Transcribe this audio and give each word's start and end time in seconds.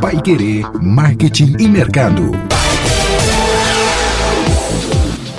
Pai 0.00 0.20
Querer 0.22 0.64
Marketing 0.80 1.56
e 1.58 1.68
Mercado. 1.68 2.55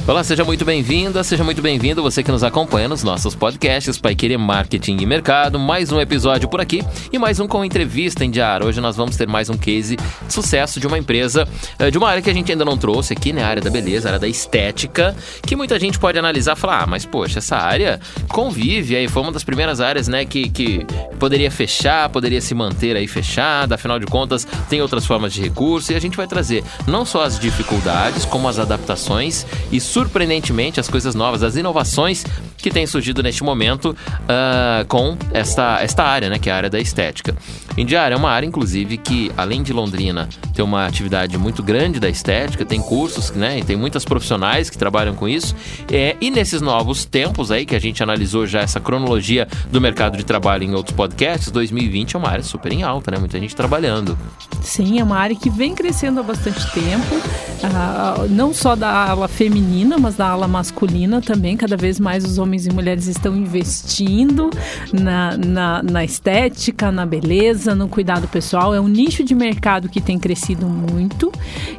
Olá, 0.08 0.24
seja 0.24 0.46
muito 0.46 0.64
bem-vinda, 0.64 1.22
seja 1.22 1.44
muito 1.44 1.62
bem-vindo 1.62 2.02
você 2.02 2.24
que 2.24 2.32
nos 2.32 2.42
acompanha 2.42 2.88
nos 2.88 3.04
nossos 3.04 3.36
podcasts 3.36 3.98
Pai 3.98 4.16
Querer 4.16 4.38
Marketing 4.38 4.96
e 5.02 5.06
Mercado. 5.06 5.60
Mais 5.60 5.92
um 5.92 6.00
episódio 6.00 6.48
por 6.48 6.62
aqui 6.62 6.82
e 7.12 7.20
mais 7.20 7.42
um 7.42 7.48
com 7.48 7.64
entrevista 7.64 8.24
em 8.24 8.32
diário. 8.32 8.68
Hoje 8.68 8.80
nós 8.80 8.96
vamos 8.96 9.18
ter 9.18 9.28
mais 9.28 9.50
um 9.50 9.58
case 9.58 9.98
de 9.98 10.34
sucesso 10.34 10.80
de 10.80 10.88
uma 10.88 10.98
empresa, 10.98 11.46
eh, 11.78 11.92
de 11.92 11.98
uma 11.98 12.08
área 12.08 12.22
que 12.22 12.30
a 12.30 12.34
gente 12.34 12.50
ainda 12.50 12.64
não 12.64 12.78
trouxe 12.78 13.12
aqui, 13.12 13.34
né? 13.34 13.44
A 13.44 13.50
área 13.50 13.62
da 13.62 13.70
beleza, 13.70 14.08
a 14.08 14.12
área 14.12 14.20
da 14.20 14.30
estética, 14.30 15.14
que 15.46 15.58
muita 15.58 15.78
gente 15.78 16.00
pode 16.00 16.18
analisar 16.18 16.56
e 16.56 16.60
falar, 16.60 16.84
ah, 16.84 16.88
mas 16.88 17.06
poxa, 17.06 17.40
essa 17.40 17.58
área 17.58 18.00
convive 18.30 18.96
aí, 18.96 19.10
foi 19.10 19.22
uma 19.22 19.34
das 19.34 19.44
primeiras 19.44 19.82
áreas, 19.82 20.08
né, 20.08 20.24
que, 20.24 20.50
que 20.50 20.86
poderia 21.20 21.52
fechar, 21.52 22.08
poderia 22.08 22.40
se 22.40 22.56
manter 22.56 22.96
aí 22.96 23.08
fechada, 23.08 23.76
afinal 23.76 24.00
de 24.00 24.06
contas 24.06 24.48
tem 24.70 24.82
outras 24.82 25.06
formas 25.06 25.34
de 25.34 25.42
recurso 25.42 25.92
e 25.92 25.96
a 25.96 26.00
gente 26.00 26.16
vai 26.16 26.28
trazer 26.28 26.64
não 26.88 27.04
só 27.04 27.24
as 27.24 27.38
dificuldades, 27.38 28.24
como 28.24 28.48
as 28.48 28.58
adaptações 28.58 29.46
e 29.70 29.82
surpreendentemente 29.98 30.80
as 30.80 30.88
coisas 30.88 31.16
novas, 31.16 31.42
as 31.42 31.56
inovações 31.56 32.24
que 32.56 32.70
têm 32.70 32.86
surgido 32.86 33.24
neste 33.24 33.44
momento 33.44 33.96
uh, 33.96 34.86
com 34.88 35.18
esta, 35.34 35.80
esta 35.82 36.04
área, 36.04 36.30
né, 36.30 36.38
que 36.38 36.52
é 36.52 36.54
a 36.54 36.56
área 36.56 36.70
da 36.70 36.80
estética. 36.80 37.36
Indiara 37.76 38.14
é 38.14 38.18
uma 38.18 38.30
área, 38.30 38.46
inclusive, 38.46 38.98
que 38.98 39.32
além 39.36 39.64
de 39.64 39.74
Londrina 39.74 40.30
ter 40.54 40.62
uma 40.62 40.86
atividade 40.86 41.36
muito 41.36 41.64
grande 41.64 42.00
da 42.00 42.08
estética, 42.08 42.64
tem 42.64 42.80
cursos, 42.80 43.32
né, 43.32 43.58
e 43.58 43.64
tem 43.64 43.76
muitas 43.76 44.06
profissionais 44.06 44.70
que 44.70 44.78
trabalham 44.78 45.16
com 45.16 45.28
isso. 45.28 45.56
É, 45.92 46.16
e 46.22 46.30
nesses 46.30 46.62
novos 46.62 47.04
tempos 47.04 47.50
aí 47.50 47.66
que 47.66 47.76
a 47.76 47.80
gente 47.80 48.04
analisou 48.04 48.46
já 48.46 48.60
essa 48.60 48.80
cronologia 48.80 49.48
do 49.72 49.82
mercado 49.82 50.16
de 50.16 50.24
trabalho 50.24 50.64
em 50.64 50.76
outros 50.76 50.96
podcasts, 50.96 51.50
2020 51.50 52.16
é 52.16 52.20
uma 52.20 52.30
área 52.30 52.44
super 52.44 52.72
em 52.72 52.84
alta, 52.84 53.10
né, 53.10 53.18
muita 53.18 53.40
gente 53.40 53.56
trabalhando. 53.56 54.16
Sim, 54.62 55.00
é 55.00 55.04
uma 55.04 55.18
área 55.18 55.36
que 55.36 55.50
vem 55.50 55.74
crescendo 55.74 56.20
há 56.20 56.24
bastante 56.24 56.72
tempo, 56.72 57.16
uh, 57.16 58.30
não 58.30 58.54
só 58.54 58.76
da 58.76 59.10
ala 59.10 59.28
feminina 59.28 59.87
feminina, 59.88 59.98
mas 59.98 60.16
da 60.16 60.28
ala 60.28 60.48
masculina 60.48 61.22
também. 61.22 61.56
Cada 61.56 61.78
vez 61.78 62.00
mais 62.00 62.26
os 62.26 62.38
homens 62.38 62.68
e 62.68 62.70
mulheres 62.72 63.08
estão 63.08 63.36
investindo 63.36 64.50
na, 64.92 65.38
na, 65.38 65.84
na 65.84 66.04
estética, 66.04 66.92
na 66.92 67.06
beleza, 67.06 67.74
no 67.74 67.88
cuidado 67.88 68.28
pessoal. 68.28 68.76
É 68.76 68.82
um 68.82 68.88
nicho 68.88 69.24
de 69.24 69.34
mercado 69.34 69.88
que 69.88 70.02
tem 70.02 70.20
crescido 70.20 70.68
muito, 70.68 71.32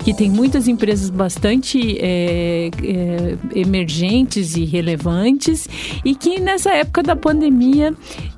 que 0.02 0.14
tem 0.14 0.30
muitas 0.30 0.66
empresas 0.66 1.10
bastante 1.10 1.98
é, 2.00 2.70
é, 2.82 3.36
emergentes 3.54 4.56
e 4.56 4.64
relevantes 4.64 5.68
e 6.04 6.14
que 6.14 6.40
nessa 6.40 6.70
época 6.70 7.02
da 7.02 7.14
pandemia 7.14 7.94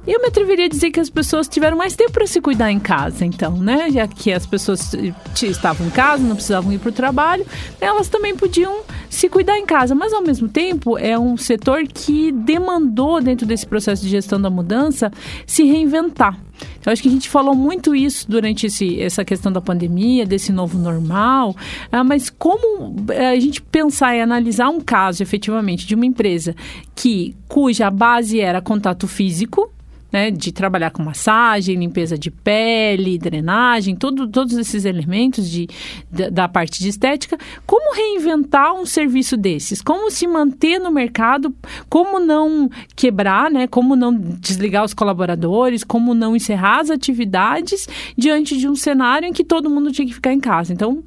eu 0.06 0.20
me 0.20 0.28
atreveria 0.28 0.64
a 0.64 0.68
dizer 0.68 0.91
que 0.91 0.98
as 0.98 1.10
pessoas 1.10 1.46
tiveram 1.46 1.76
mais 1.76 1.94
tempo 1.94 2.12
para 2.12 2.26
se 2.26 2.41
cuidar 2.41 2.72
em 2.72 2.80
casa, 2.80 3.24
então, 3.24 3.56
né? 3.56 3.91
Já 3.91 4.08
que 4.08 4.32
as 4.32 4.46
pessoas 4.46 4.92
estavam 5.41 5.86
em 5.86 5.91
casa, 5.91 6.22
não 6.22 6.34
precisavam 6.34 6.72
ir 6.72 6.78
para 6.78 6.88
o 6.88 6.92
trabalho, 6.92 7.46
elas 7.80 8.08
também 8.08 8.34
podiam 8.34 8.80
se 9.11 9.28
cuidar 9.28 9.58
em 9.58 9.66
casa. 9.66 9.94
Mas, 9.94 10.14
ao 10.14 10.22
mesmo 10.22 10.48
tempo, 10.48 10.97
é 10.97 11.19
um 11.19 11.36
setor 11.36 11.83
que 11.83 12.33
demandou, 12.33 13.20
dentro 13.20 13.47
desse 13.47 13.66
processo 13.66 14.03
de 14.03 14.08
gestão 14.08 14.41
da 14.41 14.48
mudança, 14.48 15.12
se 15.44 15.64
reinventar. 15.64 16.39
Eu 16.84 16.92
acho 16.92 17.03
que 17.03 17.08
a 17.08 17.11
gente 17.11 17.28
falou 17.28 17.55
muito 17.55 17.94
isso 17.94 18.31
durante 18.31 18.66
esse, 18.66 19.00
essa 19.00 19.25
questão 19.25 19.50
da 19.50 19.61
pandemia, 19.61 20.25
desse 20.25 20.53
novo 20.53 20.78
normal, 20.78 21.55
ah, 21.91 22.05
mas 22.05 22.31
como 22.31 22.94
eh, 23.11 23.31
a 23.31 23.41
gente 23.41 23.61
pensar 23.62 24.14
e 24.14 24.20
analisar 24.20 24.69
um 24.69 24.81
caso 24.81 25.22
efetivamente 25.22 25.86
de 25.86 25.94
uma 25.94 26.06
empresa 26.06 26.55
que 26.94 27.34
cuja 27.48 27.91
base 27.91 28.41
era 28.41 28.61
contato 28.61 29.08
físico, 29.08 29.70
né, 30.12 30.30
de 30.30 30.53
trabalhar 30.53 30.91
com 30.91 31.03
massagem, 31.03 31.77
limpeza 31.77 32.19
de 32.19 32.30
pele, 32.30 33.19
drenagem, 33.19 33.94
tudo, 33.94 34.28
todos 34.28 34.56
esses 34.56 34.84
elementos 34.84 35.48
de, 35.48 35.69
da, 36.11 36.28
da, 36.28 36.48
parte 36.48 36.80
de 36.80 36.89
estética. 36.89 37.39
Como 37.66 37.94
reinventar 37.94 38.75
um 38.75 38.84
serviço 38.84 39.36
desses? 39.36 39.81
Como 39.81 40.11
se 40.11 40.27
manter 40.27 40.78
no 40.78 40.91
mercado? 40.91 41.54
Como 41.88 42.19
não 42.19 42.69
quebrar, 42.97 43.50
né? 43.50 43.66
Como 43.66 43.94
não 43.94 44.12
desligar 44.15 44.84
os 44.84 44.94
colaboradores? 44.94 45.84
Como 45.84 46.15
não 46.15 46.34
encerrar 46.34 46.81
as 46.81 46.91
atividades 46.91 47.88
diante 48.16 48.56
de 48.56 48.69
um 48.69 48.75
cenário 48.75 49.26
em 49.26 49.32
que 49.32 49.44
todo 49.44 49.70
mundo 49.70 49.93
tinha 49.93 50.06
que 50.06 50.15
ficar 50.15 50.32
em 50.32 50.41
casa? 50.41 50.72
Então, 50.72 51.03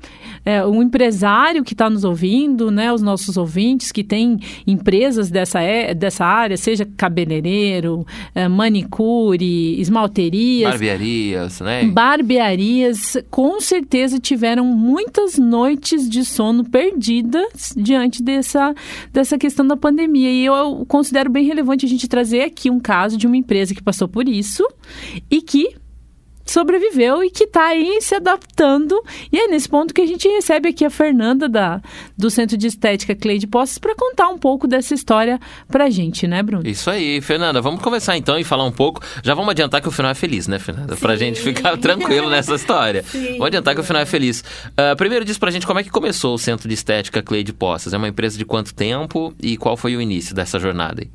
é, 0.45 0.65
um 0.65 0.81
empresário 0.81 1.63
que 1.63 1.73
está 1.73 1.89
nos 1.89 2.03
ouvindo, 2.03 2.71
né, 2.71 2.91
os 2.91 3.01
nossos 3.01 3.37
ouvintes 3.37 3.91
que 3.91 4.03
têm 4.03 4.39
empresas 4.65 5.29
dessa, 5.29 5.61
é, 5.61 5.93
dessa 5.93 6.25
área, 6.25 6.57
seja 6.57 6.85
cabeleireiro, 6.97 8.05
é, 8.33 8.47
manicure, 8.47 8.93
manicure, 8.93 9.79
esmalterias. 9.79 10.71
Barbearias, 10.71 11.59
né? 11.61 11.85
Barbearias, 11.85 13.17
com 13.29 13.59
certeza 13.59 14.19
tiveram 14.19 14.65
muitas 14.65 15.37
noites 15.37 16.09
de 16.09 16.23
sono 16.23 16.63
perdidas 16.63 17.73
diante 17.75 18.23
dessa, 18.23 18.73
dessa 19.11 19.37
questão 19.37 19.65
da 19.65 19.77
pandemia. 19.77 20.29
E 20.29 20.45
eu 20.45 20.85
considero 20.87 21.29
bem 21.29 21.45
relevante 21.45 21.85
a 21.85 21.89
gente 21.89 22.07
trazer 22.07 22.41
aqui 22.41 22.69
um 22.69 22.79
caso 22.79 23.17
de 23.17 23.27
uma 23.27 23.37
empresa 23.37 23.73
que 23.73 23.83
passou 23.83 24.07
por 24.07 24.27
isso 24.27 24.67
e 25.29 25.41
que 25.41 25.75
sobreviveu 26.45 27.23
e 27.23 27.29
que 27.29 27.45
está 27.45 27.67
aí 27.67 27.99
se 28.01 28.15
adaptando. 28.15 29.01
E 29.31 29.39
é 29.39 29.47
nesse 29.47 29.67
ponto 29.67 29.93
que 29.93 30.01
a 30.01 30.05
gente 30.05 30.27
recebe 30.27 30.69
aqui 30.69 30.85
a 30.85 30.89
Fernanda 30.89 31.47
da, 31.47 31.81
do 32.17 32.29
Centro 32.29 32.57
de 32.57 32.67
Estética 32.67 33.15
Cleide 33.15 33.47
Posses 33.47 33.77
para 33.77 33.95
contar 33.95 34.29
um 34.29 34.37
pouco 34.37 34.67
dessa 34.67 34.93
história 34.93 35.39
para 35.67 35.85
a 35.85 35.89
gente, 35.89 36.27
né, 36.27 36.43
Bruno? 36.43 36.67
Isso 36.67 36.89
aí, 36.89 37.21
Fernanda. 37.21 37.61
Vamos 37.61 37.81
começar 37.81 38.17
então 38.17 38.37
e 38.37 38.43
falar 38.43 38.65
um 38.65 38.71
pouco. 38.71 39.01
Já 39.23 39.33
vamos 39.33 39.51
adiantar 39.51 39.81
que 39.81 39.87
o 39.87 39.91
final 39.91 40.11
é 40.11 40.15
feliz, 40.15 40.47
né, 40.47 40.59
Fernanda? 40.59 40.95
Para 40.95 41.13
a 41.13 41.17
gente 41.17 41.41
ficar 41.41 41.77
tranquilo 41.77 42.29
nessa 42.29 42.55
história. 42.55 43.03
Sim. 43.07 43.33
Vamos 43.33 43.47
adiantar 43.47 43.75
que 43.75 43.81
o 43.81 43.83
final 43.83 44.01
é 44.01 44.05
feliz. 44.05 44.43
Uh, 44.69 44.95
primeiro 44.97 45.25
diz 45.25 45.37
para 45.37 45.49
a 45.49 45.51
gente 45.51 45.65
como 45.65 45.79
é 45.79 45.83
que 45.83 45.89
começou 45.89 46.35
o 46.35 46.37
Centro 46.37 46.67
de 46.67 46.73
Estética 46.73 47.21
Cleide 47.21 47.53
Posses. 47.53 47.93
É 47.93 47.97
uma 47.97 48.07
empresa 48.07 48.37
de 48.37 48.45
quanto 48.45 48.73
tempo 48.73 49.33
e 49.41 49.57
qual 49.57 49.77
foi 49.77 49.95
o 49.95 50.01
início 50.01 50.35
dessa 50.35 50.59
jornada 50.59 51.01
aí? 51.01 51.09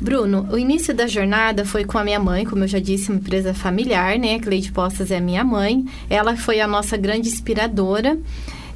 Bruno, 0.00 0.48
o 0.50 0.58
início 0.58 0.94
da 0.94 1.06
jornada 1.06 1.64
foi 1.64 1.84
com 1.84 1.96
a 1.96 2.04
minha 2.04 2.18
mãe, 2.18 2.44
como 2.44 2.64
eu 2.64 2.68
já 2.68 2.78
disse, 2.78 3.10
uma 3.10 3.18
empresa 3.18 3.54
familiar, 3.54 4.18
né? 4.18 4.34
A 4.34 4.40
Cleide 4.40 4.72
Postas 4.72 5.10
é 5.10 5.16
a 5.16 5.20
minha 5.20 5.44
mãe. 5.44 5.84
Ela 6.10 6.36
foi 6.36 6.60
a 6.60 6.66
nossa 6.66 6.96
grande 6.96 7.28
inspiradora. 7.28 8.18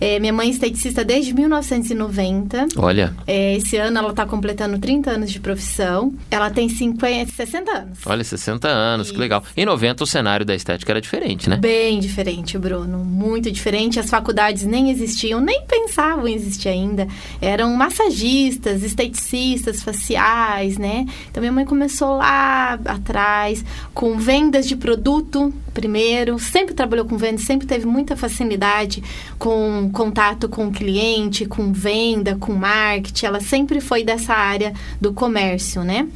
É, 0.01 0.19
minha 0.19 0.33
mãe 0.33 0.49
é 0.49 0.51
esteticista 0.51 1.05
desde 1.05 1.35
1990. 1.35 2.69
Olha. 2.77 3.15
É, 3.27 3.57
esse 3.57 3.77
ano 3.77 3.99
ela 3.99 4.11
está 4.11 4.25
completando 4.25 4.79
30 4.79 5.11
anos 5.11 5.31
de 5.31 5.41
profissão. 5.41 6.15
Ela 6.31 6.51
tem 6.51 6.69
50, 6.69 7.33
60 7.33 7.71
anos. 7.71 7.99
Olha, 8.07 8.23
60 8.23 8.69
anos, 8.69 9.11
que 9.11 9.19
legal. 9.19 9.43
Em 9.57 9.65
90 9.65 10.05
o 10.05 10.07
cenário 10.07 10.47
da 10.47 10.55
estética 10.55 10.93
era 10.93 11.01
diferente, 11.01 11.49
né? 11.49 11.57
Bem 11.57 11.99
diferente, 11.99 12.57
Bruno. 12.59 12.99
Muito 12.99 13.51
diferente. 13.51 13.99
As 13.99 14.09
faculdades 14.09 14.65
nem 14.65 14.91
existiam, 14.91 15.41
nem 15.41 15.63
pensavam 15.67 16.29
em 16.29 16.35
existir 16.35 16.69
ainda. 16.69 17.09
Eram 17.41 17.75
massagistas, 17.75 18.83
esteticistas, 18.83 19.83
faciais, 19.83 20.79
né? 20.79 21.07
Então 21.31 21.41
minha 21.41 21.53
mãe 21.53 21.65
começou 21.65 22.17
lá 22.17 22.79
atrás 22.85 23.65
com 23.93 24.19
vendas 24.19 24.67
de 24.67 24.77
produto 24.77 25.53
primeiro, 25.78 26.41
sempre 26.41 26.75
trabalhou 26.75 27.06
com 27.06 27.16
vendas, 27.16 27.43
sempre 27.43 27.65
teve 27.65 27.87
muita 27.87 28.16
facilidade 28.16 29.00
com 29.39 29.89
contato 29.93 30.49
com 30.49 30.66
o 30.66 30.72
cliente, 30.72 31.47
com 31.47 31.72
venda, 31.72 32.34
com 32.34 32.53
marketing, 32.53 33.27
ela 33.27 33.41
sempre 33.41 33.81
foi 33.81 34.03
dessa 34.03 34.34
área 34.34 34.72
do 35.00 35.12
comércio, 35.12 35.84
né? 35.84 36.09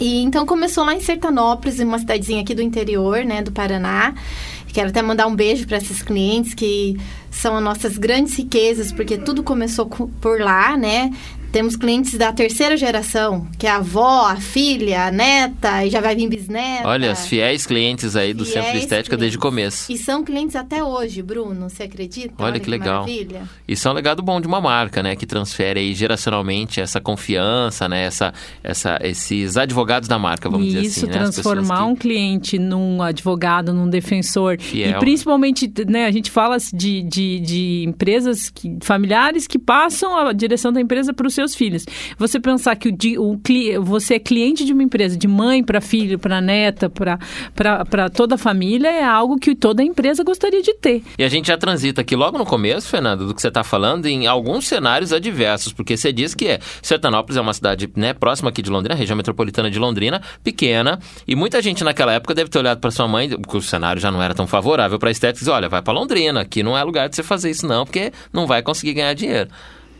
E 0.00 0.22
então 0.22 0.46
começou 0.46 0.86
lá 0.86 0.94
em 0.94 1.00
Sertanópolis, 1.00 1.78
uma 1.80 1.98
cidadezinha 1.98 2.40
aqui 2.40 2.54
do 2.54 2.62
interior, 2.62 3.26
né, 3.26 3.42
do 3.42 3.52
Paraná. 3.52 4.14
Quero 4.72 4.88
até 4.88 5.02
mandar 5.02 5.26
um 5.26 5.36
beijo 5.36 5.66
para 5.66 5.76
esses 5.76 6.02
clientes 6.02 6.54
que 6.54 6.96
são 7.30 7.58
as 7.58 7.62
nossas 7.62 7.98
grandes 7.98 8.34
riquezas, 8.36 8.90
porque 8.90 9.18
tudo 9.18 9.42
começou 9.42 9.84
por 9.86 10.40
lá, 10.40 10.78
né? 10.78 11.12
Temos 11.54 11.76
clientes 11.76 12.18
da 12.18 12.32
terceira 12.32 12.76
geração, 12.76 13.46
que 13.56 13.64
é 13.64 13.70
a 13.70 13.76
avó, 13.76 14.26
a 14.26 14.34
filha, 14.36 15.06
a 15.06 15.12
neta, 15.12 15.84
e 15.84 15.90
já 15.90 16.00
vai 16.00 16.16
vir 16.16 16.28
bisneta. 16.28 16.88
Olha, 16.88 17.12
as 17.12 17.28
fiéis 17.28 17.64
clientes 17.64 18.16
aí 18.16 18.34
do 18.34 18.44
fiéis 18.44 18.64
Centro 18.64 18.78
Estética 18.80 19.16
clientes. 19.16 19.20
desde 19.20 19.38
o 19.38 19.40
começo. 19.40 19.92
E 19.92 19.96
são 19.96 20.24
clientes 20.24 20.56
até 20.56 20.82
hoje, 20.82 21.22
Bruno, 21.22 21.70
você 21.70 21.84
acredita? 21.84 22.34
Olha, 22.38 22.46
Olha 22.46 22.58
que, 22.58 22.64
que, 22.64 22.70
legal. 22.70 23.02
Maravilha. 23.02 23.42
Isso 23.68 23.86
é 23.86 23.90
um 23.90 23.94
legado 23.94 24.20
bom 24.20 24.40
de 24.40 24.48
uma 24.48 24.60
marca, 24.60 25.00
né? 25.02 25.14
Que 25.14 25.26
transfere 25.26 25.78
aí 25.78 25.94
geracionalmente 25.94 26.80
essa 26.80 27.00
confiança, 27.00 27.88
né? 27.88 28.04
Essa, 28.04 28.34
essa, 28.62 28.98
esses 29.02 29.56
advogados 29.56 30.08
da 30.08 30.18
marca, 30.18 30.50
vamos 30.50 30.66
Isso, 30.66 30.76
dizer 30.76 30.88
assim. 30.88 31.00
Isso, 31.00 31.06
né? 31.06 31.12
transformar 31.12 31.76
que... 31.76 31.82
um 31.84 31.94
cliente 31.94 32.58
num 32.58 33.00
advogado, 33.00 33.72
num 33.72 33.88
defensor. 33.88 34.56
Fiel. 34.58 34.90
E 34.90 34.98
principalmente, 34.98 35.72
né? 35.86 36.06
A 36.06 36.10
gente 36.10 36.30
fala 36.32 36.56
de, 36.72 37.02
de 37.02 37.24
de, 37.24 37.40
de 37.40 37.84
empresas 37.86 38.50
que, 38.50 38.76
familiares 38.82 39.46
que 39.46 39.58
passam 39.58 40.16
a 40.16 40.32
direção 40.32 40.72
da 40.72 40.80
empresa 40.80 41.12
para 41.12 41.26
os 41.26 41.34
seus 41.34 41.43
filhos. 41.52 41.84
Você 42.16 42.38
pensar 42.38 42.76
que 42.76 42.88
o, 43.18 43.32
o, 43.32 43.82
você 43.82 44.14
é 44.14 44.18
cliente 44.20 44.64
de 44.64 44.72
uma 44.72 44.84
empresa, 44.84 45.16
de 45.16 45.26
mãe 45.26 45.64
para 45.64 45.80
filho, 45.80 46.16
para 46.16 46.40
neta, 46.40 46.88
para 46.88 48.08
toda 48.10 48.36
a 48.36 48.38
família, 48.38 48.88
é 48.88 49.04
algo 49.04 49.36
que 49.36 49.56
toda 49.56 49.82
empresa 49.82 50.22
gostaria 50.22 50.62
de 50.62 50.74
ter. 50.74 51.02
E 51.18 51.24
a 51.24 51.28
gente 51.28 51.48
já 51.48 51.58
transita 51.58 52.02
aqui 52.02 52.14
logo 52.14 52.38
no 52.38 52.46
começo, 52.46 52.88
Fernando, 52.88 53.26
do 53.26 53.34
que 53.34 53.40
você 53.40 53.48
está 53.48 53.64
falando, 53.64 54.06
em 54.06 54.26
alguns 54.26 54.68
cenários 54.68 55.12
adversos, 55.12 55.72
porque 55.72 55.96
você 55.96 56.12
diz 56.12 56.34
que 56.34 56.46
é, 56.46 56.60
Sertanópolis 56.80 57.36
é 57.36 57.40
uma 57.40 57.54
cidade 57.54 57.90
né, 57.96 58.12
próxima 58.12 58.50
aqui 58.50 58.62
de 58.62 58.70
Londrina, 58.70 58.94
região 58.94 59.16
metropolitana 59.16 59.70
de 59.70 59.78
Londrina, 59.78 60.22
pequena, 60.42 60.98
e 61.26 61.34
muita 61.34 61.60
gente 61.60 61.82
naquela 61.82 62.12
época 62.12 62.34
deve 62.34 62.50
ter 62.50 62.58
olhado 62.58 62.78
para 62.78 62.90
sua 62.90 63.08
mãe, 63.08 63.28
porque 63.28 63.56
o 63.56 63.62
cenário 63.62 64.00
já 64.00 64.10
não 64.10 64.22
era 64.22 64.34
tão 64.34 64.46
favorável 64.46 64.98
para 64.98 65.10
estética, 65.10 65.44
e 65.48 65.52
olha, 65.52 65.68
vai 65.68 65.82
para 65.82 65.92
Londrina, 65.92 66.42
aqui 66.42 66.62
não 66.62 66.76
é 66.76 66.82
lugar 66.82 67.08
de 67.08 67.16
você 67.16 67.22
fazer 67.22 67.50
isso 67.50 67.66
não, 67.66 67.84
porque 67.84 68.12
não 68.32 68.46
vai 68.46 68.62
conseguir 68.62 68.94
ganhar 68.94 69.14
dinheiro. 69.14 69.48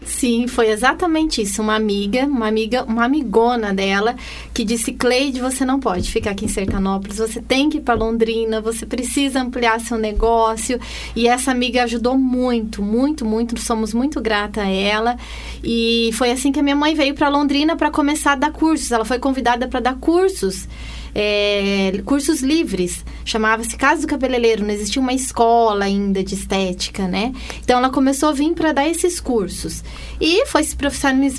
Sim, 0.05 0.47
foi 0.47 0.69
exatamente 0.69 1.43
isso. 1.43 1.62
Uma 1.62 1.75
amiga, 1.75 2.25
uma 2.25 2.47
amiga, 2.47 2.85
uma 2.85 3.05
amigona 3.05 3.73
dela, 3.73 4.15
que 4.53 4.65
disse: 4.65 4.93
Cleide, 4.93 5.41
você 5.41 5.65
não 5.65 5.81
pode 5.81 6.11
ficar 6.11 6.31
aqui 6.31 6.45
em 6.45 6.49
Sertanópolis, 6.49 7.19
você 7.19 7.41
tem 7.41 7.71
que 7.71 7.79
ir 7.79 7.81
para 7.81 7.95
Londrina, 7.95 8.61
você 8.61 8.85
precisa 8.85 9.41
ampliar 9.41 9.81
seu 9.81 9.99
negócio. 9.99 10.79
E 11.17 11.27
essa 11.27 11.51
amiga 11.51 11.85
ajudou 11.85 12.19
muito, 12.19 12.83
muito, 12.83 13.25
muito. 13.25 13.59
Somos 13.59 13.95
muito 13.95 14.21
grata 14.21 14.62
a 14.62 14.69
ela. 14.69 15.17
E 15.62 16.11
foi 16.15 16.31
assim 16.31 16.53
que 16.53 16.61
a 16.61 16.62
minha 16.62 16.77
mãe 16.77 16.95
veio 16.95 17.15
para 17.15 17.29
Londrina 17.29 17.77
para 17.77 17.91
começar 17.91 18.33
a 18.33 18.37
dar 18.37 18.53
cursos. 18.53 18.93
Ela 18.93 19.05
foi 19.05 19.19
convidada 19.19 19.67
para 19.69 19.81
dar 19.81 19.97
cursos 19.97 20.69
é, 21.14 22.02
cursos 22.05 22.40
livres. 22.40 23.05
Chamava-se 23.25 23.76
Casa 23.76 24.02
do 24.02 24.06
Cabeleireiro, 24.06 24.64
não 24.64 24.70
existia 24.70 25.00
uma 25.00 25.12
escola 25.12 25.84
ainda 25.84 26.22
de 26.22 26.34
estética, 26.34 27.06
né? 27.06 27.32
Então 27.62 27.78
ela 27.78 27.90
começou 27.90 28.31
a 28.31 28.32
vir 28.32 28.52
para 28.52 28.72
dar 28.72 28.88
esses 28.88 29.20
cursos. 29.20 29.82
E 30.20 30.44
foi 30.46 30.64
se, 30.64 30.76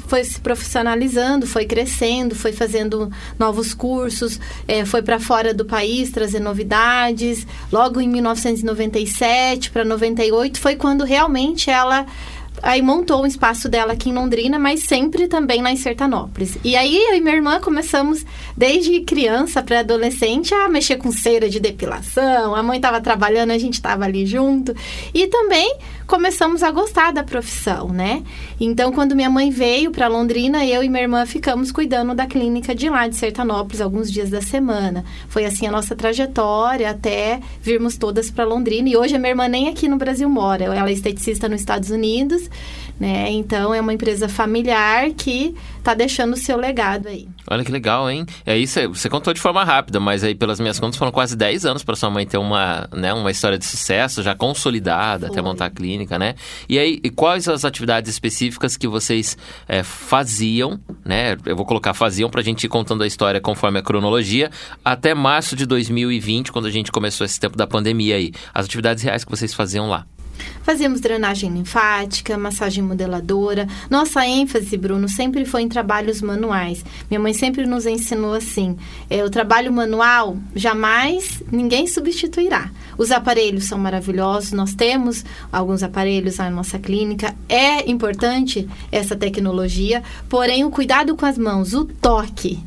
foi 0.08 0.24
se 0.24 0.40
profissionalizando, 0.40 1.46
foi 1.46 1.66
crescendo, 1.66 2.36
foi 2.36 2.54
fazendo 2.54 3.12
novos 3.38 3.74
cursos, 3.74 4.40
é, 4.68 4.86
foi 4.86 5.02
para 5.02 5.20
fora 5.20 5.54
do 5.54 5.66
país 5.66 6.10
trazer 6.12 6.40
novidades. 6.40 7.46
Logo 7.72 8.00
em 8.00 8.08
1997 8.08 9.72
para 9.72 9.84
98 9.84 10.60
foi 10.60 10.76
quando 10.76 11.04
realmente 11.04 11.70
ela 11.70 12.06
aí 12.62 12.82
montou 12.82 13.24
um 13.24 13.26
espaço 13.26 13.68
dela 13.70 13.94
aqui 13.94 14.10
em 14.10 14.14
Londrina, 14.14 14.58
mas 14.58 14.84
sempre 14.84 15.28
também 15.28 15.62
lá 15.62 15.72
em 15.72 15.78
Sertanópolis. 15.78 16.58
E 16.64 16.76
aí 16.76 16.96
eu 16.96 17.16
e 17.16 17.22
minha 17.22 17.36
irmã 17.36 17.60
começamos, 17.60 18.26
desde 18.56 19.02
criança 19.02 19.62
para 19.62 19.80
adolescente, 19.80 20.54
a 20.54 20.70
mexer 20.70 20.98
com 20.98 21.12
cera 21.12 21.50
de 21.50 21.60
depilação. 21.60 22.56
A 22.56 22.64
mãe 22.64 22.78
estava 22.78 23.02
trabalhando, 23.02 23.52
a 23.52 23.58
gente 23.58 23.76
estava 23.76 24.06
ali 24.06 24.26
junto. 24.26 24.76
E 25.14 25.28
também 25.28 25.78
começamos 26.08 26.64
a 26.64 26.72
gostar 26.72 27.12
da 27.12 27.24
profissão, 27.24 27.90
né? 27.90 28.24
Então, 28.60 28.92
quando 28.92 29.16
minha 29.16 29.30
mãe 29.30 29.50
veio 29.50 29.92
para 29.92 30.08
Londrina, 30.08 30.66
eu 30.66 30.84
e 30.84 30.90
minha 30.90 31.04
irmã 31.04 31.26
ficamos 31.26 31.72
cuidando 31.72 32.14
da 32.14 32.26
clínica 32.26 32.74
de 32.76 32.90
lá 32.90 33.08
de 33.08 33.16
Sertanópolis 33.16 33.82
alguns 33.82 34.12
dias 34.12 34.30
da 34.30 34.42
semana. 34.42 35.04
Foi 35.28 35.46
assim 35.46 35.68
a 35.68 35.72
nossa 35.72 35.96
trajetória 35.96 36.90
até 36.90 37.40
virmos 37.62 37.98
todas 37.98 38.30
para 38.30 38.46
Londrina. 38.46 38.90
E 38.90 38.98
hoje 38.98 39.16
a 39.16 39.20
minha 39.20 39.32
irmã 39.32 39.48
nem 39.48 39.70
aqui 39.70 39.88
no 39.88 39.98
Brasil 39.98 40.30
mora. 40.30 40.66
Ela 40.66 40.90
é 40.90 40.94
esteticista 40.94 41.50
nos 41.50 41.60
Estados 41.62 41.90
Unidos 41.90 42.50
né? 43.00 43.30
Então 43.32 43.74
é 43.74 43.82
uma 43.82 43.94
empresa 43.94 44.28
familiar 44.30 45.12
que 45.12 45.56
está 45.78 45.94
deixando 45.94 46.34
o 46.34 46.38
seu 46.38 46.58
legado 46.58 47.08
aí. 47.08 47.28
Olha 47.50 47.64
que 47.64 47.72
legal, 47.72 48.10
hein? 48.10 48.26
É 48.46 48.58
isso, 48.58 48.80
você 48.90 49.10
contou 49.10 49.34
de 49.34 49.40
forma 49.40 49.64
rápida, 49.64 50.00
mas 50.00 50.24
aí 50.24 50.34
pelas 50.34 50.60
minhas 50.60 50.80
contas 50.80 50.98
foram 50.98 51.12
quase 51.12 51.36
10 51.36 51.66
anos 51.66 51.84
para 51.84 51.96
sua 51.96 52.10
mãe 52.10 52.26
ter 52.26 52.38
uma, 52.38 52.88
né, 52.92 53.14
uma 53.14 53.30
história 53.30 53.58
de 53.58 53.66
sucesso 53.66 54.24
já 54.24 54.36
consolidada 54.36 55.28
Foi. 55.28 55.30
até 55.30 55.42
montar 55.42 55.66
a 55.66 55.70
clínica, 55.70 56.18
né? 56.18 56.36
E 56.68 56.80
aí, 56.80 57.00
e 57.04 57.10
quais 57.10 57.48
as 57.48 57.64
atividades 57.64 58.12
específicas 58.12 58.76
que 58.76 58.88
vocês 58.88 59.38
é, 59.68 59.84
faziam, 59.84 60.80
né? 61.04 61.38
Eu 61.46 61.56
vou 61.56 61.66
colocar 61.66 61.94
faziam 61.94 62.30
para 62.30 62.42
a 62.42 62.44
gente 62.44 62.64
ir 62.64 62.70
contando 62.70 63.04
a 63.04 63.08
história 63.08 63.40
conforme 63.40 63.80
a 63.80 63.82
cronologia, 63.82 64.50
até 64.84 65.14
março 65.14 65.56
de 65.56 65.66
2020, 65.66 66.52
quando 66.52 66.66
a 66.66 66.72
gente 66.72 66.92
começou 66.92 67.26
esse 67.26 67.40
tempo 67.40 67.58
da 67.58 67.68
pandemia 67.68 68.16
aí. 68.16 68.32
As 68.54 68.66
atividades 68.66 69.04
reais 69.04 69.24
que 69.24 69.32
vocês 69.32 69.54
faziam 69.54 69.88
lá. 69.88 70.06
Fazíamos 70.64 71.00
drenagem 71.00 71.52
linfática, 71.52 72.38
massagem 72.38 72.84
modeladora. 72.84 73.68
Nossa 73.90 74.26
ênfase, 74.26 74.76
Bruno, 74.78 75.08
sempre 75.08 75.46
foi 75.46 75.62
em 75.62 75.70
trabalhos 75.70 76.22
manuais. 76.22 76.84
Minha 77.10 77.20
mãe 77.20 77.34
sempre 77.34 77.66
nos 77.66 77.86
ensinou 77.86 78.34
assim: 78.34 78.76
é, 79.10 79.24
o 79.24 79.30
trabalho 79.30 79.72
manual 79.72 80.38
jamais 80.56 81.44
ninguém 81.52 81.88
substituirá. 81.88 82.72
Os 82.98 83.12
aparelhos 83.12 83.66
são 83.66 83.78
maravilhosos, 83.78 84.54
nós 84.54 84.74
temos 84.74 85.24
alguns 85.52 85.84
aparelhos 85.84 86.38
na 86.38 86.50
nossa 86.50 86.80
clínica. 86.80 87.36
É 87.48 87.90
importante 87.90 88.68
essa 88.92 89.16
tecnologia, 89.16 90.02
porém 90.28 90.64
o 90.64 90.72
cuidado 90.72 91.16
com 91.16 91.26
as 91.26 91.38
mãos, 91.38 91.74
o 91.74 91.86
toque 91.86 92.64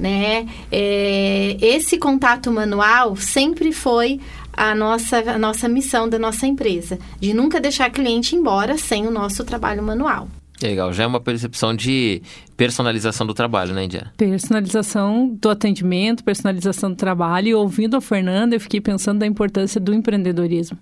né? 0.00 0.46
É, 0.72 1.58
esse 1.60 1.98
contato 1.98 2.50
manual 2.50 3.14
sempre 3.16 3.70
foi 3.70 4.18
a 4.52 4.74
nossa, 4.74 5.18
a 5.18 5.38
nossa 5.38 5.68
missão 5.68 6.08
da 6.08 6.18
nossa 6.18 6.46
empresa, 6.46 6.98
de 7.20 7.32
nunca 7.32 7.60
deixar 7.60 7.90
cliente 7.90 8.34
embora 8.36 8.76
sem 8.76 9.06
o 9.06 9.10
nosso 9.10 9.44
trabalho 9.44 9.82
manual. 9.82 10.28
Legal, 10.62 10.92
já 10.92 11.04
é 11.04 11.06
uma 11.06 11.20
percepção 11.20 11.74
de 11.74 12.22
personalização 12.60 13.26
do 13.26 13.32
trabalho, 13.32 13.72
né, 13.72 13.84
Indiana? 13.84 14.12
Personalização 14.18 15.34
do 15.40 15.48
atendimento, 15.48 16.22
personalização 16.22 16.90
do 16.90 16.96
trabalho. 16.96 17.48
E 17.48 17.54
ouvindo 17.54 17.96
a 17.96 18.02
Fernanda, 18.02 18.54
eu 18.54 18.60
fiquei 18.60 18.82
pensando 18.82 19.20
da 19.20 19.26
importância 19.26 19.80
do 19.80 19.94
empreendedorismo. 19.94 20.76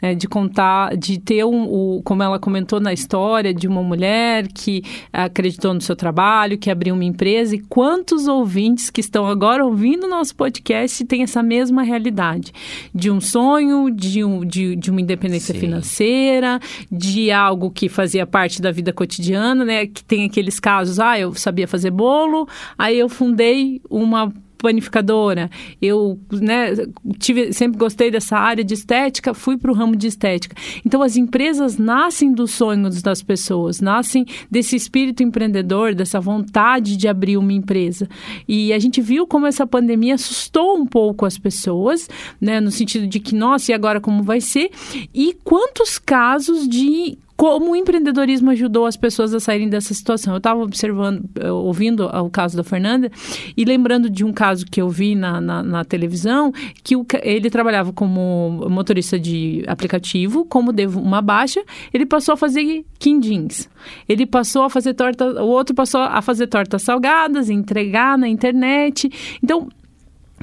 Né? 0.00 0.14
De 0.14 0.26
contar, 0.26 0.96
de 0.96 1.18
ter 1.18 1.44
um, 1.44 1.64
o, 1.64 2.02
como 2.02 2.22
ela 2.22 2.38
comentou 2.38 2.80
na 2.80 2.94
história, 2.94 3.52
de 3.52 3.68
uma 3.68 3.82
mulher 3.82 4.48
que 4.48 4.82
acreditou 5.12 5.74
no 5.74 5.82
seu 5.82 5.94
trabalho, 5.94 6.56
que 6.56 6.70
abriu 6.70 6.94
uma 6.94 7.04
empresa. 7.04 7.56
E 7.56 7.58
quantos 7.58 8.26
ouvintes 8.26 8.88
que 8.88 9.02
estão 9.02 9.26
agora 9.26 9.62
ouvindo 9.62 10.04
o 10.04 10.08
nosso 10.08 10.34
podcast 10.34 11.04
têm 11.04 11.24
essa 11.24 11.42
mesma 11.42 11.82
realidade? 11.82 12.54
De 12.94 13.10
um 13.10 13.20
sonho, 13.20 13.90
de, 13.90 14.24
um, 14.24 14.46
de, 14.46 14.74
de 14.76 14.90
uma 14.90 15.02
independência 15.02 15.52
Sim. 15.52 15.60
financeira, 15.60 16.58
de 16.90 17.30
algo 17.30 17.70
que 17.70 17.86
fazia 17.86 18.26
parte 18.26 18.62
da 18.62 18.72
vida 18.72 18.94
cotidiana, 18.94 19.62
né? 19.62 19.86
Que 19.86 20.02
tem 20.02 20.24
aqueles 20.24 20.58
casos, 20.58 20.98
ah, 20.98 21.17
eu 21.18 21.34
sabia 21.34 21.68
fazer 21.68 21.90
bolo, 21.90 22.48
aí 22.76 22.98
eu 22.98 23.08
fundei 23.08 23.80
uma 23.88 24.32
panificadora. 24.58 25.50
Eu, 25.80 26.18
né, 26.30 26.72
tive, 27.18 27.52
sempre 27.52 27.78
gostei 27.78 28.10
dessa 28.10 28.36
área 28.36 28.64
de 28.64 28.74
estética, 28.74 29.32
fui 29.32 29.56
para 29.56 29.70
o 29.70 29.74
ramo 29.74 29.96
de 29.96 30.08
estética. 30.08 30.56
Então, 30.84 31.00
as 31.02 31.16
empresas 31.16 31.78
nascem 31.78 32.32
dos 32.32 32.50
sonhos 32.50 33.00
das 33.00 33.22
pessoas, 33.22 33.80
nascem 33.80 34.26
desse 34.50 34.76
espírito 34.76 35.22
empreendedor, 35.22 35.94
dessa 35.94 36.20
vontade 36.20 36.96
de 36.96 37.08
abrir 37.08 37.36
uma 37.36 37.52
empresa. 37.52 38.08
E 38.46 38.72
a 38.72 38.78
gente 38.78 39.00
viu 39.00 39.26
como 39.26 39.46
essa 39.46 39.66
pandemia 39.66 40.16
assustou 40.16 40.76
um 40.76 40.86
pouco 40.86 41.24
as 41.24 41.38
pessoas, 41.38 42.08
né, 42.40 42.60
no 42.60 42.70
sentido 42.70 43.06
de 43.06 43.20
que, 43.20 43.34
nossa, 43.34 43.70
e 43.70 43.74
agora 43.74 44.00
como 44.00 44.22
vai 44.22 44.40
ser? 44.40 44.70
E 45.14 45.36
quantos 45.44 45.98
casos 45.98 46.68
de 46.68 47.16
como 47.38 47.70
o 47.70 47.76
empreendedorismo 47.76 48.50
ajudou 48.50 48.84
as 48.84 48.96
pessoas 48.96 49.32
a 49.32 49.38
saírem 49.38 49.68
dessa 49.68 49.94
situação. 49.94 50.34
Eu 50.34 50.38
estava 50.38 50.60
observando, 50.60 51.22
ouvindo 51.52 52.04
o 52.04 52.28
caso 52.28 52.56
da 52.56 52.64
Fernanda 52.64 53.12
e 53.56 53.64
lembrando 53.64 54.10
de 54.10 54.24
um 54.24 54.32
caso 54.32 54.66
que 54.66 54.82
eu 54.82 54.88
vi 54.88 55.14
na, 55.14 55.40
na, 55.40 55.62
na 55.62 55.84
televisão, 55.84 56.52
que 56.82 56.96
o, 56.96 57.06
ele 57.22 57.48
trabalhava 57.48 57.92
como 57.92 58.66
motorista 58.68 59.16
de 59.20 59.62
aplicativo, 59.68 60.44
como 60.46 60.72
devo 60.72 61.00
uma 61.00 61.22
baixa, 61.22 61.62
ele 61.94 62.04
passou 62.04 62.32
a 62.32 62.36
fazer 62.36 62.84
quindins. 62.98 63.68
Ele 64.08 64.26
passou 64.26 64.64
a 64.64 64.70
fazer 64.70 64.94
torta, 64.94 65.40
o 65.40 65.46
outro 65.46 65.76
passou 65.76 66.00
a 66.00 66.20
fazer 66.20 66.48
tortas 66.48 66.82
salgadas, 66.82 67.48
entregar 67.48 68.18
na 68.18 68.26
internet. 68.26 69.08
Então, 69.40 69.68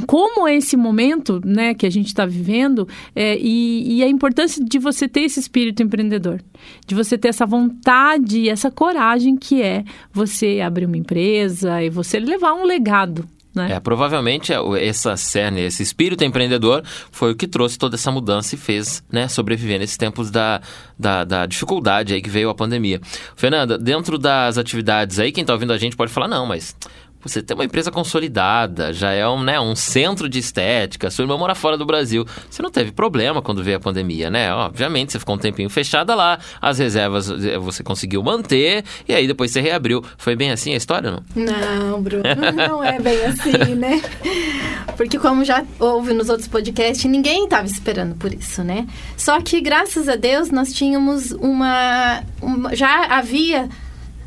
como 0.05 0.47
esse 0.47 0.75
momento 0.75 1.41
né, 1.45 1.73
que 1.73 1.85
a 1.85 1.89
gente 1.89 2.07
está 2.07 2.25
vivendo 2.25 2.87
é, 3.15 3.37
e, 3.37 3.97
e, 3.97 4.03
a 4.03 4.07
importância 4.07 4.63
de 4.63 4.77
você 4.77 5.07
ter 5.07 5.21
esse 5.21 5.39
espírito 5.39 5.81
empreendedor, 5.81 6.41
de 6.85 6.93
você 6.93 7.17
ter 7.17 7.29
essa 7.29 7.45
vontade 7.45 8.39
e 8.39 8.49
essa 8.49 8.69
coragem 8.69 9.37
que 9.37 9.61
é 9.61 9.83
você 10.11 10.59
abrir 10.61 10.85
uma 10.85 10.97
empresa 10.97 11.81
e 11.81 11.89
você 11.89 12.19
levar 12.19 12.53
um 12.53 12.65
legado. 12.65 13.25
Né? 13.55 13.71
É, 13.71 13.79
provavelmente 13.79 14.51
é, 14.51 14.57
essa 14.85 15.15
cerne, 15.15 15.61
esse 15.61 15.81
espírito 15.81 16.25
empreendedor 16.25 16.83
foi 17.09 17.31
o 17.31 17.35
que 17.35 17.47
trouxe 17.47 17.77
toda 17.77 17.95
essa 17.95 18.11
mudança 18.11 18.53
e 18.53 18.57
fez 18.57 19.01
né, 19.09 19.29
sobreviver 19.29 19.79
nesses 19.79 19.95
tempos 19.95 20.29
da, 20.29 20.59
da, 20.99 21.23
da 21.23 21.45
dificuldade 21.45 22.13
aí 22.13 22.21
que 22.21 22.29
veio 22.29 22.49
a 22.49 22.53
pandemia. 22.53 22.99
Fernanda, 23.33 23.77
dentro 23.77 24.17
das 24.17 24.57
atividades 24.57 25.19
aí, 25.19 25.31
quem 25.31 25.41
está 25.43 25.53
ouvindo 25.53 25.71
a 25.71 25.77
gente 25.77 25.95
pode 25.95 26.11
falar, 26.11 26.27
não, 26.27 26.45
mas 26.45 26.75
você 27.25 27.41
tem 27.41 27.55
uma 27.55 27.65
empresa 27.65 27.91
consolidada, 27.91 28.93
já 28.93 29.11
é 29.11 29.27
um, 29.27 29.41
né, 29.41 29.59
um 29.59 29.75
centro 29.75 30.29
de 30.29 30.37
estética, 30.37 31.09
sua 31.09 31.23
irmã 31.23 31.37
mora 31.37 31.55
fora 31.55 31.75
do 31.77 31.85
Brasil. 31.85 32.25
Você 32.49 32.61
não 32.61 32.69
teve 32.69 32.91
problema 32.91 33.41
quando 33.41 33.63
veio 33.63 33.77
a 33.77 33.79
pandemia, 33.79 34.29
né? 34.29 34.53
Obviamente, 34.53 35.11
você 35.11 35.19
ficou 35.19 35.35
um 35.35 35.37
tempinho 35.37 35.69
fechada 35.69 36.13
lá, 36.13 36.37
as 36.61 36.77
reservas 36.77 37.29
eh, 37.29 37.57
você 37.57 37.83
conseguiu 37.83 38.21
manter, 38.21 38.83
e 39.07 39.13
aí 39.13 39.25
depois 39.25 39.51
você 39.51 39.59
reabriu. 39.59 40.03
Foi 40.17 40.35
bem 40.35 40.51
assim 40.51 40.73
a 40.73 40.77
história, 40.77 41.11
não? 41.11 41.23
Não, 41.35 42.01
Bruno, 42.01 42.23
não 42.55 42.83
é 42.83 42.99
bem 42.99 43.25
assim, 43.25 43.73
né? 43.75 44.01
Porque 44.95 45.17
como 45.17 45.43
já 45.43 45.65
houve 45.79 46.13
nos 46.13 46.29
outros 46.29 46.47
podcasts, 46.47 47.09
ninguém 47.09 47.45
estava 47.45 47.65
esperando 47.65 48.15
por 48.15 48.33
isso, 48.33 48.63
né? 48.63 48.87
Só 49.17 49.41
que, 49.41 49.59
graças 49.61 50.07
a 50.07 50.15
Deus, 50.15 50.51
nós 50.51 50.71
tínhamos 50.71 51.31
uma... 51.31 52.23
uma 52.41 52.75
já 52.75 53.05
havia 53.07 53.67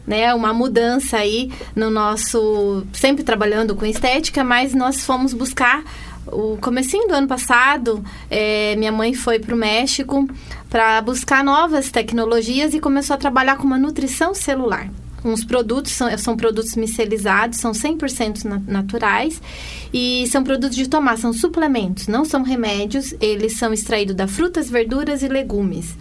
né, 0.09 0.33
uma 0.33 0.55
mudança 0.55 1.19
aí 1.19 1.53
no 1.77 1.91
nosso 1.91 2.83
sempre 2.95 3.23
trabalhando 3.23 3.77
com 3.77 3.85
estética, 3.85 4.43
mas 4.43 4.75
nós 4.75 5.05
fomos 5.05 5.35
buscar 5.35 5.85
o 6.27 6.57
comecinho 6.61 7.07
do 7.07 7.15
ano 7.15 7.29
passado, 7.29 8.03
é, 8.31 8.75
minha 8.77 8.91
mãe 8.93 9.13
foi 9.13 9.39
para 9.39 9.55
o 9.55 9.59
México 9.59 10.27
para 10.71 11.01
buscar 11.03 11.45
novas 11.45 11.91
tecnologias 11.91 12.73
e 12.75 12.81
começou 12.81 13.15
a 13.15 13.19
trabalhar 13.19 13.57
com 13.57 13.65
uma 13.65 13.79
nutrição 13.79 14.35
celular. 14.35 14.91
Uns 15.25 15.45
produtos 15.45 15.93
são, 15.93 16.17
são 16.17 16.37
produtos 16.37 16.75
micelizados, 16.75 17.59
são 17.59 17.73
100% 17.73 18.63
naturais 18.67 19.43
e 19.93 20.27
são 20.29 20.43
produtos 20.43 20.77
de 20.77 20.89
tomar, 20.89 21.19
são 21.19 21.33
suplementos, 21.33 22.09
não 22.09 22.25
são 22.25 22.43
remédios, 22.43 23.15
eles 23.21 23.59
são 23.59 23.73
extraídos 23.73 24.15
da 24.15 24.27
frutas, 24.27 24.71
verduras 24.71 25.23
e 25.23 25.29
legumes. 25.29 25.97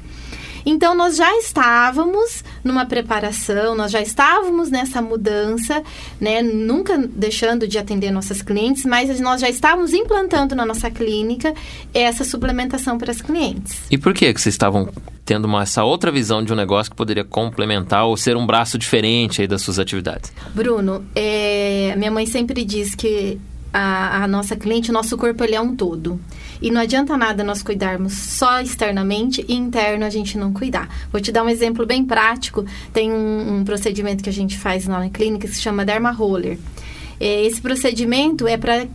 Então, 0.69 0.93
nós 0.93 1.15
já 1.15 1.33
estávamos 1.37 2.43
numa 2.61 2.85
preparação, 2.85 3.73
nós 3.73 3.89
já 3.89 4.01
estávamos 4.01 4.69
nessa 4.69 5.01
mudança, 5.01 5.81
né? 6.19 6.41
Nunca 6.41 6.97
deixando 6.97 7.65
de 7.65 7.77
atender 7.77 8.11
nossas 8.11 8.41
clientes, 8.41 8.83
mas 8.83 9.17
nós 9.21 9.39
já 9.39 9.49
estávamos 9.49 9.93
implantando 9.93 10.53
na 10.55 10.65
nossa 10.65 10.91
clínica 10.91 11.53
essa 11.93 12.25
suplementação 12.25 12.97
para 12.97 13.11
as 13.11 13.21
clientes. 13.21 13.83
E 13.89 13.97
por 13.97 14.13
que, 14.13 14.33
que 14.33 14.41
vocês 14.41 14.55
estavam 14.55 14.89
tendo 15.23 15.45
uma, 15.45 15.63
essa 15.63 15.85
outra 15.85 16.11
visão 16.11 16.43
de 16.43 16.51
um 16.51 16.55
negócio 16.57 16.91
que 16.91 16.97
poderia 16.97 17.23
complementar 17.23 18.05
ou 18.05 18.17
ser 18.17 18.35
um 18.35 18.45
braço 18.45 18.77
diferente 18.77 19.41
aí 19.41 19.47
das 19.47 19.61
suas 19.61 19.79
atividades? 19.79 20.33
Bruno, 20.53 21.05
é, 21.15 21.93
minha 21.95 22.11
mãe 22.11 22.25
sempre 22.25 22.65
diz 22.65 22.93
que 22.93 23.39
a, 23.73 24.23
a, 24.23 24.27
nossa 24.27 24.55
cliente, 24.55 24.89
o 24.89 24.93
nosso 24.93 25.17
corpo 25.17 25.43
ele 25.43 25.55
é 25.55 25.61
um 25.61 25.75
todo. 25.75 26.19
E 26.61 26.71
não 26.71 26.81
adianta 26.81 27.17
nada 27.17 27.43
nós 27.43 27.61
cuidarmos 27.61 28.13
só 28.13 28.61
externamente 28.61 29.45
e 29.47 29.53
interno 29.53 30.05
a 30.05 30.09
gente 30.09 30.37
não 30.37 30.53
cuidar. 30.53 30.89
Vou 31.11 31.21
te 31.21 31.31
dar 31.31 31.43
um 31.43 31.49
exemplo 31.49 31.85
bem 31.85 32.05
prático. 32.05 32.65
Tem 32.91 33.11
um, 33.11 33.57
um 33.57 33.63
procedimento 33.63 34.23
que 34.23 34.29
a 34.29 34.33
gente 34.33 34.57
faz 34.57 34.85
lá 34.85 34.99
na 34.99 35.09
clínica 35.09 35.47
que 35.47 35.53
se 35.53 35.61
chama 35.61 35.85
Derma 35.85 36.11
Roller. 36.11 36.57
É, 37.19 37.45
esse 37.45 37.61
procedimento 37.61 38.47
é 38.47 38.57
para 38.57 38.87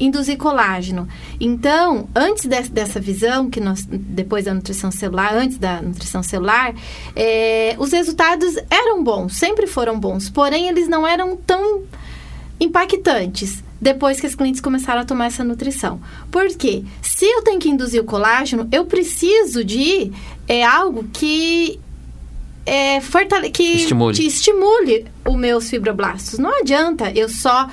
induzir 0.00 0.36
colágeno. 0.36 1.08
Então, 1.40 2.08
antes 2.14 2.44
de, 2.46 2.62
dessa 2.70 3.00
visão, 3.00 3.50
que 3.50 3.60
nós, 3.60 3.84
depois 3.84 4.44
da 4.44 4.54
nutrição 4.54 4.90
celular, 4.90 5.34
antes 5.34 5.58
da 5.58 5.82
nutrição 5.82 6.22
celular, 6.22 6.74
é, 7.14 7.74
os 7.78 7.92
resultados 7.92 8.56
eram 8.70 9.02
bons, 9.02 9.36
sempre 9.36 9.66
foram 9.66 9.98
bons, 9.98 10.30
porém 10.30 10.68
eles 10.68 10.88
não 10.88 11.06
eram 11.06 11.36
tão 11.36 11.82
impactantes 12.60 13.62
depois 13.80 14.20
que 14.20 14.26
as 14.26 14.34
clientes 14.34 14.60
começaram 14.60 15.00
a 15.00 15.04
tomar 15.04 15.26
essa 15.26 15.44
nutrição. 15.44 16.00
Por 16.30 16.48
quê? 16.48 16.84
Se 17.18 17.24
eu 17.24 17.42
tenho 17.42 17.58
que 17.58 17.68
induzir 17.68 18.00
o 18.00 18.04
colágeno, 18.04 18.68
eu 18.70 18.84
preciso 18.84 19.64
de 19.64 20.12
é, 20.46 20.64
algo 20.64 21.02
que 21.12 21.80
é, 22.64 23.00
fortale 23.00 23.50
que 23.50 23.64
estimule. 23.64 24.24
estimule 24.24 25.04
os 25.26 25.34
meus 25.34 25.68
fibroblastos. 25.68 26.38
Não 26.38 26.60
adianta 26.60 27.10
eu 27.10 27.28
só 27.28 27.68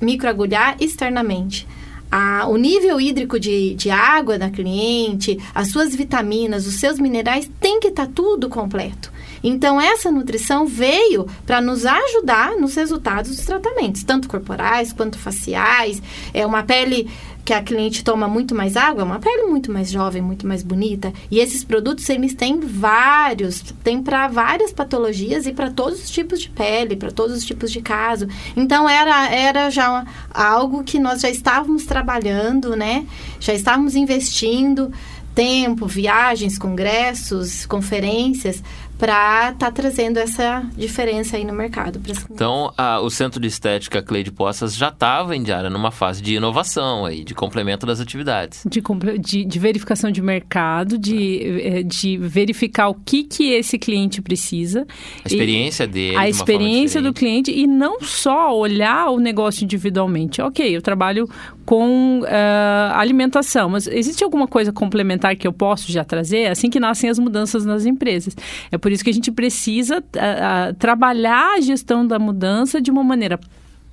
microagulhar 0.00 0.76
externamente. 0.80 1.64
A, 2.10 2.48
o 2.48 2.56
nível 2.56 3.00
hídrico 3.00 3.38
de, 3.38 3.76
de 3.76 3.88
água 3.88 4.36
da 4.36 4.50
cliente, 4.50 5.38
as 5.54 5.68
suas 5.68 5.94
vitaminas, 5.94 6.66
os 6.66 6.80
seus 6.80 6.98
minerais, 6.98 7.48
tem 7.60 7.78
que 7.78 7.86
estar 7.86 8.06
tá 8.06 8.12
tudo 8.12 8.48
completo. 8.48 9.12
Então, 9.42 9.80
essa 9.80 10.10
nutrição 10.10 10.66
veio 10.66 11.26
para 11.46 11.60
nos 11.60 11.84
ajudar 11.86 12.52
nos 12.56 12.74
resultados 12.74 13.36
dos 13.36 13.44
tratamentos, 13.44 14.02
tanto 14.02 14.28
corporais 14.28 14.92
quanto 14.92 15.18
faciais. 15.18 16.02
É 16.32 16.44
uma 16.44 16.62
pele 16.62 17.08
que 17.48 17.54
a 17.54 17.62
cliente 17.62 18.04
toma 18.04 18.28
muito 18.28 18.54
mais 18.54 18.76
água, 18.76 19.00
é 19.00 19.04
uma 19.06 19.18
pele 19.18 19.44
muito 19.44 19.72
mais 19.72 19.90
jovem, 19.90 20.20
muito 20.20 20.46
mais 20.46 20.62
bonita. 20.62 21.14
E 21.30 21.38
esses 21.38 21.64
produtos, 21.64 22.06
eles 22.10 22.34
têm 22.34 22.60
vários, 22.60 23.62
tem 23.82 24.02
para 24.02 24.28
várias 24.28 24.70
patologias 24.70 25.46
e 25.46 25.52
para 25.54 25.70
todos 25.70 26.04
os 26.04 26.10
tipos 26.10 26.42
de 26.42 26.50
pele, 26.50 26.94
para 26.94 27.10
todos 27.10 27.38
os 27.38 27.44
tipos 27.46 27.72
de 27.72 27.80
caso. 27.80 28.28
Então, 28.54 28.86
era, 28.86 29.30
era 29.30 29.70
já 29.70 30.04
algo 30.30 30.84
que 30.84 30.98
nós 30.98 31.22
já 31.22 31.30
estávamos 31.30 31.86
trabalhando, 31.86 32.76
né? 32.76 33.06
Já 33.40 33.54
estávamos 33.54 33.94
investindo 33.96 34.92
tempo, 35.34 35.86
viagens, 35.86 36.58
congressos, 36.58 37.64
conferências, 37.64 38.60
para 38.98 39.50
estar 39.52 39.66
tá 39.66 39.70
trazendo 39.70 40.18
essa 40.18 40.68
diferença 40.76 41.36
aí 41.36 41.44
no 41.44 41.52
mercado. 41.52 42.00
Então, 42.30 42.72
a, 42.76 43.00
o 43.00 43.08
Centro 43.08 43.40
de 43.40 43.46
Estética 43.46 44.02
Cleide 44.02 44.32
Poças 44.32 44.74
já 44.74 44.88
estava, 44.88 45.36
Indiara, 45.36 45.70
numa 45.70 45.92
fase 45.92 46.20
de 46.20 46.34
inovação 46.34 47.04
aí, 47.04 47.22
de 47.22 47.34
complemento 47.34 47.86
das 47.86 48.00
atividades. 48.00 48.64
De, 48.68 48.82
de, 49.20 49.44
de 49.44 49.58
verificação 49.58 50.10
de 50.10 50.20
mercado, 50.20 50.98
de, 50.98 51.60
é. 51.62 51.82
de 51.84 52.18
verificar 52.18 52.88
o 52.88 52.94
que, 52.94 53.22
que 53.22 53.52
esse 53.52 53.78
cliente 53.78 54.20
precisa. 54.20 54.84
A 55.24 55.28
experiência 55.28 55.86
dele. 55.86 56.16
A 56.16 56.28
experiência 56.28 57.00
do 57.00 57.12
cliente 57.12 57.52
e 57.52 57.66
não 57.66 58.00
só 58.00 58.56
olhar 58.56 59.10
o 59.10 59.18
negócio 59.18 59.62
individualmente. 59.62 60.42
Ok, 60.42 60.76
eu 60.76 60.82
trabalho 60.82 61.28
com 61.68 62.20
uh, 62.20 62.94
alimentação, 62.94 63.68
mas 63.68 63.86
existe 63.86 64.24
alguma 64.24 64.48
coisa 64.48 64.72
complementar 64.72 65.36
que 65.36 65.46
eu 65.46 65.52
posso 65.52 65.92
já 65.92 66.02
trazer? 66.02 66.46
Assim 66.46 66.70
que 66.70 66.80
nascem 66.80 67.10
as 67.10 67.18
mudanças 67.18 67.66
nas 67.66 67.84
empresas. 67.84 68.34
É 68.72 68.78
por 68.78 68.90
isso 68.90 69.04
que 69.04 69.10
a 69.10 69.12
gente 69.12 69.30
precisa 69.30 69.98
uh, 69.98 70.74
trabalhar 70.78 71.58
a 71.58 71.60
gestão 71.60 72.06
da 72.06 72.18
mudança 72.18 72.80
de 72.80 72.90
uma 72.90 73.04
maneira 73.04 73.38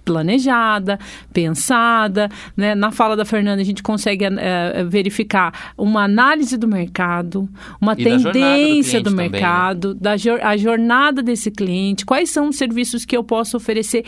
planejada, 0.06 0.98
pensada. 1.34 2.30
Né? 2.56 2.76
Na 2.76 2.92
fala 2.92 3.14
da 3.18 3.26
Fernanda, 3.26 3.62
a 3.62 3.66
gente 3.66 3.84
consegue 3.84 4.24
é, 4.24 4.84
verificar 4.86 5.74
uma 5.78 6.04
análise 6.04 6.56
do 6.58 6.68
mercado, 6.68 7.50
uma 7.82 7.94
e 7.94 8.04
tendência 8.04 9.02
do, 9.02 9.10
do 9.10 9.16
mercado, 9.18 9.96
também, 9.96 10.16
né? 10.16 10.40
da 10.40 10.48
a 10.48 10.56
jornada 10.56 11.22
desse 11.24 11.52
cliente, 11.52 12.06
quais 12.06 12.30
são 12.30 12.50
os 12.50 12.56
serviços 12.56 13.04
que 13.04 13.18
eu 13.18 13.24
posso 13.24 13.58
oferecer 13.58 14.06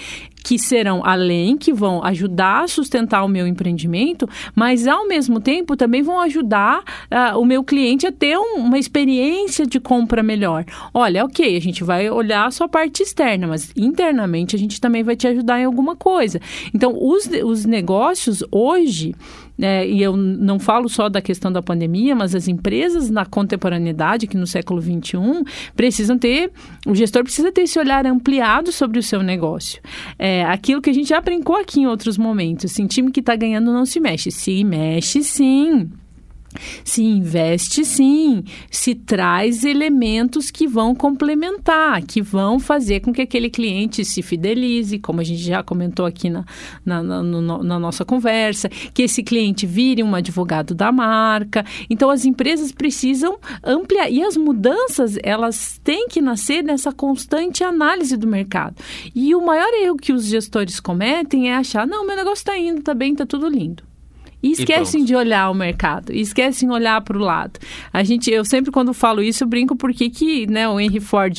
que 0.47 0.57
serão 0.57 1.01
além, 1.03 1.57
que 1.57 1.73
vão 1.73 2.01
ajudar 2.05 2.63
a 2.63 2.67
sustentar 2.69 3.21
o 3.25 3.27
meu 3.27 3.45
empreendimento, 3.45 4.29
mas 4.55 4.87
ao 4.87 5.05
mesmo 5.05 5.41
tempo 5.41 5.75
também 5.75 6.01
vão 6.01 6.21
ajudar 6.21 6.79
uh, 7.11 7.37
o 7.37 7.43
meu 7.43 7.65
cliente 7.65 8.07
a 8.07 8.13
ter 8.13 8.37
um, 8.37 8.59
uma 8.59 8.79
experiência 8.79 9.65
de 9.65 9.77
compra 9.77 10.23
melhor. 10.23 10.63
Olha, 10.93 11.25
ok, 11.25 11.57
a 11.57 11.59
gente 11.59 11.83
vai 11.83 12.09
olhar 12.09 12.45
a 12.45 12.51
sua 12.51 12.69
parte 12.69 13.03
externa, 13.03 13.45
mas 13.45 13.73
internamente 13.75 14.55
a 14.55 14.59
gente 14.59 14.79
também 14.79 15.03
vai 15.03 15.17
te 15.17 15.27
ajudar 15.27 15.59
em 15.59 15.65
alguma 15.65 15.97
coisa. 15.97 16.39
Então, 16.73 16.97
os, 16.97 17.29
os 17.43 17.65
negócios 17.65 18.41
hoje 18.49 19.13
é, 19.59 19.87
e 19.87 20.01
eu 20.01 20.15
não 20.15 20.59
falo 20.59 20.87
só 20.87 21.09
da 21.09 21.21
questão 21.21 21.51
da 21.51 21.61
pandemia, 21.61 22.15
mas 22.15 22.35
as 22.35 22.47
empresas 22.47 23.09
na 23.09 23.25
contemporaneidade, 23.25 24.27
que 24.27 24.37
no 24.37 24.47
século 24.47 24.81
XXI, 24.81 25.43
precisam 25.75 26.17
ter, 26.17 26.51
o 26.85 26.93
gestor 26.93 27.23
precisa 27.23 27.51
ter 27.51 27.61
esse 27.61 27.79
olhar 27.79 28.05
ampliado 28.05 28.71
sobre 28.71 28.99
o 28.99 29.03
seu 29.03 29.21
negócio. 29.23 29.81
É, 30.17 30.43
aquilo 30.45 30.81
que 30.81 30.89
a 30.89 30.93
gente 30.93 31.09
já 31.09 31.21
brincou 31.21 31.55
aqui 31.55 31.81
em 31.81 31.87
outros 31.87 32.17
momentos, 32.17 32.71
assim, 32.71 32.87
time 32.87 33.11
que 33.11 33.19
está 33.19 33.35
ganhando 33.35 33.71
não 33.71 33.85
se 33.85 33.99
mexe. 33.99 34.31
Se 34.31 34.63
mexe, 34.63 35.23
sim. 35.23 35.89
Se 36.83 37.03
investe 37.03 37.85
sim, 37.85 38.43
se 38.69 38.95
traz 38.95 39.63
elementos 39.63 40.51
que 40.51 40.67
vão 40.67 40.93
complementar, 40.95 42.03
que 42.03 42.21
vão 42.21 42.59
fazer 42.59 43.01
com 43.01 43.13
que 43.13 43.21
aquele 43.21 43.49
cliente 43.49 44.03
se 44.03 44.21
fidelize, 44.21 44.99
como 44.99 45.21
a 45.21 45.23
gente 45.23 45.41
já 45.41 45.63
comentou 45.63 46.05
aqui 46.05 46.29
na, 46.29 46.45
na, 46.85 47.03
na, 47.03 47.23
no, 47.23 47.63
na 47.63 47.79
nossa 47.79 48.03
conversa, 48.05 48.69
que 48.69 49.03
esse 49.03 49.23
cliente 49.23 49.65
vire 49.65 50.03
um 50.03 50.15
advogado 50.15 50.73
da 50.73 50.91
marca. 50.91 51.65
Então 51.89 52.09
as 52.09 52.25
empresas 52.25 52.71
precisam 52.71 53.37
ampliar 53.63 54.09
e 54.09 54.23
as 54.23 54.37
mudanças 54.37 55.17
elas 55.23 55.79
têm 55.83 56.07
que 56.07 56.21
nascer 56.21 56.63
nessa 56.63 56.91
constante 56.91 57.63
análise 57.63 58.15
do 58.17 58.27
mercado. 58.27 58.75
E 59.15 59.35
o 59.35 59.45
maior 59.45 59.73
erro 59.73 59.97
que 59.97 60.13
os 60.13 60.25
gestores 60.25 60.79
cometem 60.79 61.49
é 61.49 61.55
achar, 61.55 61.87
não, 61.87 62.05
meu 62.05 62.15
negócio 62.15 62.41
está 62.41 62.57
indo, 62.57 62.79
está 62.79 62.93
bem, 62.93 63.11
está 63.11 63.25
tudo 63.25 63.47
lindo. 63.47 63.83
E 64.41 64.51
esquecem 64.51 65.01
e 65.01 65.05
de 65.05 65.15
olhar 65.15 65.49
o 65.49 65.53
mercado, 65.53 66.13
esquecem 66.13 66.69
de 66.69 66.73
olhar 66.73 67.01
para 67.01 67.17
o 67.17 67.21
lado. 67.21 67.59
A 67.91 68.03
gente, 68.03 68.31
eu 68.31 68.45
sempre 68.45 68.71
quando 68.71 68.93
falo 68.93 69.21
isso, 69.21 69.43
eu 69.43 69.47
brinco 69.47 69.75
porque 69.75 70.09
que, 70.09 70.45
né, 70.47 70.67
o 70.69 70.79
Henry 70.79 70.99
Ford 70.99 71.35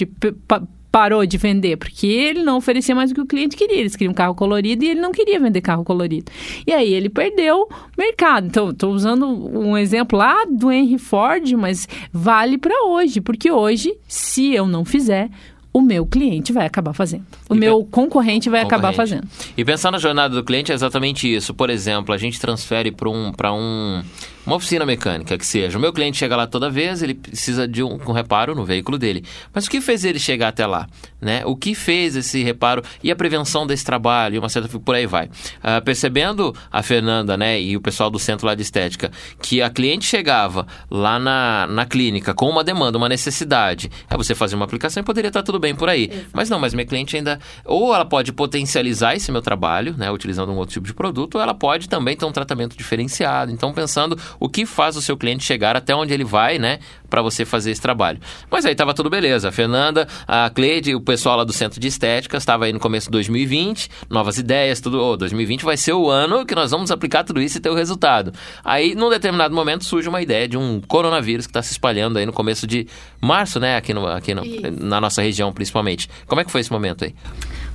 parou 0.90 1.24
de 1.26 1.36
vender, 1.36 1.76
porque 1.76 2.06
ele 2.06 2.42
não 2.42 2.56
oferecia 2.56 2.94
mais 2.94 3.10
o 3.10 3.14
que 3.14 3.20
o 3.20 3.26
cliente 3.26 3.56
queria. 3.56 3.76
Eles 3.76 3.94
queriam 3.94 4.12
um 4.12 4.14
carro 4.14 4.34
colorido 4.34 4.84
e 4.84 4.88
ele 4.88 5.00
não 5.00 5.12
queria 5.12 5.38
vender 5.38 5.60
carro 5.60 5.84
colorido. 5.84 6.32
E 6.66 6.72
aí 6.72 6.92
ele 6.92 7.08
perdeu 7.08 7.68
mercado. 7.96 8.46
Então, 8.46 8.70
estou 8.70 8.92
usando 8.92 9.26
um 9.26 9.76
exemplo 9.76 10.18
lá 10.18 10.44
do 10.44 10.72
Henry 10.72 10.98
Ford, 10.98 11.52
mas 11.52 11.86
vale 12.12 12.58
para 12.58 12.86
hoje, 12.86 13.20
porque 13.20 13.50
hoje, 13.50 13.96
se 14.08 14.54
eu 14.54 14.66
não 14.66 14.84
fizer, 14.84 15.30
o 15.78 15.82
meu 15.82 16.04
cliente 16.04 16.52
vai 16.52 16.66
acabar 16.66 16.92
fazendo. 16.92 17.24
O 17.48 17.54
e 17.54 17.58
meu 17.58 17.84
concorrente 17.84 18.50
vai 18.50 18.62
concorrente. 18.62 18.86
acabar 18.86 18.92
fazendo. 18.94 19.28
E 19.56 19.64
pensar 19.64 19.90
na 19.90 19.98
jornada 19.98 20.34
do 20.34 20.42
cliente 20.42 20.72
é 20.72 20.74
exatamente 20.74 21.32
isso. 21.32 21.54
Por 21.54 21.70
exemplo, 21.70 22.12
a 22.12 22.18
gente 22.18 22.40
transfere 22.40 22.90
para 22.90 23.08
um, 23.08 23.32
um 23.54 24.02
uma 24.48 24.56
oficina 24.56 24.86
mecânica 24.86 25.36
que 25.36 25.44
seja. 25.44 25.76
O 25.76 25.80
meu 25.80 25.92
cliente 25.92 26.16
chega 26.16 26.34
lá 26.34 26.46
toda 26.46 26.70
vez, 26.70 27.02
ele 27.02 27.12
precisa 27.12 27.68
de 27.68 27.82
um, 27.82 27.98
um, 28.08 28.12
reparo 28.12 28.54
no 28.54 28.64
veículo 28.64 28.96
dele. 28.96 29.22
Mas 29.52 29.66
o 29.66 29.70
que 29.70 29.78
fez 29.78 30.06
ele 30.06 30.18
chegar 30.18 30.48
até 30.48 30.66
lá? 30.66 30.88
Né? 31.20 31.42
O 31.44 31.54
que 31.54 31.74
fez 31.74 32.16
esse 32.16 32.42
reparo 32.42 32.82
e 33.02 33.10
a 33.10 33.16
prevenção 33.16 33.66
desse 33.66 33.84
trabalho 33.84 34.36
e 34.36 34.38
uma 34.38 34.48
certa 34.48 34.66
por 34.78 34.94
aí 34.94 35.06
vai. 35.06 35.26
Uh, 35.26 35.84
percebendo 35.84 36.54
a 36.72 36.82
Fernanda 36.82 37.36
né, 37.36 37.60
e 37.60 37.76
o 37.76 37.80
pessoal 37.80 38.08
do 38.08 38.18
centro 38.18 38.46
lá 38.46 38.54
de 38.54 38.62
estética 38.62 39.12
que 39.42 39.60
a 39.60 39.68
cliente 39.68 40.06
chegava 40.06 40.66
lá 40.90 41.18
na, 41.18 41.66
na 41.66 41.84
clínica 41.84 42.32
com 42.32 42.48
uma 42.48 42.64
demanda, 42.64 42.96
uma 42.96 43.08
necessidade, 43.08 43.90
é 44.08 44.16
você 44.16 44.34
fazer 44.34 44.56
uma 44.56 44.64
aplicação 44.64 45.02
e 45.02 45.04
poderia 45.04 45.28
estar 45.28 45.42
tudo 45.42 45.58
bem 45.58 45.74
por 45.74 45.90
aí. 45.90 46.04
Exato. 46.10 46.26
Mas 46.32 46.48
não, 46.48 46.58
mas 46.58 46.72
minha 46.72 46.86
cliente 46.86 47.14
ainda 47.16 47.38
ou 47.66 47.94
ela 47.94 48.06
pode 48.06 48.32
potencializar 48.32 49.14
esse 49.14 49.30
meu 49.30 49.42
trabalho, 49.42 49.94
né, 49.98 50.10
utilizando 50.10 50.50
um 50.52 50.56
outro 50.56 50.72
tipo 50.72 50.86
de 50.86 50.94
produto, 50.94 51.34
ou 51.34 51.42
ela 51.42 51.52
pode 51.52 51.86
também 51.86 52.16
ter 52.16 52.24
um 52.24 52.32
tratamento 52.32 52.78
diferenciado. 52.78 53.52
Então 53.52 53.74
pensando 53.74 54.18
o 54.38 54.48
que 54.48 54.66
faz 54.66 54.96
o 54.96 55.02
seu 55.02 55.16
cliente 55.16 55.44
chegar 55.44 55.76
até 55.76 55.94
onde 55.94 56.12
ele 56.12 56.24
vai, 56.24 56.58
né? 56.58 56.78
Para 57.08 57.22
você 57.22 57.44
fazer 57.44 57.70
esse 57.70 57.80
trabalho. 57.80 58.20
Mas 58.50 58.64
aí 58.64 58.74
tava 58.74 58.92
tudo 58.92 59.08
beleza. 59.08 59.48
A 59.48 59.52
Fernanda, 59.52 60.06
a 60.26 60.50
Cleide, 60.50 60.94
o 60.94 61.00
pessoal 61.00 61.38
lá 61.38 61.44
do 61.44 61.52
Centro 61.52 61.80
de 61.80 61.88
Estética 61.88 62.36
estava 62.36 62.66
aí 62.66 62.72
no 62.72 62.80
começo 62.80 63.06
de 63.06 63.12
2020, 63.12 63.88
novas 64.10 64.38
ideias, 64.38 64.80
tudo. 64.80 65.02
Oh, 65.02 65.16
2020 65.16 65.64
vai 65.64 65.76
ser 65.76 65.92
o 65.92 66.08
ano 66.08 66.44
que 66.44 66.54
nós 66.54 66.70
vamos 66.70 66.90
aplicar 66.90 67.24
tudo 67.24 67.40
isso 67.40 67.58
e 67.58 67.60
ter 67.60 67.70
o 67.70 67.74
resultado. 67.74 68.32
Aí, 68.64 68.94
num 68.94 69.08
determinado 69.08 69.54
momento, 69.54 69.84
surge 69.84 70.08
uma 70.08 70.20
ideia 70.20 70.46
de 70.46 70.56
um 70.56 70.80
coronavírus 70.80 71.46
que 71.46 71.50
está 71.50 71.62
se 71.62 71.72
espalhando 71.72 72.18
aí 72.18 72.26
no 72.26 72.32
começo 72.32 72.66
de 72.66 72.86
março, 73.20 73.58
né? 73.58 73.76
Aqui, 73.76 73.94
no, 73.94 74.06
aqui 74.06 74.34
no, 74.34 74.42
na 74.80 75.00
nossa 75.00 75.22
região, 75.22 75.52
principalmente. 75.52 76.08
Como 76.26 76.40
é 76.40 76.44
que 76.44 76.50
foi 76.50 76.60
esse 76.60 76.72
momento 76.72 77.04
aí? 77.04 77.14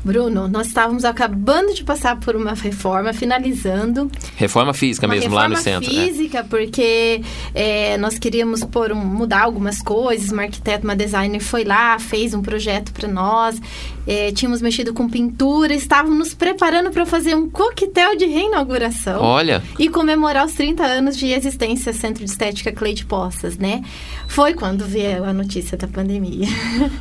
Bruno, 0.03 0.49
nós 0.49 0.67
estávamos 0.67 1.05
acabando 1.05 1.73
de 1.73 1.83
passar 1.83 2.19
por 2.19 2.35
uma 2.35 2.53
reforma, 2.53 3.13
finalizando. 3.13 4.11
Reforma 4.35 4.73
física 4.73 5.07
mesmo, 5.07 5.29
reforma 5.29 5.41
lá 5.41 5.49
no 5.49 5.55
centro. 5.55 5.89
Reforma 5.89 6.05
né? 6.05 6.11
física, 6.11 6.41
né? 6.41 6.47
porque 6.49 7.21
é, 7.55 7.97
nós 7.97 8.19
queríamos 8.19 8.65
pôr 8.65 8.91
um, 8.91 8.97
mudar 8.97 9.43
algumas 9.43 9.81
coisas. 9.81 10.31
Uma 10.31 10.43
arquiteta, 10.43 10.83
uma 10.83 10.95
designer 10.95 11.39
foi 11.39 11.63
lá, 11.63 11.97
fez 11.99 12.33
um 12.33 12.41
projeto 12.41 12.91
para 12.91 13.07
nós. 13.07 13.61
É, 14.05 14.33
tínhamos 14.33 14.61
mexido 14.61 14.93
com 14.93 15.07
pintura, 15.07 15.73
estávamos 15.73 16.17
nos 16.17 16.33
preparando 16.33 16.91
para 16.91 17.05
fazer 17.05 17.35
um 17.35 17.49
coquetel 17.49 18.17
de 18.17 18.25
reinauguração. 18.25 19.21
Olha! 19.21 19.63
E 19.79 19.87
comemorar 19.87 20.45
os 20.45 20.53
30 20.53 20.83
anos 20.83 21.15
de 21.15 21.27
existência 21.27 21.93
Centro 21.93 22.25
de 22.25 22.29
Estética 22.29 22.73
Cleide 22.73 23.05
Poças, 23.05 23.57
né? 23.57 23.81
Foi 24.27 24.53
quando 24.53 24.85
veio 24.85 25.23
a 25.23 25.31
notícia 25.31 25.77
da 25.77 25.87
pandemia. 25.87 26.47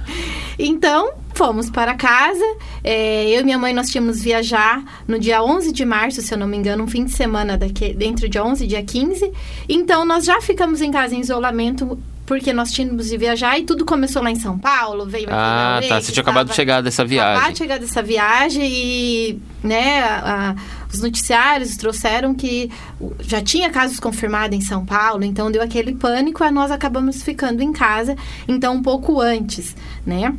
então, 0.56 1.10
fomos 1.42 1.68
para 1.68 1.94
casa. 1.94 2.44
É, 2.84 3.28
eu 3.28 3.40
e 3.40 3.42
minha 3.42 3.58
mãe, 3.58 3.74
nós 3.74 3.88
tínhamos 3.88 4.22
viajar 4.22 4.80
no 5.08 5.18
dia 5.18 5.42
11 5.42 5.72
de 5.72 5.84
março, 5.84 6.22
se 6.22 6.32
eu 6.32 6.38
não 6.38 6.46
me 6.46 6.56
engano, 6.56 6.84
um 6.84 6.86
fim 6.86 7.04
de 7.04 7.10
semana 7.10 7.58
daqui, 7.58 7.92
dentro 7.92 8.28
de 8.28 8.38
11 8.38 8.62
e 8.62 8.66
dia 8.68 8.82
15. 8.84 9.32
Então, 9.68 10.04
nós 10.04 10.24
já 10.24 10.40
ficamos 10.40 10.80
em 10.80 10.92
casa 10.92 11.16
em 11.16 11.20
isolamento 11.20 11.98
porque 12.24 12.52
nós 12.52 12.70
tínhamos 12.70 13.08
de 13.08 13.16
viajar 13.16 13.58
e 13.58 13.64
tudo 13.64 13.84
começou 13.84 14.22
lá 14.22 14.30
em 14.30 14.36
São 14.36 14.56
Paulo, 14.56 15.04
veio 15.04 15.24
aqui 15.24 15.34
Ah, 15.34 15.80
tá. 15.88 16.00
Você 16.00 16.12
tinha 16.12 16.22
acabado 16.22 16.50
de 16.50 16.54
chegar 16.54 16.80
dessa 16.80 17.04
viagem. 17.04 17.32
Acabado 17.32 17.52
de 17.52 17.58
chegar 17.58 17.78
dessa 17.80 18.00
viagem 18.00 18.62
e, 18.64 19.42
né, 19.64 20.00
a, 20.00 20.50
a, 20.50 20.54
os 20.92 21.00
noticiários 21.00 21.76
trouxeram 21.76 22.36
que 22.36 22.70
já 23.18 23.42
tinha 23.42 23.68
casos 23.68 23.98
confirmados 23.98 24.56
em 24.56 24.60
São 24.60 24.86
Paulo, 24.86 25.24
então 25.24 25.50
deu 25.50 25.60
aquele 25.60 25.96
pânico, 25.96 26.44
e 26.44 26.50
nós 26.52 26.70
acabamos 26.70 27.20
ficando 27.20 27.60
em 27.62 27.72
casa, 27.72 28.14
então 28.46 28.76
um 28.76 28.82
pouco 28.82 29.20
antes, 29.20 29.74
né? 30.06 30.32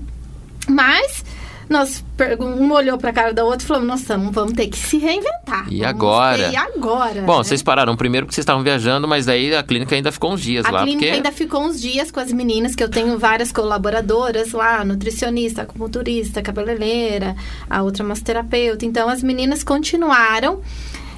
Mas 0.67 1.23
nós 1.69 2.03
um 2.39 2.71
olhou 2.71 2.97
para 2.97 3.09
a 3.09 3.13
cara 3.13 3.33
da 3.33 3.43
outra 3.43 3.63
e 3.63 3.67
falou: 3.67 3.83
Nossa, 3.83 4.17
vamos 4.17 4.53
ter 4.53 4.67
que 4.67 4.77
se 4.77 4.97
reinventar. 4.97 5.65
E 5.69 5.83
agora? 5.83 6.49
E 6.49 6.55
agora? 6.55 7.21
Bom, 7.21 7.37
né? 7.37 7.43
vocês 7.43 7.63
pararam 7.63 7.95
primeiro 7.95 8.25
porque 8.25 8.35
vocês 8.35 8.43
estavam 8.43 8.63
viajando, 8.63 9.07
mas 9.07 9.25
daí 9.25 9.55
a 9.55 9.63
clínica 9.63 9.95
ainda 9.95 10.11
ficou 10.11 10.33
uns 10.33 10.41
dias 10.41 10.65
a 10.65 10.71
lá. 10.71 10.81
A 10.81 10.83
clínica 10.83 11.05
porque... 11.05 11.15
ainda 11.15 11.31
ficou 11.31 11.63
uns 11.63 11.81
dias 11.81 12.11
com 12.11 12.19
as 12.19 12.31
meninas, 12.31 12.75
que 12.75 12.83
eu 12.83 12.89
tenho 12.89 13.17
várias 13.17 13.51
colaboradoras 13.51 14.51
lá: 14.51 14.83
nutricionista, 14.83 15.63
acupunturista, 15.63 16.41
cabeleireira, 16.41 17.35
a 17.69 17.81
outra 17.81 18.03
massoterapeuta. 18.03 18.85
Então 18.85 19.09
as 19.09 19.23
meninas 19.23 19.63
continuaram 19.63 20.61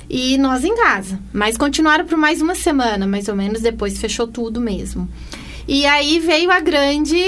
e 0.09 0.37
nós 0.37 0.63
em 0.63 0.75
casa. 0.75 1.19
Mas 1.33 1.57
continuaram 1.57 2.05
por 2.05 2.17
mais 2.17 2.41
uma 2.41 2.55
semana, 2.55 3.05
mais 3.05 3.27
ou 3.27 3.35
menos, 3.35 3.61
depois 3.61 3.97
fechou 3.97 4.27
tudo 4.27 4.61
mesmo. 4.61 5.09
E 5.67 5.85
aí 5.85 6.19
veio 6.19 6.51
a 6.51 6.59
grande, 6.59 7.19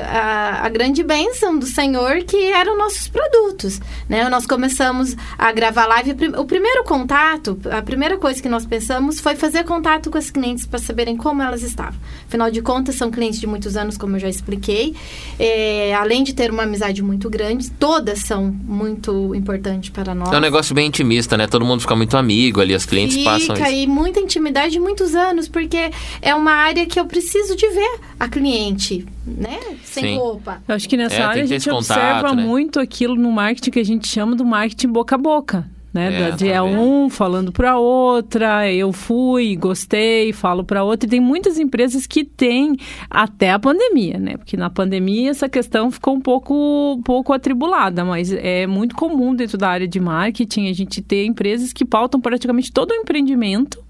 a, 0.00 0.66
a, 0.66 0.68
grande 0.68 1.02
bênção 1.02 1.56
do 1.56 1.66
Senhor, 1.66 2.24
que 2.24 2.36
eram 2.36 2.76
nossos 2.76 3.06
produtos. 3.06 3.80
Né? 4.08 4.28
Nós 4.28 4.46
começamos 4.46 5.16
a 5.38 5.52
gravar 5.52 5.86
live. 5.86 6.16
O 6.36 6.44
primeiro 6.44 6.82
contato, 6.82 7.58
a 7.70 7.80
primeira 7.80 8.16
coisa 8.16 8.42
que 8.42 8.48
nós 8.48 8.66
pensamos 8.66 9.20
foi 9.20 9.36
fazer 9.36 9.64
contato 9.64 10.10
com 10.10 10.18
as 10.18 10.30
clientes 10.30 10.66
para 10.66 10.80
saberem 10.80 11.16
como 11.16 11.40
elas 11.40 11.62
estavam. 11.62 11.94
Afinal 12.26 12.50
de 12.50 12.60
contas, 12.62 12.96
são 12.96 13.10
clientes 13.10 13.38
de 13.38 13.46
muitos 13.46 13.76
anos, 13.76 13.96
como 13.96 14.16
eu 14.16 14.20
já 14.20 14.28
expliquei. 14.28 14.96
É, 15.38 15.94
além 15.94 16.24
de 16.24 16.32
ter 16.32 16.50
uma 16.50 16.64
amizade 16.64 17.00
muito 17.00 17.30
grande, 17.30 17.70
todas 17.70 18.20
são 18.20 18.46
muito 18.64 19.34
importantes 19.36 19.90
para 19.90 20.14
nós. 20.14 20.32
É 20.32 20.36
um 20.36 20.40
negócio 20.40 20.74
bem 20.74 20.88
intimista, 20.88 21.36
né? 21.36 21.46
Todo 21.46 21.64
mundo 21.64 21.80
fica 21.80 21.94
muito 21.94 22.16
amigo 22.16 22.60
ali, 22.60 22.74
as 22.74 22.84
clientes 22.84 23.16
fica, 23.16 23.30
passam 23.30 23.54
isso. 23.54 23.66
e 23.66 23.86
muita 23.86 24.18
intimidade 24.18 24.72
de 24.72 24.80
muitos 24.80 25.14
anos, 25.14 25.48
porque 25.48 25.90
é 26.20 26.34
uma 26.34 26.52
área 26.52 26.84
que 26.86 26.98
eu 26.98 27.06
preciso 27.06 27.51
preciso 27.52 27.56
de 27.56 27.68
ver 27.68 28.00
a 28.18 28.28
cliente, 28.28 29.06
né? 29.26 29.58
Sem 29.84 30.04
Sim. 30.04 30.16
roupa. 30.16 30.62
Eu 30.66 30.74
acho 30.74 30.88
que 30.88 30.96
nessa 30.96 31.16
é, 31.16 31.22
área 31.22 31.42
a 31.42 31.46
gente 31.46 31.70
observa 31.70 32.14
contato, 32.22 32.36
né? 32.36 32.44
muito 32.44 32.80
aquilo 32.80 33.14
no 33.14 33.30
marketing 33.30 33.70
que 33.70 33.80
a 33.80 33.84
gente 33.84 34.08
chama 34.08 34.34
do 34.34 34.44
marketing 34.44 34.88
boca 34.88 35.14
a 35.14 35.18
boca 35.18 35.66
né? 35.92 36.28
É, 36.28 36.30
de 36.30 36.50
tá 36.50 36.62
um 36.62 37.10
falando 37.10 37.52
para 37.52 37.78
outra, 37.78 38.70
eu 38.72 38.92
fui, 38.92 39.54
gostei, 39.56 40.32
falo 40.32 40.64
para 40.64 40.82
outra. 40.82 41.06
E 41.06 41.10
tem 41.10 41.20
muitas 41.20 41.58
empresas 41.58 42.06
que 42.06 42.24
têm 42.24 42.76
até 43.10 43.50
a 43.50 43.58
pandemia, 43.58 44.18
né? 44.18 44.36
Porque 44.36 44.56
na 44.56 44.70
pandemia 44.70 45.30
essa 45.30 45.48
questão 45.48 45.90
ficou 45.90 46.14
um 46.14 46.20
pouco, 46.20 47.00
pouco 47.04 47.32
atribulada, 47.32 48.04
mas 48.04 48.32
é 48.32 48.66
muito 48.66 48.96
comum 48.96 49.34
dentro 49.34 49.58
da 49.58 49.68
área 49.68 49.86
de 49.86 50.00
marketing 50.00 50.68
a 50.68 50.72
gente 50.72 51.02
ter 51.02 51.26
empresas 51.26 51.72
que 51.72 51.84
pautam 51.84 52.20
praticamente 52.20 52.72
todo 52.72 52.92
o 52.92 52.94
empreendimento, 52.94 53.82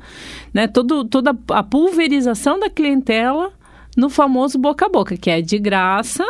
né? 0.52 0.66
Todo, 0.66 1.04
toda 1.04 1.36
a 1.50 1.62
pulverização 1.62 2.58
da 2.58 2.68
clientela 2.68 3.52
no 3.96 4.08
famoso 4.08 4.58
boca 4.58 4.86
a 4.86 4.88
boca, 4.88 5.16
que 5.16 5.30
é 5.30 5.40
de 5.40 5.58
graça 5.58 6.24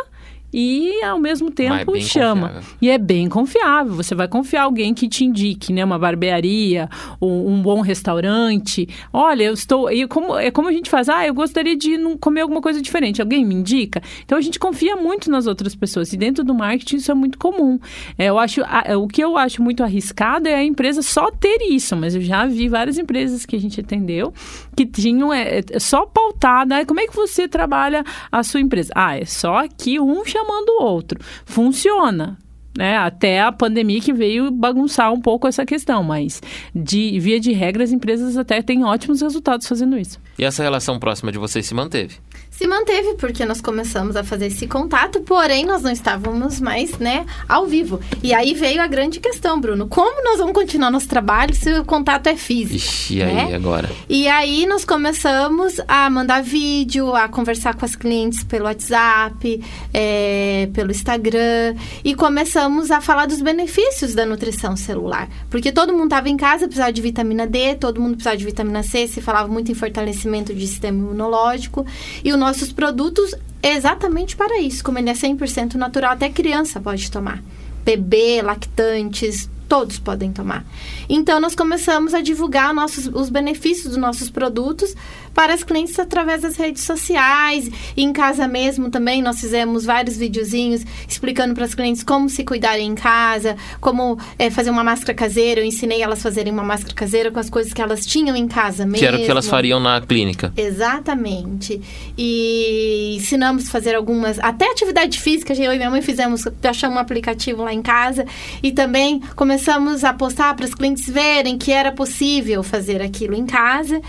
e 0.53 1.03
ao 1.03 1.19
mesmo 1.19 1.49
tempo 1.49 1.97
é 1.97 1.99
chama. 1.99 2.49
Confiável. 2.49 2.69
E 2.79 2.89
é 2.89 2.97
bem 2.99 3.27
confiável. 3.27 3.95
Você 3.95 4.13
vai 4.13 4.27
confiar 4.27 4.63
alguém 4.63 4.93
que 4.93 5.09
te 5.09 5.25
indique, 5.25 5.73
né? 5.73 5.83
Uma 5.83 5.97
barbearia, 5.97 6.87
um, 7.19 7.53
um 7.53 7.61
bom 7.61 7.81
restaurante. 7.81 8.87
Olha, 9.11 9.45
eu 9.45 9.53
estou. 9.53 9.91
E 9.91 10.07
como, 10.07 10.37
é 10.37 10.51
como 10.51 10.67
a 10.67 10.71
gente 10.71 10.91
faz, 10.91 11.09
ah, 11.09 11.25
eu 11.25 11.33
gostaria 11.33 11.75
de 11.75 11.97
comer 12.19 12.41
alguma 12.41 12.61
coisa 12.61 12.79
diferente. 12.79 13.19
Alguém 13.19 13.43
me 13.43 13.55
indica? 13.55 14.01
Então 14.23 14.37
a 14.37 14.41
gente 14.41 14.59
confia 14.59 14.95
muito 14.95 15.31
nas 15.31 15.47
outras 15.47 15.73
pessoas. 15.73 16.13
E 16.13 16.17
dentro 16.17 16.43
do 16.43 16.53
marketing 16.53 16.97
isso 16.97 17.11
é 17.11 17.15
muito 17.15 17.39
comum. 17.39 17.79
É, 18.15 18.25
eu 18.25 18.37
acho, 18.37 18.61
a, 18.63 18.95
o 18.95 19.07
que 19.07 19.23
eu 19.23 19.35
acho 19.35 19.61
muito 19.61 19.83
arriscado 19.83 20.47
é 20.47 20.55
a 20.55 20.63
empresa 20.63 21.01
só 21.01 21.31
ter 21.31 21.63
isso, 21.63 21.95
mas 21.95 22.13
eu 22.13 22.21
já 22.21 22.45
vi 22.45 22.69
várias 22.69 22.99
empresas 22.99 23.43
que 23.43 23.55
a 23.55 23.59
gente 23.59 23.79
atendeu 23.79 24.31
que 24.75 24.85
tinham 24.85 25.33
é, 25.33 25.61
é 25.71 25.79
só 25.79 26.05
pautada. 26.05 26.85
Como 26.85 26.99
é 26.99 27.07
que 27.07 27.15
você 27.15 27.47
trabalha 27.47 28.03
a 28.31 28.43
sua 28.43 28.59
empresa? 28.59 28.91
Ah, 28.95 29.17
é 29.17 29.25
só 29.25 29.57
aqui 29.57 29.99
um 29.99 30.23
chamado 30.25 30.42
chamando 30.43 30.69
o 30.69 30.83
outro. 30.83 31.19
Funciona. 31.45 32.37
Né, 32.75 32.97
até 32.97 33.39
a 33.39 33.51
pandemia 33.51 34.01
que 34.01 34.11
veio 34.11 34.49
bagunçar 34.49 35.13
um 35.13 35.21
pouco 35.21 35.47
essa 35.47 35.63
questão, 35.63 36.01
mas 36.03 36.41
de 36.73 37.19
via 37.19 37.39
de 37.39 37.51
regra 37.51 37.83
as 37.83 37.91
empresas 37.91 38.35
até 38.35 38.63
têm 38.63 38.83
ótimos 38.83 39.21
resultados 39.21 39.67
fazendo 39.67 39.95
isso. 39.95 40.19
E 40.39 40.43
essa 40.43 40.63
relação 40.63 40.97
próxima 40.97 41.31
de 41.31 41.37
vocês 41.37 41.67
se 41.67 41.75
manteve? 41.75 42.15
Se 42.57 42.67
manteve 42.67 43.15
porque 43.15 43.45
nós 43.45 43.59
começamos 43.59 44.15
a 44.15 44.23
fazer 44.23 44.45
esse 44.45 44.67
contato, 44.67 45.21
porém 45.21 45.65
nós 45.65 45.81
não 45.81 45.91
estávamos 45.91 46.61
mais, 46.61 46.91
né, 46.99 47.25
ao 47.49 47.65
vivo. 47.65 47.99
E 48.21 48.31
aí 48.31 48.53
veio 48.53 48.81
a 48.81 48.85
grande 48.85 49.19
questão, 49.19 49.59
Bruno, 49.59 49.87
como 49.87 50.23
nós 50.23 50.37
vamos 50.37 50.53
continuar 50.53 50.91
nosso 50.91 51.07
trabalho 51.07 51.55
se 51.55 51.73
o 51.73 51.83
contato 51.83 52.27
é 52.27 52.35
físico? 52.35 52.75
Ixi, 52.75 53.15
e 53.15 53.23
aí 53.23 53.33
né? 53.33 53.55
agora? 53.55 53.89
E 54.07 54.27
aí 54.27 54.67
nós 54.67 54.85
começamos 54.85 55.81
a 55.87 56.07
mandar 56.11 56.43
vídeo, 56.43 57.15
a 57.15 57.27
conversar 57.27 57.73
com 57.73 57.85
as 57.85 57.95
clientes 57.95 58.43
pelo 58.43 58.65
WhatsApp, 58.65 59.63
é, 59.91 60.69
pelo 60.73 60.91
Instagram 60.91 61.75
e 62.03 62.13
começamos 62.13 62.91
a 62.91 63.01
falar 63.01 63.25
dos 63.25 63.41
benefícios 63.41 64.13
da 64.13 64.27
nutrição 64.27 64.75
celular, 64.75 65.27
porque 65.49 65.71
todo 65.71 65.91
mundo 65.91 66.05
estava 66.05 66.29
em 66.29 66.37
casa, 66.37 66.65
precisava 66.65 66.93
de 66.93 67.01
vitamina 67.01 67.47
D, 67.47 67.75
todo 67.75 67.99
mundo 67.99 68.13
precisava 68.13 68.37
de 68.37 68.45
vitamina 68.45 68.83
C, 68.83 69.07
se 69.07 69.21
falava 69.21 69.47
muito 69.47 69.71
em 69.71 69.75
fortalecimento 69.75 70.53
do 70.53 70.59
sistema 70.59 70.99
imunológico 70.99 71.83
e 72.23 72.31
o 72.31 72.42
nossos 72.43 72.73
produtos 72.73 73.33
exatamente 73.61 74.35
para 74.35 74.59
isso. 74.59 74.83
Como 74.83 74.99
ele 74.99 75.09
é 75.09 75.13
100% 75.13 75.75
natural, 75.75 76.11
até 76.11 76.29
criança 76.29 76.81
pode 76.81 77.09
tomar. 77.09 77.41
Bebê, 77.85 78.41
lactantes, 78.41 79.49
todos 79.69 79.97
podem 79.97 80.31
tomar. 80.31 80.65
Então, 81.07 81.39
nós 81.39 81.55
começamos 81.55 82.13
a 82.13 82.21
divulgar 82.21 82.73
nossos, 82.73 83.07
os 83.07 83.29
benefícios 83.29 83.87
dos 83.87 83.97
nossos 83.97 84.29
produtos 84.29 84.93
para 85.33 85.53
as 85.53 85.63
clientes 85.63 85.97
através 85.97 86.41
das 86.41 86.55
redes 86.55 86.83
sociais. 86.83 87.69
E 87.95 88.03
em 88.03 88.13
casa 88.13 88.47
mesmo 88.47 88.89
também 88.89 89.21
nós 89.21 89.39
fizemos 89.39 89.85
vários 89.85 90.17
videozinhos 90.17 90.85
explicando 91.07 91.53
para 91.53 91.65
as 91.65 91.75
clientes 91.75 92.03
como 92.03 92.29
se 92.29 92.43
cuidarem 92.43 92.87
em 92.87 92.95
casa, 92.95 93.55
como 93.79 94.17
é, 94.37 94.49
fazer 94.49 94.69
uma 94.69 94.83
máscara 94.83 95.13
caseira. 95.13 95.61
Eu 95.61 95.65
ensinei 95.65 96.01
elas 96.01 96.19
a 96.19 96.21
fazerem 96.21 96.51
uma 96.51 96.63
máscara 96.63 96.93
caseira 96.93 97.31
com 97.31 97.39
as 97.39 97.49
coisas 97.49 97.73
que 97.73 97.81
elas 97.81 98.05
tinham 98.05 98.35
em 98.35 98.47
casa 98.47 98.85
mesmo. 98.85 98.99
Que 98.99 99.05
era 99.05 99.17
o 99.17 99.19
que 99.19 99.29
elas 99.29 99.47
fariam 99.47 99.79
na 99.79 100.01
clínica. 100.01 100.53
Exatamente. 100.55 101.81
E 102.17 103.15
ensinamos 103.17 103.67
a 103.67 103.71
fazer 103.71 103.95
algumas, 103.95 104.39
até 104.39 104.69
atividade 104.71 105.19
física, 105.19 105.53
eu 105.53 105.73
e 105.73 105.77
minha 105.77 105.89
mãe 105.89 106.01
fizemos, 106.01 106.47
achamos 106.63 106.97
um 106.97 106.99
aplicativo 106.99 107.63
lá 107.63 107.73
em 107.73 107.81
casa 107.81 108.25
e 108.61 108.71
também 108.71 109.19
começamos 109.35 110.03
a 110.03 110.13
postar 110.13 110.55
para 110.55 110.65
os 110.65 110.73
clientes 110.73 111.09
verem 111.09 111.57
que 111.57 111.71
era 111.71 111.91
possível 111.91 112.63
fazer 112.63 113.01
aquilo 113.01 113.35
em 113.35 113.45
casa. 113.45 114.01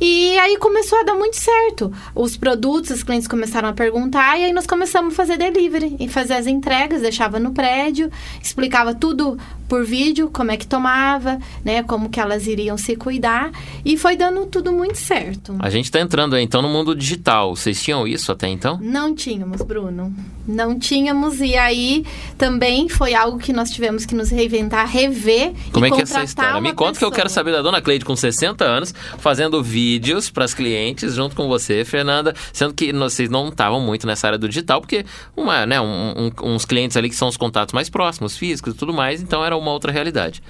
E 0.00 0.38
aí 0.38 0.56
começou 0.70 1.00
a 1.00 1.02
dar 1.02 1.16
muito 1.16 1.36
certo. 1.36 1.92
Os 2.14 2.36
produtos, 2.36 2.90
os 2.90 3.02
clientes 3.02 3.26
começaram 3.26 3.68
a 3.68 3.72
perguntar 3.72 4.38
e 4.38 4.44
aí 4.44 4.52
nós 4.52 4.68
começamos 4.68 5.14
a 5.14 5.16
fazer 5.16 5.36
delivery 5.36 5.96
e 5.98 6.08
fazer 6.08 6.34
as 6.34 6.46
entregas, 6.46 7.02
deixava 7.02 7.40
no 7.40 7.50
prédio, 7.52 8.08
explicava 8.40 8.94
tudo 8.94 9.36
por 9.68 9.84
vídeo, 9.84 10.28
como 10.32 10.50
é 10.50 10.56
que 10.56 10.66
tomava, 10.66 11.38
né, 11.64 11.82
como 11.84 12.08
que 12.08 12.18
elas 12.18 12.48
iriam 12.48 12.76
se 12.76 12.96
cuidar 12.96 13.52
e 13.84 13.96
foi 13.96 14.16
dando 14.16 14.44
tudo 14.46 14.72
muito 14.72 14.98
certo. 14.98 15.54
A 15.60 15.70
gente 15.70 15.84
está 15.84 16.00
entrando 16.00 16.36
então 16.36 16.60
no 16.60 16.68
mundo 16.68 16.94
digital. 16.94 17.54
Vocês 17.54 17.80
tinham 17.80 18.06
isso 18.06 18.32
até 18.32 18.48
então? 18.48 18.78
Não 18.82 19.14
tínhamos, 19.14 19.62
Bruno. 19.62 20.12
Não 20.46 20.76
tínhamos 20.76 21.40
e 21.40 21.56
aí 21.56 22.04
também 22.36 22.88
foi 22.88 23.14
algo 23.14 23.38
que 23.38 23.52
nós 23.52 23.70
tivemos 23.70 24.04
que 24.04 24.14
nos 24.14 24.30
reinventar, 24.30 24.88
rever 24.88 25.52
Como 25.72 25.86
e 25.86 25.88
é 25.88 25.92
que 25.92 26.00
é 26.00 26.02
essa 26.02 26.24
história? 26.24 26.60
Me 26.60 26.72
conta 26.72 26.94
pessoa. 26.94 26.98
que 26.98 27.04
eu 27.04 27.16
quero 27.16 27.28
saber 27.28 27.52
da 27.52 27.62
dona 27.62 27.80
Cleide 27.80 28.04
com 28.04 28.16
60 28.16 28.64
anos, 28.64 28.92
fazendo 29.18 29.62
vídeos 29.62 30.30
para 30.30 30.44
as 30.44 30.52
clientes 30.60 31.14
junto 31.14 31.34
com 31.34 31.48
você, 31.48 31.86
Fernanda, 31.86 32.34
sendo 32.52 32.74
que 32.74 32.92
vocês 32.92 33.30
não 33.30 33.48
estavam 33.48 33.80
muito 33.80 34.06
nessa 34.06 34.26
área 34.26 34.38
do 34.38 34.46
digital, 34.46 34.78
porque 34.82 35.06
uma, 35.34 35.64
né, 35.64 35.80
um, 35.80 36.26
um, 36.44 36.52
uns 36.52 36.66
clientes 36.66 36.98
ali 36.98 37.08
que 37.08 37.16
são 37.16 37.28
os 37.28 37.36
contatos 37.38 37.72
mais 37.72 37.88
próximos, 37.88 38.36
físicos 38.36 38.74
e 38.74 38.76
tudo 38.76 38.92
mais, 38.92 39.22
então 39.22 39.42
era 39.42 39.56
uma 39.56 39.70
outra 39.70 39.90
realidade. 39.90 40.42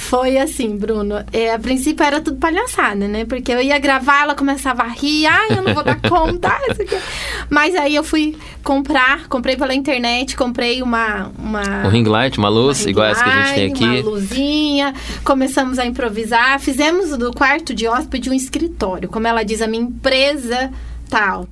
Foi 0.00 0.38
assim, 0.38 0.76
Bruno. 0.76 1.22
É, 1.30 1.52
a 1.52 1.58
princípio 1.58 2.04
era 2.04 2.20
tudo 2.20 2.38
palhaçada, 2.38 3.06
né? 3.06 3.26
Porque 3.26 3.52
eu 3.52 3.60
ia 3.60 3.78
gravar, 3.78 4.22
ela 4.22 4.34
começava 4.34 4.82
a 4.82 4.88
rir. 4.88 5.26
Ai, 5.26 5.48
eu 5.50 5.62
não 5.62 5.74
vou 5.74 5.84
dar 5.84 6.00
conta. 6.00 6.58
isso 6.70 6.82
aqui. 6.82 6.96
Mas 7.50 7.76
aí 7.76 7.94
eu 7.94 8.02
fui 8.02 8.36
comprar, 8.64 9.28
comprei 9.28 9.56
pela 9.56 9.74
internet, 9.74 10.36
comprei 10.36 10.82
uma... 10.82 11.30
uma 11.38 11.86
Um 11.86 11.90
ring 11.90 12.04
light, 12.04 12.38
uma 12.38 12.48
luz, 12.48 12.80
uma 12.80 12.90
igual 12.90 13.06
essa 13.06 13.22
que 13.22 13.30
a 13.30 13.42
gente 13.42 13.54
tem 13.54 13.72
aqui. 13.72 13.84
Uma 13.84 14.10
luzinha, 14.10 14.94
começamos 15.22 15.78
a 15.78 15.84
improvisar. 15.84 16.58
Fizemos 16.58 17.16
do 17.16 17.30
quarto 17.30 17.74
de 17.74 17.86
hóspede 17.86 18.30
um 18.30 18.34
escritório. 18.34 19.08
Como 19.08 19.28
ela 19.28 19.44
diz, 19.44 19.60
a 19.60 19.66
minha 19.66 19.84
empresa 19.84 20.72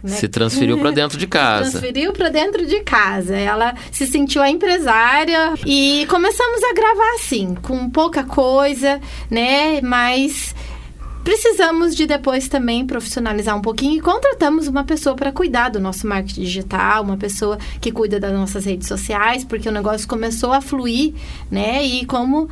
Né? 0.02 0.10
Se 0.10 0.28
transferiu 0.28 0.78
para 0.78 0.90
dentro 0.90 1.18
de 1.18 1.26
casa. 1.28 1.70
transferiu 1.70 2.12
para 2.12 2.28
dentro 2.28 2.66
de 2.66 2.80
casa. 2.80 3.36
Ela 3.36 3.74
se 3.90 4.06
sentiu 4.06 4.42
a 4.42 4.50
empresária 4.50 5.54
e 5.66 6.06
começamos 6.08 6.62
a 6.62 6.74
gravar 6.74 7.14
assim, 7.16 7.54
com 7.62 7.90
pouca 7.90 8.24
coisa, 8.24 9.00
né? 9.30 9.80
Mas 9.80 10.54
precisamos 11.28 11.94
de 11.94 12.06
depois 12.06 12.48
também 12.48 12.86
profissionalizar 12.86 13.54
um 13.54 13.60
pouquinho 13.60 13.98
e 13.98 14.00
contratamos 14.00 14.66
uma 14.66 14.82
pessoa 14.82 15.14
para 15.14 15.30
cuidar 15.30 15.68
do 15.68 15.78
nosso 15.78 16.06
marketing 16.06 16.40
digital, 16.40 17.02
uma 17.02 17.18
pessoa 17.18 17.58
que 17.82 17.92
cuida 17.92 18.18
das 18.18 18.32
nossas 18.32 18.64
redes 18.64 18.88
sociais, 18.88 19.44
porque 19.44 19.68
o 19.68 19.72
negócio 19.72 20.08
começou 20.08 20.54
a 20.54 20.62
fluir, 20.62 21.12
né? 21.50 21.84
E 21.84 22.06
como 22.06 22.48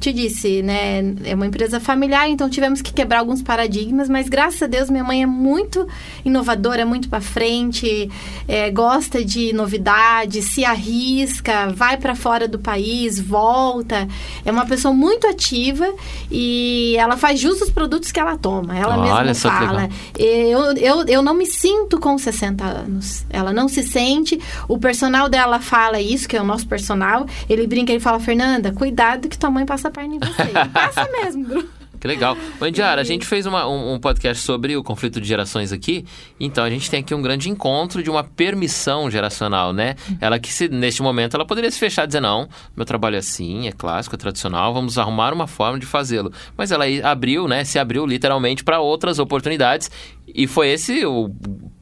te 0.00 0.14
disse, 0.14 0.62
né, 0.62 1.00
é 1.24 1.34
uma 1.34 1.46
empresa 1.46 1.78
familiar, 1.78 2.26
então 2.30 2.48
tivemos 2.48 2.80
que 2.80 2.90
quebrar 2.90 3.18
alguns 3.18 3.42
paradigmas, 3.42 4.08
mas 4.08 4.30
graças 4.30 4.62
a 4.62 4.66
Deus 4.66 4.88
minha 4.88 5.04
mãe 5.04 5.22
é 5.22 5.26
muito 5.26 5.86
inovadora, 6.24 6.86
muito 6.86 7.10
para 7.10 7.20
frente, 7.20 8.10
é, 8.48 8.70
gosta 8.70 9.22
de 9.22 9.52
novidades, 9.52 10.46
se 10.46 10.64
arrisca, 10.64 11.68
vai 11.68 11.98
para 11.98 12.14
fora 12.14 12.48
do 12.48 12.58
país, 12.58 13.20
volta, 13.20 14.08
é 14.42 14.50
uma 14.50 14.64
pessoa 14.64 14.94
muito 14.94 15.26
ativa 15.26 15.92
e 16.30 16.96
ela 16.96 17.18
faz 17.18 17.38
jus 17.38 17.60
aos 17.60 17.70
produtos 17.70 18.05
que 18.12 18.20
ela 18.20 18.36
toma. 18.36 18.76
Ela 18.76 18.98
Olha 18.98 19.24
mesma 19.24 19.50
fala. 19.50 19.88
Eu, 20.18 20.72
eu, 20.76 21.06
eu 21.06 21.22
não 21.22 21.34
me 21.34 21.46
sinto 21.46 21.98
com 21.98 22.16
60 22.16 22.64
anos. 22.64 23.24
Ela 23.30 23.52
não 23.52 23.68
se 23.68 23.82
sente. 23.82 24.40
O 24.68 24.78
personal 24.78 25.28
dela 25.28 25.60
fala 25.60 26.00
isso, 26.00 26.28
que 26.28 26.36
é 26.36 26.40
o 26.40 26.44
nosso 26.44 26.66
personal. 26.66 27.26
Ele 27.48 27.66
brinca, 27.66 27.92
ele 27.92 28.00
fala, 28.00 28.18
Fernanda, 28.20 28.72
cuidado 28.72 29.28
que 29.28 29.38
tua 29.38 29.50
mãe 29.50 29.66
passa 29.66 29.88
a 29.88 29.90
perna 29.90 30.16
em 30.16 30.18
você. 30.18 30.42
E 30.42 30.68
passa 30.70 31.08
mesmo, 31.22 31.44
Bruno. 31.44 31.75
Que 31.98 32.06
legal. 32.06 32.36
Ô, 32.60 32.66
Indiara, 32.66 33.00
a 33.00 33.04
gente 33.04 33.26
fez 33.26 33.46
uma- 33.46 33.66
um, 33.68 33.94
um 33.94 33.98
podcast 33.98 34.42
sobre 34.42 34.76
o 34.76 34.82
conflito 34.82 35.20
de 35.20 35.26
gerações 35.26 35.72
aqui, 35.72 36.04
então 36.38 36.62
a 36.62 36.70
gente 36.70 36.90
tem 36.90 37.00
aqui 37.00 37.14
um 37.14 37.22
grande 37.22 37.48
encontro 37.48 38.02
de 38.02 38.10
uma 38.10 38.22
permissão 38.22 39.10
geracional, 39.10 39.72
né? 39.72 39.94
Ela 40.20 40.38
que, 40.38 40.52
se, 40.52 40.68
neste 40.68 41.02
momento, 41.02 41.34
ela 41.34 41.44
poderia 41.46 41.70
se 41.70 41.78
fechar 41.78 42.04
e 42.04 42.06
dizer, 42.06 42.20
não, 42.20 42.48
meu 42.76 42.84
trabalho 42.84 43.16
é 43.16 43.18
assim, 43.18 43.66
é 43.66 43.72
clássico, 43.72 44.14
é 44.14 44.18
tradicional, 44.18 44.74
vamos 44.74 44.98
arrumar 44.98 45.32
uma 45.32 45.46
forma 45.46 45.78
de 45.78 45.86
fazê-lo. 45.86 46.30
Mas 46.56 46.70
ela 46.70 46.84
abriu, 47.04 47.48
né, 47.48 47.64
se 47.64 47.78
abriu 47.78 48.06
literalmente 48.06 48.62
para 48.62 48.78
outras 48.80 49.18
oportunidades 49.18 49.90
e 50.26 50.46
foi 50.46 50.68
esse 50.68 51.04
o 51.06 51.30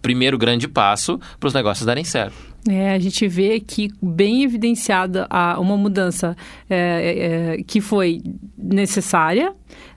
primeiro 0.01 0.39
grande 0.39 0.69
passo 0.69 1.19
para 1.41 1.47
os 1.49 1.55
negócios 1.55 1.85
darem 1.87 2.05
certo. 2.05 2.55
É, 2.67 2.95
a 2.95 2.99
gente 2.99 3.29
vê 3.29 3.55
aqui 3.57 3.91
bem 4.03 4.43
evidenciada 4.43 5.27
a, 5.29 5.61
uma 5.61 5.77
mudança 5.77 6.35
é, 6.69 6.77
é, 6.77 7.57
é, 7.59 7.63
que 7.63 7.79
foi 7.79 8.23
necessária, 8.57 9.53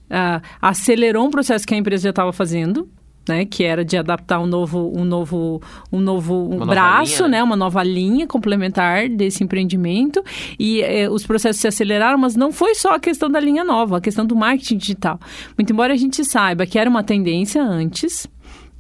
ah, 0.10 0.42
acelerou 0.62 1.26
um 1.26 1.32
processo 1.32 1.66
que 1.66 1.74
a 1.74 1.78
empresa 1.78 2.04
já 2.04 2.10
estava 2.10 2.32
fazendo. 2.34 2.90
Né, 3.28 3.44
que 3.44 3.66
era 3.66 3.84
de 3.84 3.98
adaptar 3.98 4.40
um 4.40 4.46
novo, 4.46 4.90
um 4.96 5.04
novo, 5.04 5.62
um 5.92 6.00
novo 6.00 6.48
Uma 6.48 6.66
braço, 6.66 7.24
linha, 7.24 7.28
né? 7.28 7.38
né, 7.40 7.44
uma 7.44 7.58
nova 7.58 7.84
linha 7.84 8.26
complementar 8.26 9.10
desse 9.10 9.44
empreendimento. 9.44 10.24
E 10.58 10.82
eh, 10.82 11.10
os 11.10 11.28
processos 11.28 11.60
se 11.60 11.68
aceleraram, 11.68 12.18
mas 12.18 12.38
não 12.38 12.54
foi 12.54 12.74
só 12.74 12.96
a 12.96 13.00
questão 13.02 13.30
da 13.30 13.38
linha 13.38 13.66
nova, 13.66 13.98
a 13.98 14.00
questão 14.00 14.26
do 14.26 14.34
marketing 14.34 14.78
digital. 14.78 15.20
Muito 15.58 15.74
embora 15.74 15.92
a 15.94 15.98
gente 15.98 16.24
saiba 16.24 16.66
que 16.66 16.80
era 16.80 16.90
uma 16.90 17.04
tendência 17.04 17.62
antes, 17.62 18.26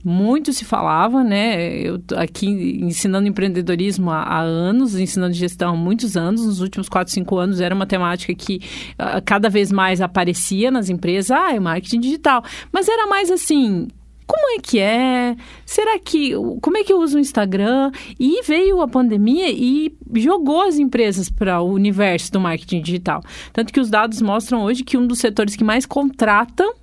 muito 0.03 0.53
se 0.53 0.63
falava, 0.63 1.23
né? 1.23 1.79
Eu 1.79 2.01
aqui 2.15 2.47
ensinando 2.81 3.27
empreendedorismo 3.27 4.09
há, 4.11 4.21
há 4.21 4.39
anos, 4.39 4.95
ensinando 4.95 5.33
gestão 5.33 5.73
há 5.73 5.77
muitos 5.77 6.15
anos, 6.15 6.45
nos 6.45 6.61
últimos 6.61 6.87
4, 6.87 7.13
5 7.13 7.37
anos 7.37 7.61
era 7.61 7.73
uma 7.73 7.85
temática 7.85 8.33
que 8.33 8.61
ah, 8.97 9.21
cada 9.21 9.49
vez 9.49 9.71
mais 9.71 10.01
aparecia 10.01 10.71
nas 10.71 10.89
empresas, 10.89 11.31
ah, 11.31 11.53
é 11.53 11.59
marketing 11.59 11.99
digital. 11.99 12.43
Mas 12.71 12.87
era 12.87 13.07
mais 13.07 13.31
assim, 13.31 13.87
como 14.27 14.57
é 14.57 14.59
que 14.61 14.77
é? 14.77 15.37
Será 15.65 15.97
que. 15.97 16.33
Como 16.61 16.77
é 16.77 16.83
que 16.83 16.91
eu 16.91 16.99
uso 16.99 17.17
o 17.17 17.19
Instagram? 17.19 17.91
E 18.19 18.43
veio 18.43 18.81
a 18.81 18.87
pandemia 18.87 19.49
e 19.49 19.95
jogou 20.15 20.63
as 20.63 20.77
empresas 20.77 21.29
para 21.29 21.61
o 21.61 21.71
universo 21.71 22.33
do 22.33 22.39
marketing 22.39 22.81
digital. 22.81 23.21
Tanto 23.53 23.71
que 23.71 23.79
os 23.79 23.89
dados 23.89 24.21
mostram 24.21 24.63
hoje 24.63 24.83
que 24.83 24.97
um 24.97 25.07
dos 25.07 25.19
setores 25.19 25.55
que 25.55 25.63
mais 25.63 25.85
contratam 25.85 26.73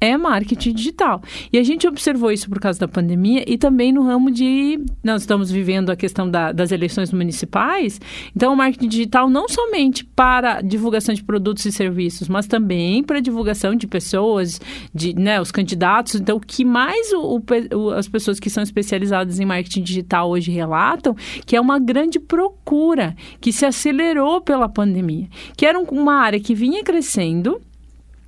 é 0.00 0.16
marketing 0.16 0.74
digital. 0.74 1.22
E 1.52 1.58
a 1.58 1.62
gente 1.62 1.86
observou 1.86 2.30
isso 2.30 2.48
por 2.48 2.60
causa 2.60 2.78
da 2.78 2.88
pandemia 2.88 3.44
e 3.46 3.56
também 3.56 3.92
no 3.92 4.02
ramo 4.02 4.30
de. 4.30 4.78
Nós 5.02 5.22
estamos 5.22 5.50
vivendo 5.50 5.90
a 5.90 5.96
questão 5.96 6.28
da- 6.30 6.52
das 6.52 6.72
eleições 6.72 7.12
municipais. 7.12 8.00
Então, 8.34 8.52
o 8.52 8.56
marketing 8.56 8.88
digital 8.88 9.30
não 9.30 9.48
somente 9.48 10.04
para 10.04 10.60
divulgação 10.60 11.14
de 11.14 11.22
produtos 11.24 11.64
e 11.64 11.72
serviços, 11.72 12.28
mas 12.28 12.46
também 12.46 13.02
para 13.02 13.20
divulgação 13.20 13.74
de 13.74 13.86
pessoas, 13.86 14.60
de 14.94 15.14
né, 15.14 15.40
os 15.40 15.50
candidatos. 15.50 16.16
Então, 16.16 16.36
o 16.36 16.40
que 16.40 16.64
mais 16.64 17.12
o- 17.12 17.40
o 17.74 17.90
as 17.90 18.08
pessoas 18.08 18.38
que 18.40 18.50
são 18.50 18.62
especializadas 18.62 19.38
em 19.40 19.44
marketing 19.44 19.82
digital 19.82 20.30
hoje 20.30 20.50
relatam, 20.50 21.14
que 21.46 21.56
é 21.56 21.60
uma 21.60 21.78
grande 21.78 22.18
procura 22.18 23.14
que 23.40 23.52
se 23.52 23.64
acelerou 23.64 24.40
pela 24.40 24.68
pandemia, 24.68 25.28
que 25.56 25.64
era 25.64 25.78
um- 25.78 25.84
uma 25.84 26.14
área 26.14 26.40
que 26.40 26.54
vinha 26.54 26.82
crescendo 26.82 27.60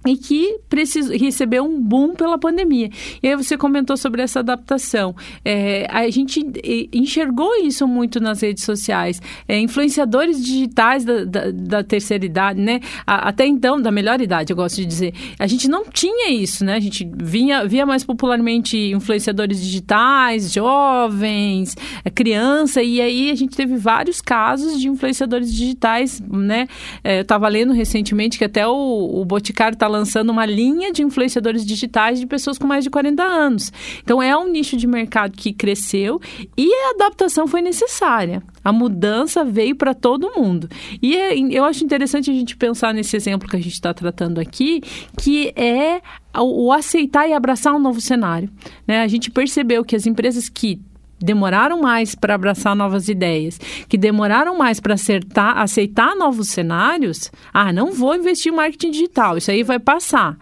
e 0.06 0.16
que 0.16 0.58
precis- 0.68 1.08
recebeu 1.08 1.64
um 1.64 1.80
boom 1.80 2.14
pela 2.14 2.38
pandemia. 2.38 2.88
E 3.22 3.28
aí 3.28 3.36
você 3.36 3.56
comentou 3.56 3.96
sobre 3.96 4.22
essa 4.22 4.40
adaptação. 4.40 5.14
É, 5.44 5.86
a 5.90 6.08
gente 6.10 6.44
enxergou 6.92 7.54
isso 7.64 7.86
muito 7.86 8.20
nas 8.20 8.40
redes 8.40 8.64
sociais. 8.64 9.20
É, 9.48 9.58
influenciadores 9.58 10.42
digitais 10.44 11.04
da, 11.04 11.24
da- 11.24 11.50
da 11.50 11.82
terceira 11.84 12.24
idade, 12.24 12.60
né? 12.60 12.80
Até 13.06 13.46
então, 13.46 13.80
da 13.80 13.90
melhor 13.90 14.20
idade, 14.20 14.52
eu 14.52 14.56
gosto 14.56 14.76
de 14.76 14.86
dizer. 14.86 15.14
A 15.38 15.46
gente 15.46 15.68
não 15.68 15.84
tinha 15.84 16.30
isso, 16.30 16.64
né? 16.64 16.74
A 16.74 16.80
gente 16.80 17.08
vinha, 17.16 17.64
via 17.66 17.84
mais 17.86 18.04
popularmente 18.04 18.76
influenciadores 18.92 19.60
digitais, 19.60 20.52
jovens, 20.52 21.76
eh, 22.04 22.10
criança, 22.10 22.82
e 22.82 23.00
aí 23.00 23.30
a 23.30 23.34
gente 23.34 23.56
teve 23.56 23.76
vários 23.76 24.20
casos 24.20 24.78
de 24.80 24.88
influenciadores 24.88 25.52
digitais, 25.52 26.20
né? 26.20 26.66
É, 27.02 27.18
eu 27.18 27.22
estava 27.22 27.48
lendo 27.48 27.72
recentemente 27.72 28.38
que 28.38 28.44
até 28.44 28.66
o, 28.66 29.20
o 29.20 29.24
Boticário 29.24 29.74
está 29.74 29.86
lançando 29.96 30.30
uma 30.30 30.46
linha 30.46 30.92
de 30.92 31.02
influenciadores 31.02 31.64
digitais 31.64 32.20
de 32.20 32.26
pessoas 32.26 32.58
com 32.58 32.66
mais 32.66 32.84
de 32.84 32.90
40 32.90 33.22
anos. 33.22 33.72
Então 34.02 34.22
é 34.22 34.36
um 34.36 34.48
nicho 34.48 34.76
de 34.76 34.86
mercado 34.86 35.36
que 35.36 35.52
cresceu 35.52 36.20
e 36.56 36.72
a 36.72 36.90
adaptação 36.90 37.46
foi 37.46 37.62
necessária. 37.62 38.42
A 38.62 38.72
mudança 38.72 39.44
veio 39.44 39.76
para 39.76 39.94
todo 39.94 40.32
mundo. 40.36 40.68
E 41.00 41.16
é, 41.16 41.38
eu 41.38 41.64
acho 41.64 41.84
interessante 41.84 42.30
a 42.30 42.34
gente 42.34 42.56
pensar 42.56 42.92
nesse 42.92 43.16
exemplo 43.16 43.48
que 43.48 43.56
a 43.56 43.60
gente 43.60 43.72
está 43.72 43.94
tratando 43.94 44.40
aqui, 44.40 44.80
que 45.20 45.52
é 45.56 46.00
o, 46.36 46.66
o 46.66 46.72
aceitar 46.72 47.28
e 47.28 47.32
abraçar 47.32 47.74
um 47.74 47.78
novo 47.78 48.00
cenário. 48.00 48.50
Né? 48.86 49.02
A 49.02 49.08
gente 49.08 49.30
percebeu 49.30 49.84
que 49.84 49.96
as 49.96 50.06
empresas 50.06 50.48
que 50.48 50.80
demoraram 51.18 51.80
mais 51.80 52.14
para 52.14 52.34
abraçar 52.34 52.76
novas 52.76 53.08
ideias, 53.08 53.58
que 53.88 53.96
demoraram 53.96 54.56
mais 54.56 54.80
para 54.80 54.94
acertar, 54.94 55.58
aceitar 55.58 56.14
novos 56.14 56.48
cenários, 56.48 57.30
ah, 57.52 57.72
não 57.72 57.92
vou 57.92 58.14
investir 58.14 58.52
em 58.52 58.56
marketing 58.56 58.90
digital, 58.90 59.36
isso 59.36 59.50
aí 59.50 59.62
vai 59.62 59.78
passar 59.78 60.36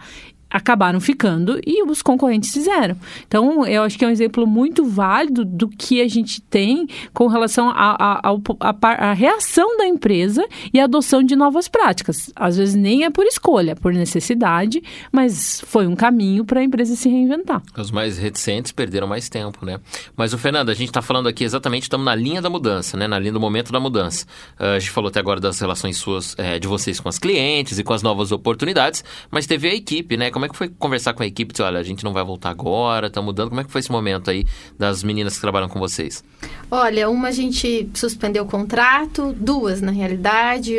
acabaram 0.55 1.01
ficando 1.01 1.59
e 1.67 1.83
os 1.83 2.01
concorrentes 2.01 2.53
fizeram. 2.53 2.95
Então, 3.27 3.65
eu 3.67 3.83
acho 3.83 3.99
que 3.99 4.05
é 4.05 4.07
um 4.07 4.11
exemplo 4.11 4.47
muito 4.47 4.85
válido 4.85 5.43
do 5.43 5.67
que 5.67 6.01
a 6.01 6.07
gente 6.07 6.41
tem 6.41 6.87
com 7.13 7.27
relação 7.27 7.69
à 7.75 9.13
reação 9.13 9.77
da 9.77 9.85
empresa 9.85 10.47
e 10.73 10.79
a 10.79 10.85
adoção 10.85 11.21
de 11.21 11.35
novas 11.35 11.67
práticas. 11.67 12.31
Às 12.33 12.55
vezes 12.55 12.73
nem 12.73 13.03
é 13.03 13.09
por 13.09 13.25
escolha, 13.25 13.71
é 13.71 13.75
por 13.75 13.93
necessidade, 13.93 14.81
mas 15.11 15.61
foi 15.67 15.87
um 15.87 15.95
caminho 15.95 16.45
para 16.45 16.61
a 16.61 16.63
empresa 16.63 16.95
se 16.95 17.09
reinventar. 17.09 17.61
Os 17.77 17.91
mais 17.91 18.17
reticentes 18.17 18.71
perderam 18.71 19.07
mais 19.07 19.27
tempo, 19.27 19.65
né? 19.65 19.77
Mas 20.15 20.33
o 20.33 20.37
Fernando, 20.37 20.69
a 20.69 20.73
gente 20.73 20.87
está 20.87 21.01
falando 21.01 21.27
aqui 21.27 21.43
exatamente, 21.43 21.83
estamos 21.83 22.05
na 22.05 22.15
linha 22.15 22.41
da 22.41 22.49
mudança, 22.49 22.95
né? 22.95 23.09
Na 23.09 23.19
linha 23.19 23.33
do 23.33 23.41
momento 23.41 23.73
da 23.73 23.79
mudança. 23.79 24.25
Uh, 24.57 24.75
a 24.75 24.79
gente 24.79 24.91
falou 24.91 25.09
até 25.09 25.19
agora 25.19 25.41
das 25.41 25.59
relações 25.59 25.97
suas, 25.97 26.33
é, 26.37 26.59
de 26.59 26.67
vocês 26.67 27.01
com 27.01 27.09
as 27.09 27.19
clientes 27.19 27.77
e 27.77 27.83
com 27.83 27.91
as 27.91 28.01
novas 28.01 28.31
oportunidades, 28.31 29.03
mas 29.29 29.45
teve 29.45 29.67
a 29.67 29.75
equipe, 29.75 30.15
né? 30.15 30.31
Como 30.31 30.44
é 30.45 30.49
que 30.49 30.55
foi 30.55 30.69
conversar 30.69 31.13
com 31.13 31.23
a 31.23 31.25
equipe? 31.25 31.51
Dizer, 31.51 31.63
olha, 31.63 31.79
a 31.79 31.83
gente 31.83 32.03
não 32.03 32.13
vai 32.13 32.23
voltar 32.23 32.49
agora, 32.49 33.09
tá 33.09 33.21
mudando. 33.21 33.49
Como 33.49 33.61
é 33.61 33.63
que 33.63 33.71
foi 33.71 33.79
esse 33.79 33.91
momento 33.91 34.29
aí 34.29 34.45
das 34.77 35.03
meninas 35.03 35.35
que 35.35 35.41
trabalham 35.41 35.67
com 35.67 35.79
vocês? 35.79 36.23
Olha, 36.69 37.09
uma 37.09 37.29
a 37.29 37.31
gente 37.31 37.89
suspendeu 37.93 38.43
o 38.43 38.47
contrato, 38.47 39.33
duas 39.37 39.81
na 39.81 39.91
realidade, 39.91 40.75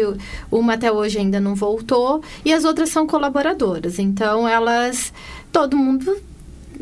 uma 0.51 0.75
até 0.75 0.91
hoje 0.91 1.19
ainda 1.19 1.41
não 1.41 1.55
voltou, 1.55 2.23
e 2.45 2.53
as 2.53 2.65
outras 2.65 2.91
são 2.91 3.07
colaboradoras. 3.07 3.99
Então, 3.99 4.49
elas, 4.49 5.13
todo 5.53 5.77
mundo 5.77 6.17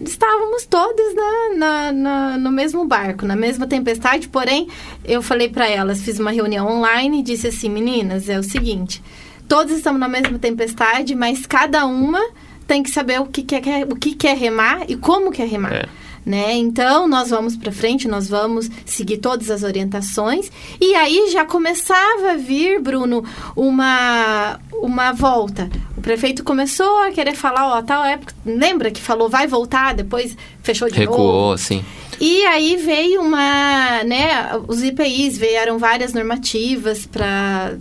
estávamos 0.03 0.67
todos 0.67 1.15
na, 1.15 1.57
na, 1.57 1.93
na, 1.93 2.39
no 2.39 2.51
mesmo 2.51 2.85
barco, 2.87 3.27
na 3.27 3.37
mesma 3.37 3.67
tempestade. 3.67 4.29
Porém, 4.29 4.69
eu 5.05 5.23
falei 5.23 5.49
para 5.49 5.69
elas, 5.69 6.03
fiz 6.03 6.19
uma 6.19 6.31
reunião 6.31 6.67
online 6.67 7.21
e 7.21 7.23
disse 7.23 7.49
assim: 7.49 7.69
meninas, 7.69 8.29
é 8.29 8.39
o 8.39 8.43
seguinte, 8.43 9.03
todos 9.49 9.73
estamos 9.73 10.01
na 10.01 10.09
mesma 10.09 10.39
tempestade, 10.39 11.15
mas 11.15 11.47
cada 11.47 11.87
uma 11.87 12.21
tem 12.67 12.83
que 12.83 12.91
saber 12.91 13.21
o 13.21 13.27
que 13.27 13.43
quer, 13.43 13.87
o 13.91 13.97
que 13.97 14.15
quer 14.15 14.37
remar 14.37 14.85
e 14.89 14.97
como 14.97 15.31
quer 15.31 15.47
remar. 15.49 15.73
É. 15.73 15.89
Né? 16.25 16.55
Então, 16.55 17.07
nós 17.07 17.29
vamos 17.29 17.55
para 17.55 17.71
frente, 17.71 18.09
nós 18.09 18.29
vamos 18.29 18.71
seguir 18.87 19.19
todas 19.19 19.51
as 19.51 19.63
orientações. 19.63 20.51
E 20.81 20.95
aí 20.95 21.31
já 21.31 21.45
começava 21.45 22.31
a 22.31 22.37
vir, 22.37 22.81
Bruno, 22.81 23.23
uma, 23.55 24.59
uma 24.73 25.13
volta. 25.13 25.69
O 25.99 26.01
prefeito 26.01 26.43
começou 26.43 27.03
a 27.03 27.11
querer 27.11 27.35
falar, 27.35 27.77
ó, 27.77 27.83
tal 27.83 28.03
época, 28.03 28.35
lembra 28.45 28.91
que 28.91 29.03
falou 29.03 29.29
vai 29.29 29.47
voltar, 29.47 29.95
depois 29.95 30.35
fechou 30.63 30.89
de 30.89 30.99
Recuou, 30.99 31.19
novo. 31.19 31.33
Recuou, 31.33 31.59
sim. 31.59 31.85
E 32.19 32.47
aí 32.47 32.77
veio 32.77 33.21
uma, 33.21 34.03
né, 34.05 34.51
os 34.67 34.83
IPIs 34.83 35.37
vieram 35.37 35.79
várias 35.79 36.15
normativas 36.15 37.05
para 37.05 37.77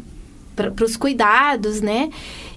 para 0.56 0.86
os 0.86 0.96
cuidados, 0.96 1.82
né? 1.82 2.10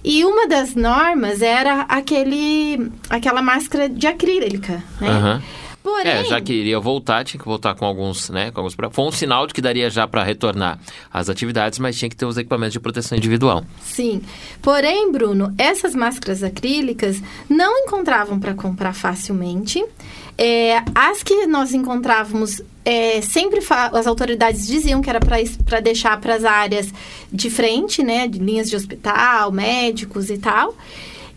E 0.07 0.23
uma 0.23 0.47
das 0.47 0.73
normas 0.73 1.41
era 1.41 1.81
aquele, 1.81 2.89
aquela 3.09 3.41
máscara 3.41 3.89
de 3.89 4.07
acrílica, 4.07 4.81
né? 5.01 5.09
Uhum. 5.09 5.41
Porém, 5.83 6.11
é, 6.11 6.23
já 6.23 6.39
que 6.39 6.53
iria 6.53 6.79
voltar, 6.79 7.25
tinha 7.25 7.37
que 7.37 7.45
voltar 7.45 7.75
com 7.75 7.83
alguns, 7.85 8.29
né? 8.29 8.49
Com 8.51 8.61
alguns, 8.61 8.75
foi 8.91 9.05
um 9.05 9.11
sinal 9.11 9.45
de 9.45 9.53
que 9.53 9.61
daria 9.61 9.89
já 9.89 10.07
para 10.07 10.23
retornar 10.23 10.79
às 11.11 11.27
atividades, 11.27 11.77
mas 11.77 11.97
tinha 11.97 12.07
que 12.07 12.15
ter 12.15 12.25
os 12.25 12.37
equipamentos 12.37 12.71
de 12.71 12.79
proteção 12.79 13.17
individual. 13.17 13.65
Sim. 13.81 14.21
Porém, 14.61 15.11
Bruno, 15.11 15.53
essas 15.57 15.93
máscaras 15.93 16.41
acrílicas 16.41 17.21
não 17.49 17.77
encontravam 17.79 18.39
para 18.39 18.53
comprar 18.53 18.93
facilmente. 18.93 19.83
É, 20.37 20.83
as 20.93 21.23
que 21.23 21.47
nós 21.47 21.73
encontrávamos, 21.73 22.61
é, 22.85 23.21
sempre 23.21 23.59
as 23.91 24.05
autoridades 24.05 24.67
diziam 24.67 25.01
que 25.01 25.09
era 25.09 25.19
para 25.19 25.79
deixar 25.79 26.19
para 26.21 26.35
as 26.35 26.45
áreas 26.45 26.93
de 27.31 27.49
frente, 27.49 28.03
né? 28.03 28.27
De 28.27 28.37
linhas 28.37 28.69
de 28.69 28.75
hospital, 28.75 29.51
médicos 29.51 30.29
e 30.29 30.37
tal. 30.37 30.75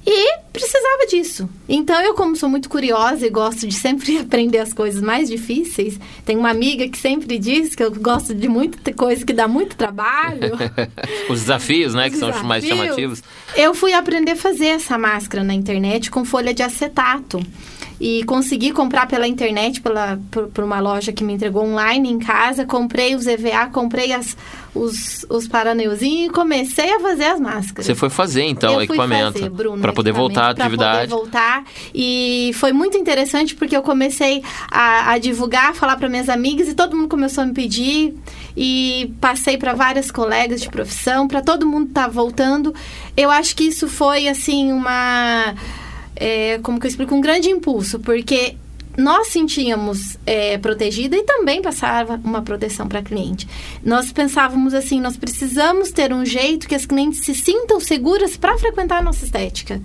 E 0.07 0.39
precisava 0.53 1.07
disso. 1.09 1.49
Então, 1.69 2.01
eu, 2.01 2.15
como 2.15 2.35
sou 2.35 2.49
muito 2.49 2.71
curiosa 2.71 3.27
e 3.27 3.31
gosto 3.31 3.67
de 3.67 3.75
sempre 3.75 4.17
aprender 4.21 4.59
as 4.59 4.73
coisas 4.73 5.01
mais 5.01 5.29
difíceis, 5.29 5.99
tem 6.25 6.37
uma 6.37 6.51
amiga 6.51 6.89
que 6.89 6.99
sempre 6.99 7.39
diz 7.39 7.75
que 7.75 7.83
eu 7.83 7.91
gosto 7.93 8.35
de 8.35 8.49
muita 8.49 8.93
coisa 8.95 9.25
que 9.25 9.33
dá 9.33 9.47
muito 9.47 9.77
trabalho. 9.77 10.59
Os 11.29 11.41
desafios, 11.41 11.95
né? 11.95 12.07
Os 12.07 12.15
que 12.15 12.21
desafios. 12.21 12.35
são 12.35 12.43
os 12.43 12.49
mais 12.49 12.65
chamativos. 12.65 13.23
Eu 13.55 13.75
fui 13.75 13.93
aprender 13.93 14.33
a 14.33 14.37
fazer 14.37 14.69
essa 14.69 14.97
máscara 14.97 15.45
na 15.45 15.55
internet 15.55 16.11
com 16.11 16.25
folha 16.25 16.55
de 16.55 16.63
acetato 16.63 17.41
e 18.01 18.25
consegui 18.25 18.73
comprar 18.73 19.07
pela 19.07 19.29
internet, 19.29 19.79
pela, 19.83 20.19
por, 20.31 20.49
por, 20.49 20.65
uma 20.65 20.81
loja 20.81 21.13
que 21.13 21.23
me 21.23 21.35
entregou 21.35 21.67
online 21.67 22.09
em 22.09 22.19
casa. 22.19 22.65
Comprei 22.65 23.15
os 23.15 23.27
EVA, 23.27 23.67
comprei 23.67 24.11
as, 24.15 24.35
os, 24.75 25.27
os 25.29 25.47
paraneuzinhos 25.47 26.31
e 26.31 26.33
comecei 26.33 26.95
a 26.95 26.99
fazer 26.99 27.27
as 27.27 27.39
máscaras. 27.39 27.85
Você 27.85 27.95
foi 27.95 28.09
fazer, 28.09 28.45
então, 28.45 28.77
o 28.77 28.83
equipamento. 28.83 29.39
Para 29.83 29.93
poder 29.93 30.13
voltar 30.13 30.45
à 30.45 30.51
atividade. 30.51 31.09
Para 31.09 31.09
poder 31.09 31.09
voltar. 31.09 31.65
E 31.95 32.53
foi 32.55 32.73
muito 32.73 32.97
interessante 32.97 33.55
porque 33.55 33.77
eu 33.77 33.83
comecei 33.83 34.43
a, 34.71 35.13
a 35.13 35.19
divulgar, 35.19 35.75
falar 35.75 35.97
para 35.97 36.09
minhas 36.09 36.31
amigas 36.31 36.69
e 36.69 36.75
todo 36.75 36.97
mundo 36.97 37.09
começou 37.09 37.45
a 37.45 37.47
me 37.47 37.53
pedir. 37.53 38.15
E 38.57 39.13
passei 39.21 39.59
para 39.59 39.75
várias 39.75 40.11
colegas 40.11 40.63
de 40.63 40.71
profissão, 40.71 41.29
para 41.29 41.43
todo 41.43 41.67
mundo 41.67 41.89
estar 41.89 42.05
tá 42.05 42.09
voltando. 42.09 42.75
Eu 43.15 43.31
acho 43.31 43.55
que 43.55 43.65
isso 43.65 43.87
foi, 43.89 44.27
assim, 44.27 44.73
uma 44.73 45.55
é, 46.21 46.61
como 46.63 46.79
que 46.79 46.87
eu 46.87 46.91
explico, 46.91 47.15
um 47.15 47.21
grande 47.21 47.49
impulso, 47.49 47.99
porque 47.99 48.55
nós 48.97 49.29
sentíamos 49.29 50.19
é, 50.27 50.59
protegida 50.59 51.17
e 51.17 51.23
também 51.23 51.63
passava 51.63 52.21
uma 52.23 52.43
proteção 52.43 52.87
para 52.87 52.99
a 52.99 53.03
cliente. 53.03 53.49
Nós 53.83 54.13
pensávamos 54.13 54.75
assim, 54.75 55.01
nós 55.01 55.17
precisamos 55.17 55.91
ter 55.91 56.13
um 56.13 56.25
jeito 56.25 56.69
que 56.69 56.75
as 56.75 56.85
clientes 56.85 57.25
se 57.25 57.35
sintam 57.35 57.81
seguras 57.81 58.37
para 58.37 58.59
frequentar 58.59 58.99
a 58.99 59.03
nossa 59.03 59.25
estética. 59.25 59.81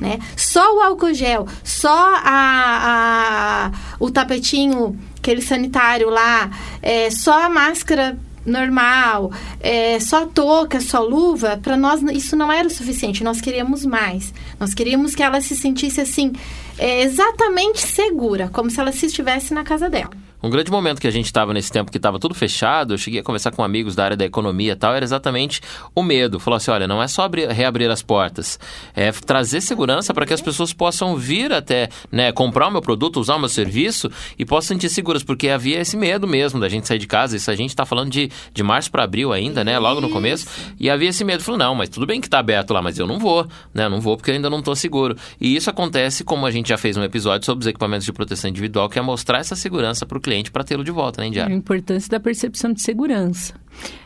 Né? 0.00 0.18
Só 0.36 0.76
o 0.76 0.80
álcool 0.80 1.14
gel, 1.14 1.46
só 1.62 2.14
a, 2.16 3.70
a 3.70 3.72
o 3.98 4.10
tapetinho, 4.10 4.98
aquele 5.16 5.42
sanitário 5.42 6.10
lá, 6.10 6.50
é, 6.80 7.10
só 7.10 7.44
a 7.44 7.48
máscara 7.48 8.18
normal, 8.44 9.30
é, 9.60 9.98
só 10.00 10.26
touca, 10.26 10.80
só 10.80 11.00
luva, 11.02 11.58
para 11.62 11.76
nós 11.76 12.02
isso 12.12 12.36
não 12.36 12.50
era 12.50 12.66
o 12.66 12.70
suficiente. 12.70 13.24
Nós 13.24 13.40
queríamos 13.40 13.84
mais. 13.84 14.32
Nós 14.58 14.74
queríamos 14.74 15.14
que 15.14 15.22
ela 15.22 15.40
se 15.40 15.56
sentisse 15.56 16.00
assim, 16.00 16.32
é, 16.78 17.02
exatamente 17.02 17.80
segura, 17.80 18.48
como 18.52 18.70
se 18.70 18.80
ela 18.80 18.92
se 18.92 19.06
estivesse 19.06 19.54
na 19.54 19.64
casa 19.64 19.88
dela. 19.88 20.21
Um 20.42 20.50
grande 20.50 20.72
momento 20.72 21.00
que 21.00 21.06
a 21.06 21.10
gente 21.10 21.26
estava 21.26 21.54
nesse 21.54 21.70
tempo 21.70 21.88
que 21.88 21.98
estava 21.98 22.18
tudo 22.18 22.34
fechado, 22.34 22.94
eu 22.94 22.98
cheguei 22.98 23.20
a 23.20 23.22
conversar 23.22 23.52
com 23.52 23.62
amigos 23.62 23.94
da 23.94 24.04
área 24.04 24.16
da 24.16 24.24
economia 24.24 24.72
e 24.72 24.76
tal, 24.76 24.92
era 24.92 25.04
exatamente 25.04 25.60
o 25.94 26.02
medo. 26.02 26.40
Falou 26.40 26.56
assim: 26.56 26.72
olha, 26.72 26.88
não 26.88 27.00
é 27.00 27.06
só 27.06 27.22
abrir, 27.22 27.48
reabrir 27.48 27.88
as 27.88 28.02
portas, 28.02 28.58
é 28.92 29.12
trazer 29.12 29.60
segurança 29.60 30.12
para 30.12 30.26
que 30.26 30.34
as 30.34 30.40
pessoas 30.40 30.72
possam 30.72 31.16
vir 31.16 31.52
até 31.52 31.88
né, 32.10 32.32
comprar 32.32 32.66
o 32.66 32.72
meu 32.72 32.82
produto, 32.82 33.20
usar 33.20 33.36
o 33.36 33.38
meu 33.38 33.48
serviço 33.48 34.10
e 34.36 34.44
possam 34.44 34.74
sentir 34.74 34.88
seguras, 34.88 35.22
porque 35.22 35.48
havia 35.48 35.78
esse 35.78 35.96
medo 35.96 36.26
mesmo 36.26 36.58
da 36.58 36.68
gente 36.68 36.88
sair 36.88 36.98
de 36.98 37.06
casa. 37.06 37.36
Isso 37.36 37.48
a 37.48 37.54
gente 37.54 37.70
está 37.70 37.86
falando 37.86 38.10
de, 38.10 38.28
de 38.52 38.62
março 38.64 38.90
para 38.90 39.04
abril 39.04 39.32
ainda, 39.32 39.62
né? 39.62 39.78
Logo 39.78 40.00
no 40.00 40.10
começo. 40.10 40.48
E 40.80 40.90
havia 40.90 41.10
esse 41.10 41.22
medo. 41.22 41.44
Falou: 41.44 41.58
não, 41.58 41.74
mas 41.76 41.88
tudo 41.88 42.04
bem 42.04 42.20
que 42.20 42.26
está 42.26 42.40
aberto 42.40 42.74
lá, 42.74 42.82
mas 42.82 42.98
eu 42.98 43.06
não 43.06 43.20
vou, 43.20 43.46
né? 43.72 43.84
Eu 43.84 43.90
não 43.90 44.00
vou 44.00 44.16
porque 44.16 44.32
eu 44.32 44.34
ainda 44.34 44.50
não 44.50 44.58
estou 44.58 44.74
seguro. 44.74 45.16
E 45.40 45.54
isso 45.54 45.70
acontece, 45.70 46.24
como 46.24 46.46
a 46.46 46.50
gente 46.50 46.70
já 46.70 46.76
fez 46.76 46.96
um 46.96 47.04
episódio 47.04 47.46
sobre 47.46 47.62
os 47.62 47.68
equipamentos 47.68 48.04
de 48.04 48.12
proteção 48.12 48.50
individual, 48.50 48.88
que 48.88 48.98
é 48.98 49.02
mostrar 49.02 49.38
essa 49.38 49.54
segurança 49.54 50.04
para 50.04 50.18
o 50.18 50.20
cliente 50.20 50.31
para 50.50 50.64
tê-lo 50.64 50.84
de 50.84 50.90
volta, 50.90 51.20
né, 51.20 51.28
Indiara? 51.28 51.50
A 51.50 51.54
importância 51.54 52.08
da 52.10 52.20
percepção 52.20 52.72
de 52.72 52.82
segurança 52.82 53.54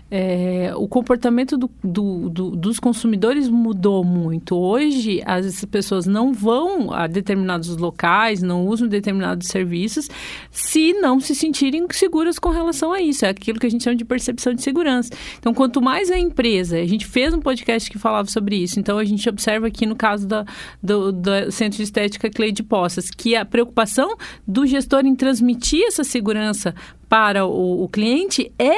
é, 0.09 0.73
o 0.77 0.87
comportamento 0.87 1.57
do, 1.57 1.69
do, 1.83 2.31
do, 2.31 2.51
dos 2.51 2.79
consumidores 2.79 3.49
mudou 3.49 4.05
muito. 4.05 4.57
Hoje, 4.57 5.21
as 5.27 5.64
pessoas 5.64 6.07
não 6.07 6.33
vão 6.33 6.92
a 6.92 7.09
determinados 7.09 7.77
locais, 7.77 8.40
não 8.40 8.66
usam 8.66 8.87
determinados 8.87 9.49
serviços, 9.49 10.09
se 10.51 10.92
não 10.95 11.19
se 11.19 11.35
sentirem 11.35 11.87
seguras 11.90 12.38
com 12.38 12.51
relação 12.51 12.92
a 12.92 13.01
isso. 13.01 13.25
É 13.25 13.31
aquilo 13.31 13.59
que 13.59 13.66
a 13.66 13.71
gente 13.71 13.83
chama 13.83 13.97
de 13.97 14.05
percepção 14.05 14.55
de 14.55 14.62
segurança. 14.62 15.11
Então, 15.38 15.53
quanto 15.53 15.83
mais 15.83 16.11
a 16.11 16.19
empresa, 16.19 16.79
a 16.79 16.87
gente 16.87 17.05
fez 17.05 17.35
um 17.35 17.40
podcast 17.40 17.90
que 17.90 17.99
falava 17.99 18.29
sobre 18.29 18.57
isso, 18.57 18.79
então 18.79 18.99
a 18.99 19.05
gente 19.05 19.29
observa 19.29 19.66
aqui 19.66 19.87
no 19.87 19.97
caso 19.97 20.27
da, 20.27 20.45
do, 20.83 21.12
Centro 21.51 21.79
de 21.79 21.83
Estética 21.83 22.31
Clay 22.31 22.53
de 22.53 22.62
Poças, 22.62 23.11
que 23.11 23.35
a 23.35 23.45
preocupação 23.45 24.16
do 24.47 24.66
gestor 24.66 25.05
em 25.05 25.16
transmitir 25.16 25.83
essa 25.87 26.05
segurança 26.05 26.75
para 27.09 27.47
o, 27.47 27.85
o 27.85 27.88
cliente 27.88 28.53
é, 28.59 28.75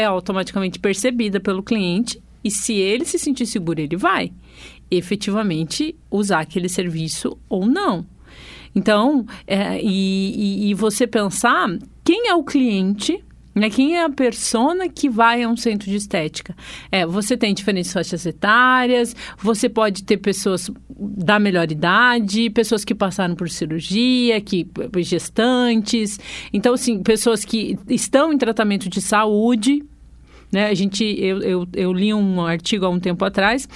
é 0.00 0.04
automaticamente 0.04 0.78
percebida 0.78 1.38
pelo 1.38 1.62
cliente 1.62 2.20
e 2.42 2.50
se 2.50 2.74
ele 2.74 3.04
se 3.04 3.18
sentir 3.18 3.46
seguro, 3.46 3.80
ele 3.80 3.96
vai. 3.96 4.32
efetivamente 4.90 5.94
usar 6.10 6.40
aquele 6.40 6.68
serviço 6.68 7.38
ou 7.48 7.64
não. 7.64 8.04
Então, 8.74 9.24
é, 9.46 9.80
e, 9.80 10.66
e, 10.66 10.70
e 10.70 10.74
você 10.74 11.06
pensar 11.06 11.68
quem 12.04 12.28
é 12.28 12.34
o 12.34 12.42
cliente 12.42 13.22
né? 13.54 13.68
Quem 13.68 13.96
é 13.96 14.04
a 14.04 14.10
persona 14.10 14.88
que 14.88 15.08
vai 15.08 15.42
a 15.42 15.48
um 15.48 15.56
centro 15.56 15.90
de 15.90 15.96
estética? 15.96 16.54
É, 16.90 17.04
você 17.04 17.36
tem 17.36 17.52
diferentes 17.52 17.92
faixas 17.92 18.24
etárias, 18.24 19.14
você 19.36 19.68
pode 19.68 20.04
ter 20.04 20.18
pessoas 20.18 20.70
da 20.88 21.38
melhor 21.38 21.70
idade, 21.70 22.48
pessoas 22.50 22.84
que 22.84 22.94
passaram 22.94 23.34
por 23.34 23.50
cirurgia, 23.50 24.40
que 24.40 24.66
gestantes. 24.98 26.18
Então, 26.52 26.74
assim, 26.74 27.02
pessoas 27.02 27.44
que 27.44 27.76
estão 27.88 28.32
em 28.32 28.38
tratamento 28.38 28.88
de 28.88 29.00
saúde. 29.00 29.82
Né? 30.50 30.66
A 30.66 30.74
gente, 30.74 31.04
eu, 31.04 31.40
eu, 31.42 31.68
eu 31.74 31.92
li 31.92 32.12
um 32.12 32.44
artigo 32.44 32.84
há 32.84 32.88
um 32.88 32.98
tempo 32.98 33.24
atrás 33.24 33.68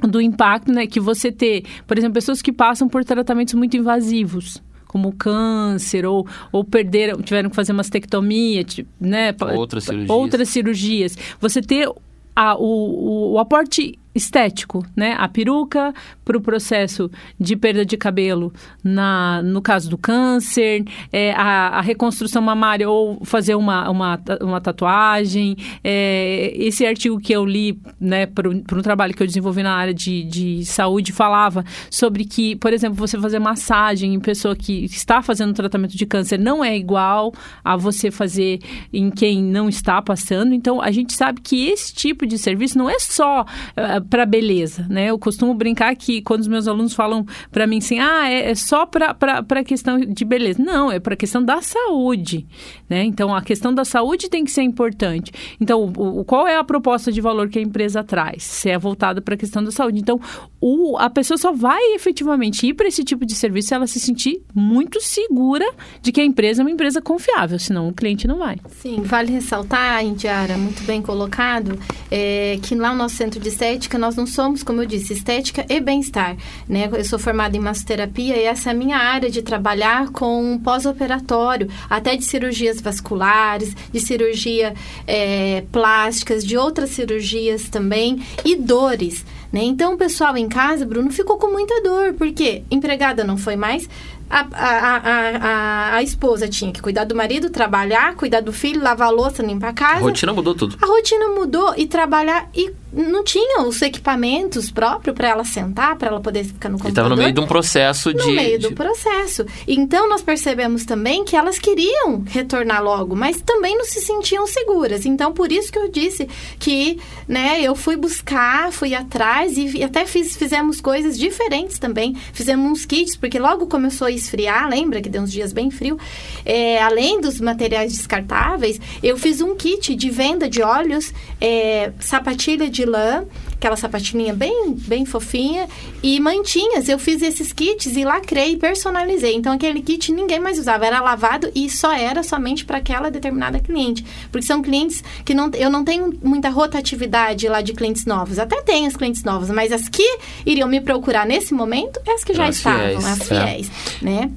do 0.00 0.20
impacto 0.20 0.72
né, 0.72 0.86
que 0.86 0.98
você 0.98 1.30
ter, 1.30 1.64
por 1.86 1.96
exemplo, 1.96 2.14
pessoas 2.14 2.42
que 2.42 2.52
passam 2.52 2.88
por 2.88 3.04
tratamentos 3.04 3.54
muito 3.54 3.76
invasivos 3.76 4.62
como 4.92 5.10
câncer 5.12 6.04
ou, 6.04 6.26
ou 6.52 6.62
perderam, 6.62 7.22
tiveram 7.22 7.48
que 7.48 7.56
fazer 7.56 7.72
mastectomia, 7.72 8.62
né? 9.00 9.34
Outras 9.56 9.84
cirurgias. 9.84 10.10
Outras 10.10 10.48
cirurgias. 10.50 11.18
Você 11.40 11.62
ter 11.62 11.88
a, 12.36 12.54
o, 12.56 12.60
o, 12.60 13.32
o 13.32 13.38
aporte 13.38 13.98
estético, 14.14 14.84
né? 14.94 15.14
A 15.18 15.28
peruca 15.28 15.94
para 16.24 16.36
o 16.36 16.40
processo 16.40 17.10
de 17.38 17.56
perda 17.56 17.84
de 17.84 17.96
cabelo 17.96 18.52
na, 18.82 19.42
no 19.42 19.62
caso 19.62 19.88
do 19.88 19.96
câncer, 19.96 20.84
é, 21.12 21.32
a, 21.32 21.78
a, 21.78 21.80
reconstrução 21.80 22.42
mamária 22.42 22.88
ou 22.88 23.24
fazer 23.24 23.54
uma, 23.54 23.88
uma, 23.90 24.20
uma 24.40 24.60
tatuagem. 24.60 25.56
É, 25.82 26.52
esse 26.56 26.84
artigo 26.84 27.18
que 27.18 27.32
eu 27.32 27.44
li 27.44 27.80
né, 28.00 28.26
para 28.26 28.48
um 28.48 28.82
trabalho 28.82 29.14
que 29.14 29.22
eu 29.22 29.26
desenvolvi 29.26 29.62
na 29.62 29.74
área 29.74 29.94
de, 29.94 30.24
de 30.24 30.64
saúde 30.64 31.12
falava 31.12 31.64
sobre 31.90 32.24
que, 32.24 32.56
por 32.56 32.72
exemplo, 32.72 32.96
você 32.96 33.18
fazer 33.18 33.38
massagem 33.38 34.14
em 34.14 34.20
pessoa 34.20 34.54
que 34.54 34.84
está 34.84 35.22
fazendo 35.22 35.52
tratamento 35.54 35.96
de 35.96 36.06
câncer 36.06 36.38
não 36.38 36.64
é 36.64 36.76
igual 36.76 37.32
a 37.64 37.76
você 37.76 38.10
fazer 38.10 38.60
em 38.92 39.10
quem 39.10 39.42
não 39.42 39.68
está 39.68 40.00
passando. 40.02 40.54
Então, 40.54 40.80
a 40.80 40.90
gente 40.90 41.14
sabe 41.14 41.40
que 41.40 41.68
esse 41.68 41.94
tipo 41.94 42.26
de 42.26 42.38
serviço 42.38 42.76
não 42.76 42.88
é 42.88 42.98
só 42.98 43.42
uh, 43.42 44.01
para 44.08 44.26
beleza, 44.26 44.86
né? 44.88 45.10
Eu 45.10 45.18
costumo 45.18 45.54
brincar 45.54 45.94
que 45.96 46.22
quando 46.22 46.40
os 46.40 46.48
meus 46.48 46.68
alunos 46.68 46.94
falam 46.94 47.26
para 47.50 47.66
mim 47.66 47.78
assim, 47.78 47.98
ah, 47.98 48.30
é, 48.30 48.50
é 48.50 48.54
só 48.54 48.86
para 48.86 49.64
questão 49.64 49.98
de 49.98 50.24
beleza. 50.24 50.62
Não, 50.62 50.90
é 50.90 51.00
para 51.00 51.16
questão 51.16 51.42
da 51.42 51.60
saúde, 51.60 52.46
né? 52.88 53.04
Então, 53.04 53.34
a 53.34 53.42
questão 53.42 53.74
da 53.74 53.84
saúde 53.84 54.28
tem 54.28 54.44
que 54.44 54.50
ser 54.50 54.62
importante. 54.62 55.32
Então, 55.60 55.92
o, 55.96 56.24
qual 56.24 56.46
é 56.46 56.56
a 56.56 56.64
proposta 56.64 57.10
de 57.10 57.20
valor 57.20 57.48
que 57.48 57.58
a 57.58 57.62
empresa 57.62 58.02
traz? 58.02 58.42
Se 58.42 58.70
é 58.70 58.78
voltada 58.78 59.20
para 59.20 59.34
a 59.34 59.38
questão 59.38 59.62
da 59.62 59.70
saúde. 59.70 59.98
Então, 59.98 60.20
o, 60.60 60.96
a 60.98 61.10
pessoa 61.10 61.36
só 61.36 61.52
vai 61.52 61.80
efetivamente 61.94 62.66
ir 62.66 62.74
para 62.74 62.88
esse 62.88 63.04
tipo 63.04 63.26
de 63.26 63.34
serviço 63.34 63.68
se 63.68 63.74
ela 63.74 63.86
se 63.86 64.00
sentir 64.00 64.42
muito 64.54 65.00
segura 65.00 65.68
de 66.00 66.12
que 66.12 66.20
a 66.20 66.24
empresa 66.24 66.62
é 66.62 66.64
uma 66.64 66.70
empresa 66.70 67.00
confiável, 67.00 67.58
senão 67.58 67.88
o 67.88 67.92
cliente 67.92 68.26
não 68.26 68.38
vai. 68.38 68.58
Sim, 68.68 69.02
vale 69.02 69.32
ressaltar, 69.32 70.04
Indiara, 70.04 70.56
muito 70.56 70.82
bem 70.84 71.02
colocado, 71.02 71.78
é, 72.10 72.58
que 72.62 72.74
lá 72.74 72.92
no 72.92 72.98
nosso 72.98 73.16
centro 73.16 73.40
de 73.40 73.48
estética 73.48 73.91
nós 73.98 74.16
não 74.16 74.26
somos, 74.26 74.62
como 74.62 74.82
eu 74.82 74.86
disse, 74.86 75.12
estética 75.12 75.64
e 75.68 75.80
bem-estar. 75.80 76.36
Né? 76.68 76.88
Eu 76.92 77.04
sou 77.04 77.18
formada 77.18 77.56
em 77.56 77.60
massoterapia 77.60 78.36
e 78.36 78.44
essa 78.44 78.70
é 78.70 78.72
a 78.72 78.74
minha 78.74 78.96
área 78.96 79.30
de 79.30 79.42
trabalhar 79.42 80.08
com 80.10 80.58
pós-operatório, 80.58 81.68
até 81.88 82.16
de 82.16 82.24
cirurgias 82.24 82.80
vasculares, 82.80 83.74
de 83.92 84.00
cirurgia 84.00 84.74
é, 85.06 85.64
plásticas, 85.72 86.44
de 86.44 86.56
outras 86.56 86.90
cirurgias 86.90 87.68
também 87.68 88.22
e 88.44 88.56
dores. 88.56 89.24
Né? 89.52 89.62
Então, 89.64 89.94
o 89.94 89.98
pessoal 89.98 90.36
em 90.36 90.48
casa, 90.48 90.86
Bruno, 90.86 91.10
ficou 91.10 91.36
com 91.36 91.52
muita 91.52 91.82
dor, 91.82 92.14
porque 92.14 92.62
empregada 92.70 93.22
não 93.22 93.36
foi 93.36 93.54
mais, 93.54 93.88
a, 94.32 94.46
a, 94.50 94.96
a, 94.96 95.96
a, 95.96 96.02
esposa 96.02 96.48
tinha 96.48 96.72
que 96.72 96.80
cuidar 96.80 97.04
do 97.04 97.14
marido, 97.14 97.50
trabalhar, 97.50 98.14
cuidar 98.14 98.40
do 98.40 98.50
filho, 98.50 98.82
lavar 98.82 99.08
a 99.08 99.10
louça, 99.10 99.42
limpar 99.42 99.68
a 99.68 99.72
casa. 99.74 99.98
A 99.98 100.00
rotina 100.00 100.32
mudou 100.32 100.54
tudo. 100.54 100.78
A 100.80 100.86
rotina 100.86 101.28
mudou 101.28 101.74
e 101.76 101.86
trabalhar 101.86 102.48
e 102.54 102.72
não 102.92 103.24
tinha 103.24 103.62
os 103.62 103.80
equipamentos 103.80 104.70
próprios 104.70 105.16
para 105.16 105.28
ela 105.28 105.44
sentar, 105.44 105.96
para 105.96 106.08
ela 106.08 106.20
poder 106.20 106.44
ficar 106.44 106.68
no 106.68 106.78
computador. 106.78 106.90
Estava 106.90 107.08
no 107.08 107.16
meio 107.16 107.32
de 107.32 107.40
um 107.40 107.46
processo 107.46 108.12
de... 108.12 108.26
No 108.26 108.32
meio 108.34 108.60
do 108.60 108.72
processo. 108.72 109.46
Então, 109.66 110.08
nós 110.08 110.20
percebemos 110.20 110.84
também 110.84 111.24
que 111.24 111.34
elas 111.34 111.58
queriam 111.58 112.22
retornar 112.26 112.82
logo, 112.82 113.16
mas 113.16 113.40
também 113.40 113.76
não 113.76 113.84
se 113.84 114.00
sentiam 114.00 114.46
seguras. 114.46 115.06
Então, 115.06 115.32
por 115.32 115.50
isso 115.50 115.72
que 115.72 115.78
eu 115.78 115.88
disse 115.88 116.28
que, 116.58 116.98
né, 117.26 117.62
eu 117.62 117.74
fui 117.74 117.96
buscar, 117.96 118.70
fui 118.72 118.94
atrás 118.94 119.56
e 119.56 119.82
até 119.82 120.04
fiz, 120.04 120.36
fizemos 120.36 120.80
coisas 120.80 121.18
diferentes 121.18 121.78
também. 121.78 122.14
Fizemos 122.32 122.70
uns 122.70 122.84
kits, 122.84 123.16
porque 123.16 123.38
logo 123.38 123.66
começou 123.66 124.06
a 124.06 124.10
esfriar, 124.10 124.68
lembra 124.68 125.00
que 125.00 125.08
deu 125.08 125.22
uns 125.22 125.32
dias 125.32 125.52
bem 125.52 125.70
frio? 125.70 125.98
É, 126.44 126.82
além 126.82 127.20
dos 127.20 127.40
materiais 127.40 127.92
descartáveis, 127.92 128.78
eu 129.02 129.16
fiz 129.16 129.40
um 129.40 129.54
kit 129.56 129.94
de 129.94 130.10
venda 130.10 130.48
de 130.48 130.60
óleos, 130.60 131.12
é, 131.40 131.92
sapatilha 131.98 132.68
de 132.68 132.81
lã, 132.84 133.24
aquela 133.54 133.76
sapatinha 133.76 134.34
bem, 134.34 134.74
bem 134.76 135.04
fofinha, 135.04 135.68
e 136.02 136.18
mantinhas. 136.20 136.88
Eu 136.88 136.98
fiz 136.98 137.22
esses 137.22 137.52
kits 137.52 137.96
e 137.96 138.04
lacrei, 138.04 138.56
personalizei. 138.56 139.34
Então, 139.34 139.52
aquele 139.52 139.80
kit 139.82 140.12
ninguém 140.12 140.40
mais 140.40 140.58
usava, 140.58 140.86
era 140.86 141.00
lavado 141.00 141.50
e 141.54 141.70
só 141.70 141.92
era 141.92 142.22
somente 142.22 142.64
para 142.64 142.78
aquela 142.78 143.10
determinada 143.10 143.60
cliente. 143.60 144.04
Porque 144.30 144.46
são 144.46 144.62
clientes 144.62 145.02
que 145.24 145.34
não, 145.34 145.50
eu 145.54 145.70
não 145.70 145.84
tenho 145.84 146.12
muita 146.22 146.48
rotatividade 146.48 147.48
lá 147.48 147.60
de 147.60 147.72
clientes 147.72 148.04
novos. 148.04 148.38
Até 148.38 148.60
tenho 148.62 148.86
as 148.86 148.96
clientes 148.96 149.22
novas, 149.24 149.50
mas 149.50 149.72
as 149.72 149.88
que 149.88 150.18
iriam 150.44 150.68
me 150.68 150.80
procurar 150.80 151.26
nesse 151.26 151.54
momento, 151.54 152.00
é 152.06 152.12
as 152.12 152.24
que 152.24 152.34
já 152.34 152.46
as 152.46 152.56
estavam, 152.56 152.80
fiéis, 152.80 153.04
as 153.04 153.28
fiéis, 153.28 153.70
é. 154.00 154.04
né? 154.04 154.30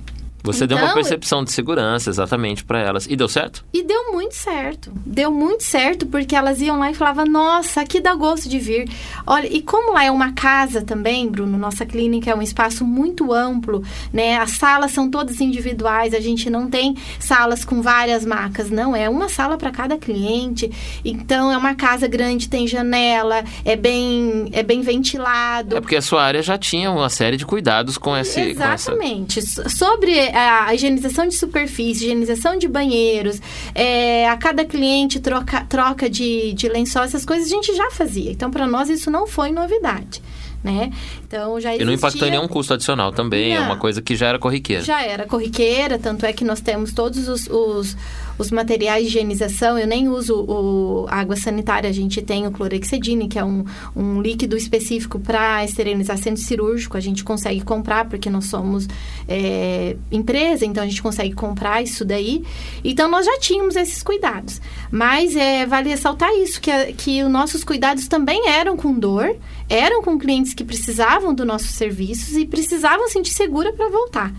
Você 0.45 0.65
então, 0.65 0.77
deu 0.77 0.77
uma 0.77 0.91
então, 0.91 0.95
percepção 0.95 1.43
de 1.43 1.51
segurança 1.51 2.09
exatamente 2.09 2.63
para 2.63 2.79
elas. 2.79 3.07
E 3.07 3.15
deu 3.15 3.27
certo? 3.27 3.65
E 3.73 3.83
deu 3.83 4.11
muito 4.11 4.35
certo. 4.35 4.91
Deu 5.05 5.31
muito 5.31 5.63
certo 5.63 6.05
porque 6.05 6.35
elas 6.35 6.61
iam 6.61 6.79
lá 6.79 6.91
e 6.91 6.93
falavam: 6.93 7.25
Nossa, 7.25 7.81
aqui 7.81 7.99
dá 7.99 8.13
gosto 8.15 8.47
de 8.47 8.59
vir. 8.59 8.89
Olha, 9.25 9.47
e 9.47 9.61
como 9.61 9.93
lá 9.93 10.03
é 10.05 10.11
uma 10.11 10.33
casa 10.33 10.81
também, 10.81 11.29
Bruno, 11.29 11.57
nossa 11.57 11.85
clínica 11.85 12.31
é 12.31 12.35
um 12.35 12.41
espaço 12.41 12.85
muito 12.85 13.33
amplo, 13.33 13.83
né? 14.13 14.37
As 14.37 14.51
salas 14.51 14.91
são 14.91 15.09
todas 15.09 15.41
individuais, 15.41 16.13
a 16.13 16.19
gente 16.19 16.49
não 16.49 16.69
tem 16.69 16.95
salas 17.19 17.65
com 17.65 17.81
várias 17.81 18.25
macas, 18.25 18.69
não. 18.69 18.95
É 18.95 19.09
uma 19.09 19.29
sala 19.29 19.57
para 19.57 19.71
cada 19.71 19.97
cliente. 19.97 20.71
Então 21.03 21.51
é 21.51 21.57
uma 21.57 21.75
casa 21.75 22.07
grande, 22.07 22.49
tem 22.49 22.67
janela, 22.67 23.43
é 23.63 23.75
bem, 23.75 24.49
é 24.51 24.63
bem 24.63 24.81
ventilado. 24.81 25.75
É 25.75 25.81
porque 25.81 25.95
a 25.95 26.01
sua 26.01 26.23
área 26.23 26.41
já 26.41 26.57
tinha 26.57 26.91
uma 26.91 27.09
série 27.09 27.37
de 27.37 27.45
cuidados 27.45 27.97
com 27.97 28.15
esse. 28.15 28.39
Exatamente. 28.39 29.41
Com 29.41 29.61
essa... 29.61 29.69
Sobre 29.69 30.11
a 30.39 30.73
higienização 30.73 31.27
de 31.27 31.35
superfície, 31.35 32.05
higienização 32.05 32.57
de 32.57 32.67
banheiros, 32.67 33.41
é, 33.73 34.27
a 34.27 34.35
cada 34.35 34.65
cliente 34.65 35.19
troca, 35.19 35.65
troca 35.65 36.09
de, 36.09 36.53
de 36.53 36.67
lençol, 36.67 37.03
essas 37.03 37.25
coisas 37.25 37.47
a 37.47 37.49
gente 37.49 37.73
já 37.73 37.89
fazia. 37.91 38.31
Então, 38.31 38.51
para 38.51 38.67
nós, 38.67 38.89
isso 38.89 39.09
não 39.09 39.25
foi 39.25 39.51
novidade. 39.51 40.21
Né? 40.63 40.91
Então 41.23 41.61
já 41.61 41.69
existia... 41.69 41.83
E 41.83 41.85
não 41.85 41.93
impactou 41.93 42.27
em 42.27 42.31
nenhum 42.31 42.47
custo 42.47 42.73
adicional 42.73 43.11
também, 43.11 43.53
não, 43.53 43.61
é 43.61 43.65
uma 43.67 43.77
coisa 43.77 44.01
que 44.01 44.15
já 44.15 44.29
era 44.29 44.39
corriqueira. 44.39 44.83
Já 44.83 45.03
era 45.03 45.27
corriqueira, 45.27 45.99
tanto 45.99 46.25
é 46.25 46.33
que 46.33 46.43
nós 46.43 46.59
temos 46.59 46.91
todos 46.91 47.27
os, 47.27 47.47
os 47.47 47.95
os 48.37 48.51
materiais 48.51 49.03
de 49.03 49.09
higienização, 49.09 49.77
eu 49.77 49.87
nem 49.87 50.07
uso 50.07 50.35
o, 50.35 51.05
água 51.09 51.35
sanitária, 51.35 51.89
a 51.89 51.93
gente 51.93 52.21
tem 52.21 52.45
o 52.45 52.51
clorexidine, 52.51 53.27
que 53.27 53.39
é 53.39 53.43
um, 53.43 53.63
um 53.95 54.21
líquido 54.21 54.57
específico 54.57 55.19
para 55.19 55.63
esterilizar 55.63 56.17
centro 56.17 56.41
cirúrgico, 56.41 56.97
a 56.97 56.99
gente 56.99 57.23
consegue 57.23 57.61
comprar, 57.61 58.05
porque 58.09 58.29
nós 58.29 58.45
somos 58.45 58.87
é, 59.27 59.95
empresa, 60.11 60.65
então 60.65 60.83
a 60.83 60.87
gente 60.87 61.01
consegue 61.01 61.33
comprar 61.33 61.81
isso 61.81 62.03
daí. 62.03 62.43
Então, 62.83 63.09
nós 63.09 63.25
já 63.25 63.39
tínhamos 63.39 63.75
esses 63.75 64.03
cuidados. 64.03 64.61
Mas 64.91 65.35
é, 65.35 65.65
vale 65.65 65.89
ressaltar 65.89 66.31
isso, 66.33 66.59
que, 66.59 66.71
que 66.93 67.23
os 67.23 67.31
nossos 67.31 67.63
cuidados 67.63 68.07
também 68.07 68.49
eram 68.49 68.75
com 68.75 68.93
dor, 68.93 69.35
eram 69.69 70.01
com 70.01 70.17
clientes 70.17 70.53
que 70.53 70.63
precisavam 70.63 71.33
dos 71.33 71.45
nossos 71.45 71.71
serviços 71.71 72.35
e 72.35 72.45
precisavam 72.45 73.07
sentir 73.09 73.31
segura 73.31 73.73
para 73.73 73.89
voltar. 73.89 74.33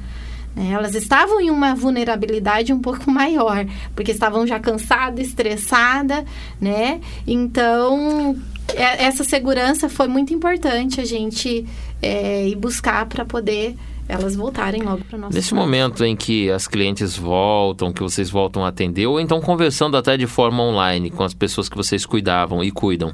Né? 0.56 0.70
Elas 0.72 0.94
estavam 0.94 1.38
em 1.40 1.50
uma 1.50 1.74
vulnerabilidade 1.74 2.72
um 2.72 2.80
pouco 2.80 3.10
maior, 3.12 3.66
porque 3.94 4.10
estavam 4.10 4.46
já 4.46 4.58
cansadas, 4.58 5.28
estressadas, 5.28 6.24
né? 6.58 7.00
Então, 7.26 8.34
é, 8.74 9.04
essa 9.04 9.22
segurança 9.22 9.88
foi 9.88 10.08
muito 10.08 10.32
importante 10.32 11.00
a 11.00 11.04
gente 11.04 11.66
é, 12.00 12.48
ir 12.48 12.56
buscar 12.56 13.04
para 13.06 13.24
poder 13.24 13.76
elas 14.08 14.36
voltarem 14.36 14.82
logo 14.82 15.04
para 15.04 15.18
nossa 15.18 15.36
Nesse 15.36 15.54
momento 15.54 16.04
em 16.04 16.14
que 16.14 16.50
as 16.50 16.68
clientes 16.68 17.16
voltam, 17.16 17.92
que 17.92 18.02
vocês 18.02 18.30
voltam 18.30 18.64
a 18.64 18.68
atender, 18.68 19.06
ou 19.06 19.20
então 19.20 19.40
conversando 19.40 19.96
até 19.96 20.16
de 20.16 20.26
forma 20.26 20.62
online 20.62 21.10
com 21.10 21.24
as 21.24 21.34
pessoas 21.34 21.68
que 21.68 21.76
vocês 21.76 22.06
cuidavam 22.06 22.62
e 22.62 22.70
cuidam, 22.70 23.12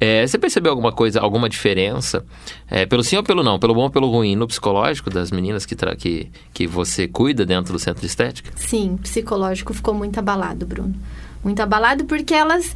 é, 0.00 0.26
você 0.26 0.38
percebeu 0.38 0.70
alguma 0.70 0.92
coisa, 0.92 1.20
alguma 1.20 1.48
diferença, 1.48 2.24
é, 2.68 2.86
pelo 2.86 3.02
sim 3.02 3.16
ou 3.16 3.22
pelo 3.22 3.42
não, 3.42 3.58
pelo 3.58 3.74
bom 3.74 3.82
ou 3.82 3.90
pelo 3.90 4.10
ruim, 4.10 4.34
no 4.34 4.46
psicológico 4.46 5.10
das 5.10 5.30
meninas 5.30 5.66
que, 5.66 5.76
que, 5.96 6.30
que 6.52 6.66
você 6.66 7.06
cuida 7.06 7.44
dentro 7.44 7.72
do 7.72 7.78
centro 7.78 8.00
de 8.00 8.06
estética? 8.06 8.50
Sim, 8.56 8.96
psicológico 9.02 9.74
ficou 9.74 9.94
muito 9.94 10.18
abalado, 10.18 10.66
Bruno. 10.66 10.94
Muito 11.42 11.60
abalado 11.60 12.04
porque 12.04 12.34
elas 12.34 12.74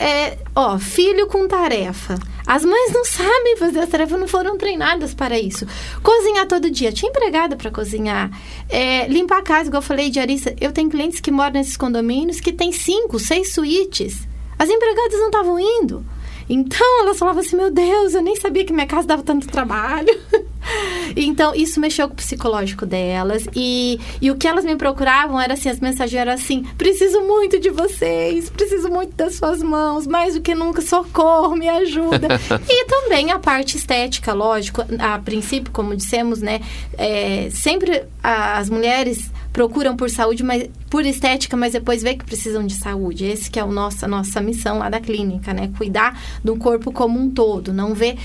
é, 0.00 0.38
ó, 0.54 0.78
filho 0.78 1.26
com 1.26 1.46
tarefa. 1.46 2.18
As 2.46 2.64
mães 2.64 2.92
não 2.92 3.04
sabem 3.04 3.56
fazer 3.56 3.80
as 3.80 3.88
tarefas, 3.88 4.18
não 4.18 4.28
foram 4.28 4.56
treinadas 4.56 5.14
para 5.14 5.38
isso. 5.38 5.66
Cozinhar 6.02 6.46
todo 6.46 6.70
dia. 6.70 6.92
Tinha 6.92 7.10
empregada 7.10 7.56
para 7.56 7.70
cozinhar. 7.70 8.30
É, 8.68 9.06
limpar 9.08 9.38
a 9.38 9.42
casa, 9.42 9.68
igual 9.68 9.82
eu 9.82 9.86
falei 9.86 10.10
de 10.10 10.18
Arissa. 10.18 10.54
Eu 10.60 10.72
tenho 10.72 10.90
clientes 10.90 11.20
que 11.20 11.30
moram 11.30 11.52
nesses 11.52 11.76
condomínios 11.76 12.40
que 12.40 12.52
tem 12.52 12.72
cinco, 12.72 13.18
seis 13.18 13.52
suítes. 13.52 14.26
As 14.58 14.68
empregadas 14.68 15.18
não 15.18 15.26
estavam 15.26 15.58
indo. 15.58 16.04
Então 16.48 17.00
elas 17.02 17.18
falavam 17.18 17.40
assim: 17.40 17.56
Meu 17.56 17.70
Deus, 17.70 18.14
eu 18.14 18.22
nem 18.22 18.36
sabia 18.36 18.64
que 18.64 18.72
minha 18.72 18.86
casa 18.86 19.06
dava 19.06 19.22
tanto 19.22 19.46
trabalho. 19.46 20.08
então 21.16 21.54
isso 21.54 21.80
mexeu 21.80 22.08
com 22.08 22.14
o 22.14 22.16
psicológico 22.16 22.86
delas. 22.86 23.46
E, 23.54 23.98
e 24.20 24.30
o 24.30 24.36
que 24.36 24.46
elas 24.46 24.64
me 24.64 24.76
procuravam 24.76 25.40
era 25.40 25.54
assim: 25.54 25.68
as 25.68 25.80
mensagens 25.80 26.20
eram 26.20 26.32
assim: 26.32 26.64
Preciso 26.76 27.20
muito 27.22 27.58
de 27.58 27.70
vocês, 27.70 28.50
preciso 28.50 28.88
muito 28.88 29.14
das 29.14 29.36
suas 29.36 29.62
mãos, 29.62 30.06
mais 30.06 30.34
do 30.34 30.40
que 30.40 30.54
nunca, 30.54 30.80
socorro, 30.80 31.56
me 31.56 31.68
ajuda. 31.68 32.28
e 32.68 32.84
também 32.86 33.30
a 33.30 33.38
parte 33.38 33.76
estética, 33.76 34.32
lógico, 34.32 34.84
a 34.98 35.18
princípio, 35.18 35.72
como 35.72 35.96
dissemos, 35.96 36.40
né? 36.40 36.60
É, 36.96 37.48
sempre 37.50 38.04
as 38.22 38.68
mulheres 38.68 39.30
procuram 39.52 39.96
por 39.96 40.08
saúde, 40.10 40.42
mas 40.42 40.68
por 40.88 41.04
estética, 41.04 41.56
mas 41.56 41.72
depois 41.72 42.02
vê 42.02 42.14
que 42.14 42.24
precisam 42.24 42.66
de 42.66 42.74
saúde. 42.74 43.24
Esse 43.24 43.50
que 43.50 43.58
é 43.58 43.64
o 43.64 43.72
nosso, 43.72 44.04
a 44.04 44.08
nossa 44.08 44.40
missão 44.40 44.78
lá 44.78 44.88
da 44.88 45.00
clínica, 45.00 45.52
né? 45.52 45.70
Cuidar 45.76 46.20
do 46.42 46.56
corpo 46.56 46.92
como 46.92 47.18
um 47.18 47.30
todo, 47.30 47.72
não 47.72 47.94
ver 47.94 48.16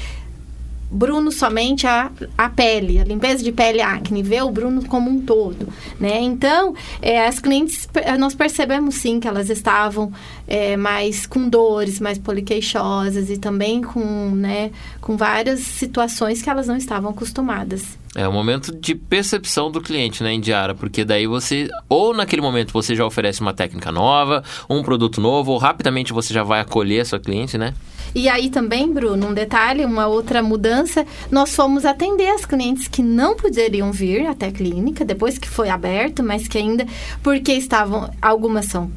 Bruno 0.90 1.32
somente 1.32 1.88
a, 1.88 2.12
a 2.38 2.50
pele, 2.50 3.00
a 3.00 3.04
limpeza 3.04 3.44
de 3.44 3.52
pele 3.52 3.82
acne, 3.82 4.22
vê 4.22 4.42
o 4.42 4.52
Bruno 4.52 4.86
como 4.86 5.10
um 5.10 5.20
todo, 5.20 5.68
né? 6.00 6.22
Então, 6.22 6.76
é, 7.02 7.26
as 7.28 7.40
clientes, 7.40 7.88
nós 8.20 8.36
percebemos 8.36 8.96
sim 8.96 9.20
que 9.20 9.28
elas 9.28 9.50
estavam 9.50 10.12
é, 10.48 10.78
mais 10.78 11.26
com 11.26 11.50
dores, 11.50 12.00
mais 12.00 12.18
poliqueixosas 12.18 13.30
e 13.30 13.38
também 13.38 13.82
com, 13.82 14.32
né, 14.32 14.72
com 15.02 15.18
várias 15.18 15.60
situações 15.62 16.42
que 16.42 16.50
elas 16.50 16.68
não 16.68 16.78
estavam 16.78 17.10
acostumadas. 17.10 17.98
É 18.16 18.26
o 18.26 18.32
momento 18.32 18.74
de 18.74 18.96
percepção 18.96 19.70
do 19.70 19.82
cliente, 19.82 20.24
né, 20.24 20.34
Indiara? 20.34 20.74
Porque 20.74 21.04
daí 21.04 21.28
você, 21.28 21.68
ou 21.90 22.14
naquele 22.14 22.42
momento 22.42 22.72
você 22.72 22.96
já 22.96 23.06
oferece 23.06 23.42
uma 23.42 23.54
técnica 23.54 23.92
nova, 23.92 24.42
um 24.70 24.82
produto 24.82 25.20
novo, 25.20 25.52
ou 25.52 25.58
rapidamente 25.58 26.14
você 26.14 26.34
já 26.34 26.42
vai 26.42 26.62
acolher 26.62 27.02
a 27.02 27.06
sua 27.06 27.20
cliente, 27.20 27.58
né? 27.58 27.74
E 28.16 28.30
aí 28.30 28.49
também, 28.49 28.89
Bruno, 28.89 29.28
um 29.28 29.34
detalhe, 29.34 29.84
uma 29.84 30.07
outra 30.07 30.41
mudança, 30.41 31.05
nós 31.30 31.53
fomos 31.53 31.84
atender 31.84 32.30
as 32.30 32.45
clientes 32.45 32.88
que 32.88 33.03
não 33.03 33.36
poderiam 33.36 33.91
vir 33.91 34.26
até 34.26 34.47
a 34.47 34.51
clínica, 34.53 35.03
depois 35.03 35.38
que 35.38 35.49
foi 35.49 35.68
aberto, 35.68 36.24
mas 36.24 36.47
que 36.47 36.57
ainda, 36.57 36.86
porque 37.22 37.51
estavam, 37.51 38.09
algumas 38.22 38.68
são 38.68 38.89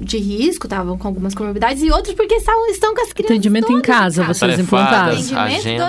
de 0.00 0.18
risco, 0.18 0.66
estavam 0.66 0.96
com 0.96 1.08
algumas 1.08 1.34
comorbidades, 1.34 1.82
e 1.82 1.90
outros 1.90 2.14
porque 2.14 2.34
estavam, 2.34 2.66
estão 2.68 2.94
com 2.94 3.02
as 3.02 3.12
crianças. 3.12 3.36
Atendimento 3.36 3.72
em 3.72 3.80
casa, 3.80 4.24
vocês 4.24 4.58
implantaram. 4.58 5.16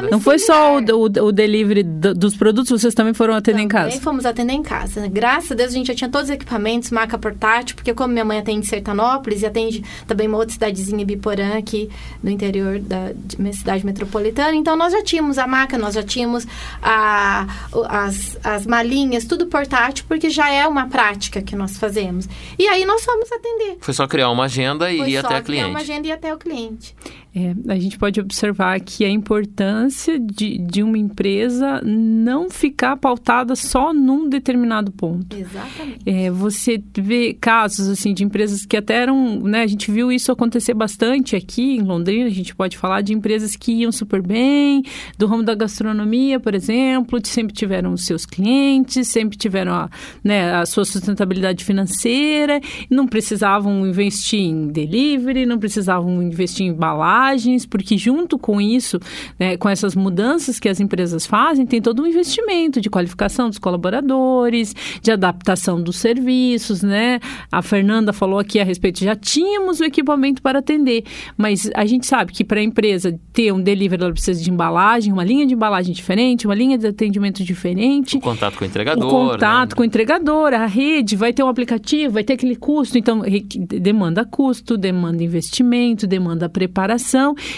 Não 0.10 0.20
foi 0.20 0.40
só 0.40 0.78
o, 0.78 0.80
o, 0.80 1.04
o 1.04 1.32
delivery 1.32 1.84
do, 1.84 2.14
dos 2.14 2.36
produtos, 2.36 2.82
vocês 2.82 2.94
também 2.94 3.14
foram 3.14 3.34
atender 3.34 3.52
também 3.52 3.66
em 3.66 3.68
casa? 3.68 4.02
fomos 4.02 4.26
atender 4.26 4.54
em 4.54 4.64
casa. 4.64 5.08
Graças 5.08 5.52
a 5.52 5.56
Deus 5.56 5.72
a 5.72 5.74
gente 5.74 5.88
já 5.88 5.96
tinha 5.96 6.10
todos 6.10 6.30
os 6.30 6.36
equipamentos, 6.36 6.92
maca 6.92 7.18
portátil, 7.18 7.76
porque 7.76 7.94
como 7.94 8.14
minha 8.14 8.26
mãe 8.26 8.40
atende 8.40 8.60
em 8.60 8.64
Sertanópolis 8.64 9.42
e 9.42 9.46
atende 9.46 9.84
também 10.08 10.28
uma 10.28 10.38
outra 10.38 10.54
cidadezinha, 10.54 11.06
Biporã, 11.06 11.58
aqui 11.58 11.90
no 12.22 12.30
interior 12.30 12.80
da 12.80 13.12
minha 13.38 13.54
cidade 13.54 13.86
metropolitana, 13.86 14.56
então 14.56 14.76
nós 14.76 14.94
já 14.94 15.04
tínhamos 15.04 15.38
a 15.38 15.48
maca, 15.48 15.78
nós 15.78 15.96
já 15.96 16.04
tínhamos 16.04 16.46
a, 16.82 17.48
as, 17.90 18.38
as 18.44 18.66
malinhas, 18.66 19.26
tudo 19.26 19.46
portátil, 19.48 20.06
porque 20.08 20.30
já 20.30 20.50
é 20.50 20.68
uma 20.68 20.88
prática 20.88 21.42
que 21.42 21.56
nós 21.56 21.78
fazemos. 21.78 22.28
E 22.58 22.68
aí 22.68 22.86
nós 22.86 23.04
fomos 23.04 23.32
atender. 23.32 23.78
Foi 23.80 23.94
só 23.94 24.01
criar 24.08 24.30
uma 24.30 24.46
agenda 24.46 24.92
e 24.92 24.98
Foi 24.98 25.10
ir 25.10 25.18
até 25.18 25.36
a 25.36 25.42
cliente. 25.42 25.64
criar 25.64 25.68
uma 25.68 25.80
agenda 25.80 26.08
e 26.08 26.10
ir 26.10 26.14
até 26.14 26.34
o 26.34 26.38
cliente. 26.38 26.96
É, 27.34 27.56
a 27.72 27.80
gente 27.80 27.98
pode 27.98 28.20
observar 28.20 28.76
aqui 28.76 29.06
a 29.06 29.10
importância 29.10 30.20
de, 30.20 30.58
de 30.58 30.84
uma 30.84 30.98
empresa 30.98 31.82
não 31.82 32.50
ficar 32.50 32.98
pautada 32.98 33.56
só 33.56 33.94
num 33.94 34.28
determinado 34.28 34.92
ponto. 34.92 35.38
Exatamente. 35.38 36.00
É, 36.06 36.30
você 36.30 36.82
vê 36.98 37.34
casos 37.34 37.88
assim 37.88 38.14
de 38.14 38.26
empresas 38.26 38.66
que 38.66 38.76
até 38.76 38.96
eram, 38.96 39.40
né, 39.40 39.62
a 39.62 39.68
gente 39.68 39.90
viu 39.90 40.12
isso 40.12 40.30
acontecer 40.30 40.74
bastante 40.74 41.34
aqui 41.34 41.78
em 41.78 41.82
Londrina, 41.82 42.26
a 42.26 42.34
gente 42.34 42.54
pode 42.54 42.78
falar 42.78 43.00
de 43.00 43.14
empresas 43.14 43.56
que 43.56 43.72
iam 43.72 43.94
super 43.94 44.22
bem, 44.22 44.84
do 45.18 45.26
ramo 45.26 45.44
da 45.44 45.56
gastronomia, 45.56 46.38
por 46.38 46.54
exemplo, 46.54 47.18
sempre 47.24 47.54
tiveram 47.54 47.94
os 47.94 48.06
seus 48.06 48.26
clientes, 48.26 49.08
sempre 49.08 49.38
tiveram 49.38 49.74
a, 49.74 49.90
né, 50.22 50.54
a 50.56 50.66
sua 50.66 50.84
sustentabilidade 50.84 51.64
financeira, 51.64 52.60
não 52.90 53.08
precisavam 53.08 53.88
investir 53.88 54.42
em 54.42 54.68
delivery, 54.68 55.46
não 55.46 55.58
precisavam 55.58 56.22
investir 56.22 56.66
em 56.66 56.74
balada 56.74 57.21
porque 57.68 57.98
junto 57.98 58.38
com 58.38 58.60
isso, 58.60 59.00
né, 59.40 59.58
com 59.58 59.70
essas 59.70 59.96
mudanças 59.96 60.60
que 60.60 60.68
as 60.68 60.80
empresas 60.80 61.26
fazem, 61.26 61.66
tem 61.66 61.82
todo 61.82 62.02
um 62.02 62.08
investimento 62.08 62.82
de 62.82 62.90
qualificação 62.90 63.50
dos 63.50 63.60
colaboradores, 63.60 64.76
de 65.02 65.12
adaptação 65.12 65.82
dos 65.82 65.98
serviços, 65.98 66.82
né? 66.82 67.20
A 67.52 67.62
Fernanda 67.62 68.12
falou 68.12 68.40
aqui 68.40 68.60
a 68.60 68.64
respeito, 68.64 69.04
já 69.04 69.16
tínhamos 69.16 69.80
o 69.80 69.84
equipamento 69.84 70.42
para 70.42 70.60
atender, 70.60 71.04
mas 71.38 71.70
a 71.76 71.86
gente 71.86 72.06
sabe 72.06 72.32
que 72.32 72.44
para 72.44 72.60
a 72.60 72.64
empresa 72.64 73.18
ter 73.32 73.52
um 73.52 73.62
delivery, 73.62 74.04
ela 74.04 74.14
precisa 74.14 74.42
de 74.42 74.50
embalagem, 74.50 75.14
uma 75.14 75.24
linha 75.24 75.46
de 75.46 75.54
embalagem 75.54 75.94
diferente, 75.94 76.46
uma 76.46 76.56
linha 76.56 76.78
de 76.78 76.88
atendimento 76.88 77.44
diferente. 77.44 78.18
O 78.18 78.22
contato 78.22 78.58
com 78.58 78.64
o 78.64 78.68
entregador. 78.68 79.08
O 79.08 79.10
contato 79.10 79.70
né? 79.72 79.76
com 79.76 79.82
o 79.82 79.86
entregador, 79.86 80.54
a 80.54 80.66
rede, 80.66 81.16
vai 81.16 81.34
ter 81.34 81.44
um 81.44 81.48
aplicativo, 81.48 82.14
vai 82.14 82.24
ter 82.24 82.34
aquele 82.34 82.56
custo, 82.56 82.98
então 82.98 83.22
demanda 83.68 84.26
custo, 84.26 84.78
demanda 84.78 85.24
investimento, 85.24 86.08
demanda 86.08 86.50
preparação 86.50 87.11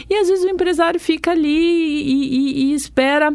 e 0.09 0.15
às 0.15 0.27
vezes 0.27 0.43
o 0.43 0.49
empresário 0.49 0.99
fica 0.99 1.31
ali 1.31 1.47
e, 1.47 2.11
e, 2.11 2.63
e 2.65 2.73
espera 2.73 3.31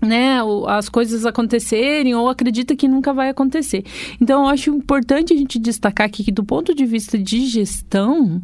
né, 0.00 0.38
as 0.68 0.88
coisas 0.88 1.26
acontecerem 1.26 2.14
ou 2.14 2.28
acredita 2.28 2.76
que 2.76 2.86
nunca 2.86 3.12
vai 3.12 3.28
acontecer. 3.28 3.84
Então, 4.20 4.44
eu 4.44 4.48
acho 4.48 4.70
importante 4.70 5.32
a 5.32 5.36
gente 5.36 5.58
destacar 5.58 6.06
aqui 6.06 6.22
que, 6.22 6.32
do 6.32 6.44
ponto 6.44 6.74
de 6.74 6.86
vista 6.86 7.18
de 7.18 7.46
gestão, 7.46 8.40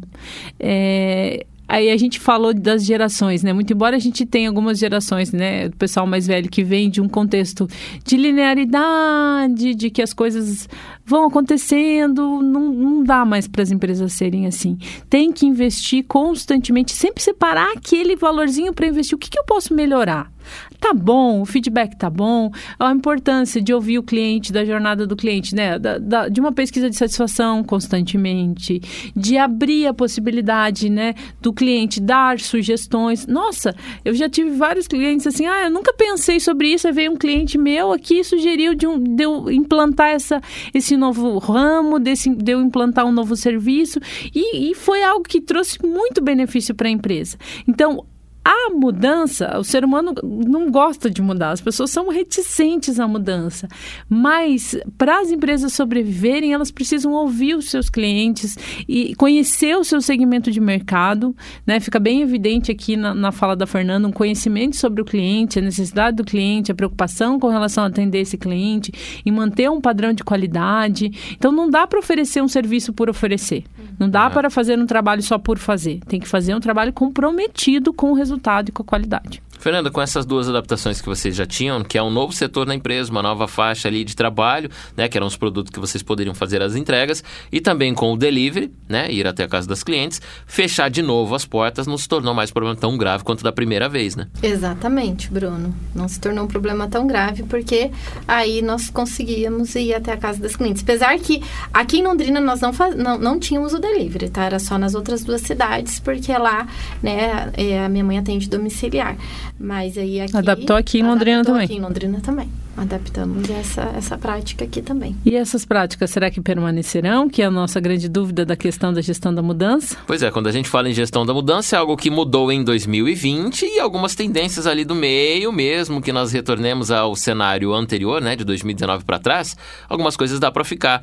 é, 0.59 1.45
Aí 1.67 1.89
a 1.89 1.97
gente 1.97 2.19
falou 2.19 2.53
das 2.53 2.85
gerações, 2.85 3.43
né? 3.43 3.51
Muito 3.53 3.73
embora 3.73 3.95
a 3.95 3.99
gente 3.99 4.25
tenha 4.25 4.49
algumas 4.49 4.77
gerações, 4.77 5.31
né? 5.31 5.69
Do 5.69 5.77
pessoal 5.77 6.05
mais 6.05 6.27
velho 6.27 6.49
que 6.49 6.63
vem 6.63 6.89
de 6.89 7.01
um 7.01 7.09
contexto 7.09 7.67
de 8.03 8.17
linearidade, 8.17 9.73
de 9.73 9.89
que 9.89 10.01
as 10.01 10.13
coisas 10.13 10.67
vão 11.05 11.25
acontecendo, 11.25 12.41
não, 12.41 12.71
não 12.71 13.03
dá 13.03 13.25
mais 13.25 13.47
para 13.47 13.61
as 13.61 13.71
empresas 13.71 14.13
serem 14.13 14.47
assim. 14.47 14.77
Tem 15.09 15.31
que 15.31 15.45
investir 15.45 16.03
constantemente, 16.07 16.93
sempre 16.93 17.21
separar 17.21 17.71
aquele 17.75 18.15
valorzinho 18.15 18.73
para 18.73 18.87
investir. 18.87 19.15
O 19.15 19.19
que, 19.19 19.29
que 19.29 19.39
eu 19.39 19.45
posso 19.45 19.73
melhorar? 19.73 20.31
Tá 20.79 20.93
bom, 20.93 21.41
o 21.41 21.45
feedback 21.45 21.97
tá 21.97 22.09
bom, 22.09 22.51
a 22.79 22.91
importância 22.91 23.61
de 23.61 23.73
ouvir 23.73 23.97
o 23.97 24.03
cliente, 24.03 24.53
da 24.53 24.63
jornada 24.63 25.07
do 25.07 25.15
cliente, 25.15 25.55
né? 25.55 25.79
Da, 25.79 25.97
da, 25.97 26.29
de 26.29 26.39
uma 26.39 26.51
pesquisa 26.51 26.89
de 26.89 26.95
satisfação 26.95 27.63
constantemente, 27.63 28.81
de 29.15 29.37
abrir 29.37 29.87
a 29.87 29.93
possibilidade, 29.93 30.89
né, 30.89 31.13
do 31.41 31.53
cliente 31.53 31.99
dar 31.99 32.39
sugestões. 32.39 33.27
Nossa, 33.27 33.75
eu 34.03 34.13
já 34.13 34.29
tive 34.29 34.51
vários 34.51 34.87
clientes 34.87 35.25
assim, 35.27 35.45
ah, 35.45 35.65
eu 35.65 35.71
nunca 35.71 35.93
pensei 35.93 36.39
sobre 36.39 36.69
isso, 36.73 36.87
aí 36.87 36.93
veio 36.93 37.11
um 37.11 37.15
cliente 37.15 37.57
meu 37.57 37.91
aqui 37.91 38.19
e 38.19 38.23
sugeriu 38.23 38.73
de, 38.73 38.87
um, 38.87 38.97
de 38.97 39.23
eu 39.23 39.51
implantar 39.51 40.09
essa, 40.09 40.41
esse 40.73 40.95
novo 40.97 41.37
ramo, 41.37 41.99
desse, 41.99 42.29
de 42.29 42.51
eu 42.51 42.61
implantar 42.61 43.05
um 43.05 43.11
novo 43.11 43.35
serviço, 43.35 43.99
e, 44.33 44.71
e 44.71 44.75
foi 44.75 45.03
algo 45.03 45.23
que 45.23 45.41
trouxe 45.41 45.77
muito 45.85 46.21
benefício 46.21 46.73
para 46.73 46.87
a 46.87 46.91
empresa. 46.91 47.37
Então, 47.67 48.05
a 48.47 48.69
mudança, 48.69 49.57
o 49.57 49.63
ser 49.63 49.83
humano 49.83 50.13
não 50.23 50.69
gosta 50.69 51.09
de 51.09 51.19
mudar, 51.19 51.49
as 51.49 51.61
pessoas 51.61 51.89
são 51.89 52.09
reticentes 52.09 52.99
à 52.99 53.07
mudança. 53.07 53.67
Mas 54.07 54.77
para 54.99 55.19
as 55.19 55.31
empresas 55.31 55.73
sobreviverem, 55.73 56.53
elas 56.53 56.69
precisam 56.69 57.13
ouvir 57.13 57.55
os 57.55 57.71
seus 57.71 57.89
clientes 57.89 58.55
e 58.87 59.15
conhecer 59.15 59.75
o 59.75 59.83
seu 59.83 59.99
segmento 59.99 60.51
de 60.51 60.59
mercado. 60.59 61.35
Né? 61.65 61.79
Fica 61.79 61.99
bem 61.99 62.21
evidente 62.21 62.71
aqui 62.71 62.95
na, 62.95 63.15
na 63.15 63.31
fala 63.31 63.55
da 63.55 63.65
Fernanda 63.65 64.07
um 64.07 64.11
conhecimento 64.11 64.75
sobre 64.75 65.01
o 65.01 65.05
cliente, 65.05 65.57
a 65.57 65.61
necessidade 65.63 66.17
do 66.17 66.23
cliente, 66.23 66.71
a 66.71 66.75
preocupação 66.75 67.39
com 67.39 67.47
relação 67.47 67.83
a 67.83 67.87
atender 67.87 68.19
esse 68.19 68.37
cliente 68.37 68.91
e 69.25 69.31
manter 69.31 69.71
um 69.71 69.81
padrão 69.81 70.13
de 70.13 70.23
qualidade. 70.23 71.09
Então 71.31 71.51
não 71.51 71.67
dá 71.67 71.87
para 71.87 71.97
oferecer 71.97 72.43
um 72.43 72.47
serviço 72.47 72.93
por 72.93 73.09
oferecer. 73.09 73.63
Não 73.97 74.07
dá 74.07 74.25
é. 74.25 74.29
para 74.29 74.51
fazer 74.51 74.77
um 74.77 74.85
trabalho 74.85 75.23
só 75.23 75.39
por 75.39 75.57
fazer. 75.57 75.99
Tem 76.07 76.19
que 76.19 76.27
fazer 76.27 76.53
um 76.53 76.59
trabalho 76.59 76.93
comprometido 76.93 77.91
com 77.91 78.11
o 78.11 78.13
resultado 78.13 78.34
resultado 78.35 78.69
e 78.69 78.71
com 78.71 78.83
a 78.83 78.85
qualidade. 78.85 79.41
Fernanda, 79.65 79.89
com 79.89 79.99
essas 79.99 80.27
duas 80.27 80.47
adaptações 80.47 81.01
que 81.01 81.07
vocês 81.07 81.35
já 81.35 81.43
tinham, 81.43 81.83
que 81.83 81.97
é 81.97 82.03
um 82.03 82.11
novo 82.11 82.31
setor 82.31 82.67
na 82.67 82.75
empresa, 82.75 83.09
uma 83.09 83.23
nova 83.23 83.47
faixa 83.47 83.87
ali 83.87 84.03
de 84.03 84.15
trabalho, 84.15 84.69
né, 84.95 85.09
que 85.09 85.17
eram 85.17 85.25
os 85.25 85.35
produtos 85.35 85.73
que 85.73 85.79
vocês 85.79 86.03
poderiam 86.03 86.35
fazer 86.35 86.61
as 86.61 86.75
entregas, 86.75 87.23
e 87.51 87.59
também 87.59 87.91
com 87.91 88.13
o 88.13 88.15
delivery, 88.15 88.71
né, 88.87 89.11
ir 89.11 89.25
até 89.25 89.43
a 89.43 89.47
casa 89.47 89.67
das 89.67 89.83
clientes, 89.83 90.21
fechar 90.45 90.87
de 90.87 91.01
novo 91.01 91.33
as 91.33 91.45
portas 91.45 91.87
não 91.87 91.97
se 91.97 92.07
tornou 92.07 92.31
mais 92.31 92.51
um 92.51 92.53
problema 92.53 92.75
tão 92.75 92.95
grave 92.95 93.23
quanto 93.23 93.43
da 93.43 93.51
primeira 93.51 93.89
vez, 93.89 94.15
né? 94.15 94.27
Exatamente, 94.43 95.31
Bruno. 95.31 95.73
Não 95.95 96.07
se 96.07 96.19
tornou 96.19 96.43
um 96.43 96.47
problema 96.47 96.87
tão 96.87 97.07
grave 97.07 97.41
porque 97.41 97.89
aí 98.27 98.61
nós 98.61 98.91
conseguíamos 98.91 99.73
ir 99.73 99.95
até 99.95 100.11
a 100.11 100.17
casa 100.17 100.39
das 100.39 100.55
clientes. 100.55 100.83
Apesar 100.83 101.17
que 101.17 101.41
aqui 101.73 102.01
em 102.01 102.03
Londrina 102.03 102.39
nós 102.39 102.61
não, 102.61 102.71
faz, 102.71 102.95
não, 102.95 103.17
não 103.17 103.39
tínhamos 103.39 103.73
o 103.73 103.79
delivery, 103.79 104.29
tá? 104.29 104.43
Era 104.43 104.59
só 104.59 104.77
nas 104.77 104.93
outras 104.93 105.23
duas 105.23 105.41
cidades, 105.41 105.99
porque 105.99 106.31
lá, 106.37 106.67
né, 107.01 107.51
é, 107.57 107.83
a 107.83 107.89
minha 107.89 108.03
mãe 108.03 108.19
atende 108.19 108.47
domiciliar. 108.47 109.17
Mas 109.59 109.97
aí 109.97 110.19
aqui... 110.19 110.35
Adaptou 110.35 110.75
aqui 110.75 110.99
em 110.99 111.03
Londrina 111.03 111.43
também. 111.43 111.63
aqui 111.63 111.75
em 111.75 111.81
Londrina 111.81 112.19
também. 112.21 112.49
Adaptamos 112.77 113.49
essa, 113.49 113.83
essa 113.95 114.17
prática 114.17 114.65
aqui 114.65 114.81
também. 114.81 115.15
E 115.25 115.33
essas 115.33 115.63
práticas, 115.63 116.11
será 116.11 116.29
que 116.29 116.41
permanecerão? 116.41 117.29
Que 117.29 117.41
é 117.41 117.45
a 117.45 117.51
nossa 117.51 117.79
grande 117.79 118.09
dúvida 118.09 118.45
da 118.45 118.57
questão 118.57 118.91
da 118.91 118.99
gestão 118.99 119.33
da 119.33 119.41
mudança? 119.41 119.95
Pois 120.05 120.21
é, 120.21 120.29
quando 120.29 120.47
a 120.47 120.51
gente 120.51 120.67
fala 120.67 120.89
em 120.89 120.93
gestão 120.93 121.25
da 121.25 121.33
mudança, 121.33 121.77
é 121.77 121.79
algo 121.79 121.95
que 121.95 122.09
mudou 122.09 122.51
em 122.51 122.65
2020 122.65 123.65
e 123.65 123.79
algumas 123.79 124.13
tendências 124.13 124.67
ali 124.67 124.83
do 124.83 124.93
meio, 124.93 125.53
mesmo 125.53 126.01
que 126.01 126.11
nós 126.11 126.33
retornemos 126.33 126.91
ao 126.91 127.15
cenário 127.15 127.73
anterior, 127.73 128.21
né, 128.21 128.35
de 128.35 128.43
2019 128.43 129.05
para 129.05 129.19
trás, 129.19 129.55
algumas 129.87 130.17
coisas 130.17 130.37
dá 130.37 130.51
para 130.51 130.65
ficar. 130.65 131.01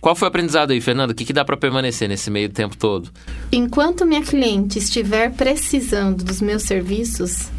Qual 0.00 0.14
foi 0.14 0.26
o 0.26 0.28
aprendizado 0.28 0.70
aí, 0.70 0.80
Fernando? 0.80 1.10
O 1.10 1.14
que, 1.14 1.24
que 1.24 1.32
dá 1.32 1.44
para 1.44 1.56
permanecer 1.56 2.08
nesse 2.08 2.30
meio 2.30 2.48
tempo 2.48 2.76
todo? 2.76 3.10
Enquanto 3.50 4.06
minha 4.06 4.22
cliente 4.22 4.78
estiver 4.78 5.32
precisando 5.32 6.22
dos 6.22 6.40
meus 6.40 6.62
serviços, 6.62 7.50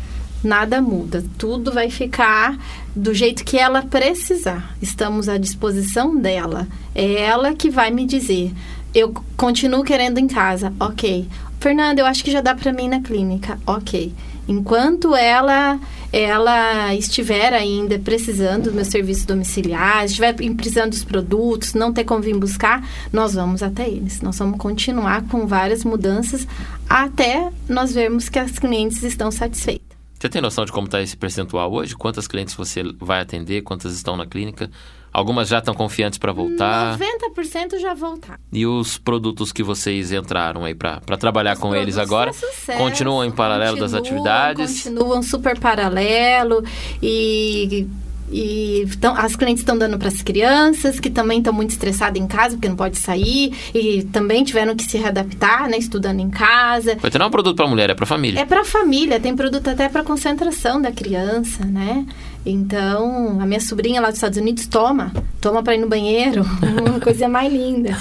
nada 0.44 0.82
muda. 0.82 1.24
Tudo 1.38 1.72
vai 1.72 1.90
ficar 1.90 2.58
do 2.96 3.14
jeito 3.14 3.44
que 3.44 3.58
ela 3.58 3.82
precisar. 3.82 4.76
Estamos 4.82 5.30
à 5.30 5.38
disposição 5.38 6.16
dela. 6.16 6.68
É 6.96 7.22
ela 7.22 7.54
que 7.54 7.70
vai 7.70 7.92
me 7.92 8.06
dizer. 8.06 8.52
Eu 8.94 9.14
continuo 9.38 9.84
querendo 9.84 10.18
em 10.18 10.28
casa. 10.28 10.74
Ok. 10.80 11.28
Fernanda, 11.60 12.02
eu 12.02 12.06
acho 12.06 12.24
que 12.24 12.32
já 12.32 12.42
dá 12.42 12.56
para 12.56 12.74
mim 12.74 12.88
na 12.88 13.02
clínica. 13.02 13.60
Ok. 13.66 14.14
Enquanto 14.48 15.16
ela 15.16 15.80
ela 16.12 16.96
estiver 16.96 17.54
ainda 17.54 18.00
precisando 18.00 18.64
dos 18.64 18.74
meus 18.74 18.88
serviços 18.88 19.26
domiciliares, 19.26 20.10
estiver 20.10 20.34
precisando 20.34 20.90
dos 20.90 21.04
produtos, 21.04 21.76
não 21.76 21.94
ter 21.94 22.04
como 22.04 22.24
vir 22.24 22.36
buscar, 22.36 22.84
nós 23.14 23.36
vamos 23.36 23.62
até 23.62 23.88
eles. 23.88 24.22
Nós 24.22 24.38
vamos 24.40 24.58
continuar 24.58 25.22
com 25.28 25.46
várias 25.46 25.84
mudanças 25.84 26.48
até 26.90 27.50
nós 27.68 27.94
vermos 27.94 28.28
que 28.28 28.40
as 28.40 28.58
clientes 28.58 29.04
estão 29.04 29.30
satisfeitas. 29.30 29.89
Você 30.20 30.28
tem 30.28 30.42
noção 30.42 30.66
de 30.66 30.72
como 30.74 30.86
está 30.86 31.02
esse 31.02 31.16
percentual 31.16 31.72
hoje? 31.72 31.96
Quantas 31.96 32.28
clientes 32.28 32.54
você 32.54 32.84
vai 33.00 33.22
atender? 33.22 33.62
Quantas 33.62 33.96
estão 33.96 34.18
na 34.18 34.26
clínica? 34.26 34.70
Algumas 35.14 35.48
já 35.48 35.60
estão 35.60 35.74
confiantes 35.74 36.20
para 36.20 36.34
voltar? 36.34 37.00
90% 37.00 37.80
já 37.80 37.94
voltaram. 37.94 38.40
E 38.52 38.66
os 38.66 38.98
produtos 38.98 39.54
que 39.54 39.64
vocês 39.64 40.12
entraram 40.12 40.66
aí 40.66 40.76
para 40.76 41.00
trabalhar 41.18 41.54
os 41.54 41.60
com 41.60 41.74
eles 41.74 41.98
agora? 41.98 42.34
Sucesso, 42.34 42.78
continuam 42.78 43.24
em 43.24 43.32
paralelo 43.32 43.78
continuam, 43.78 43.92
das 43.92 43.94
atividades? 43.94 44.84
Continuam 44.84 45.24
super 45.24 45.58
paralelo 45.58 46.66
e 47.02 47.88
e 48.32 48.82
então, 48.84 49.16
as 49.16 49.36
clientes 49.36 49.62
estão 49.62 49.78
dando 49.78 49.98
para 49.98 50.08
as 50.08 50.22
crianças, 50.22 51.00
que 51.00 51.10
também 51.10 51.40
estão 51.40 51.54
muito 51.54 51.72
estressadas 51.72 52.22
em 52.22 52.28
casa, 52.28 52.56
porque 52.56 52.70
não 52.70 52.76
pode 52.76 52.98
sair, 52.98 53.54
e 53.74 54.04
também 54.12 54.44
tiveram 54.44 54.76
que 54.76 54.84
se 54.84 54.98
readaptar, 54.98 55.70
né? 55.70 55.78
Estudando 55.78 56.20
em 56.20 56.30
casa. 56.30 56.98
Vai 57.00 57.12
ter 57.12 57.22
um 57.22 57.30
produto 57.30 57.56
para 57.56 57.68
mulher, 57.68 57.90
é 57.90 57.94
para 57.94 58.06
família. 58.06 58.40
É 58.40 58.46
para 58.46 58.64
família, 58.64 59.20
tem 59.20 59.36
produto 59.36 59.68
até 59.70 59.90
para 59.90 60.04
concentração 60.04 60.82
da 60.82 60.92
criança, 60.92 61.66
né? 61.66 62.06
Então, 62.46 63.40
a 63.42 63.46
minha 63.46 63.60
sobrinha 63.60 64.00
lá 64.00 64.08
dos 64.08 64.16
Estados 64.16 64.38
Unidos 64.38 64.66
toma, 64.66 65.12
toma 65.42 65.62
para 65.62 65.76
ir 65.76 65.80
no 65.80 65.90
banheiro, 65.90 66.46
uma 66.88 67.00
coisa 67.00 67.28
mais 67.28 67.52
linda. 67.52 67.92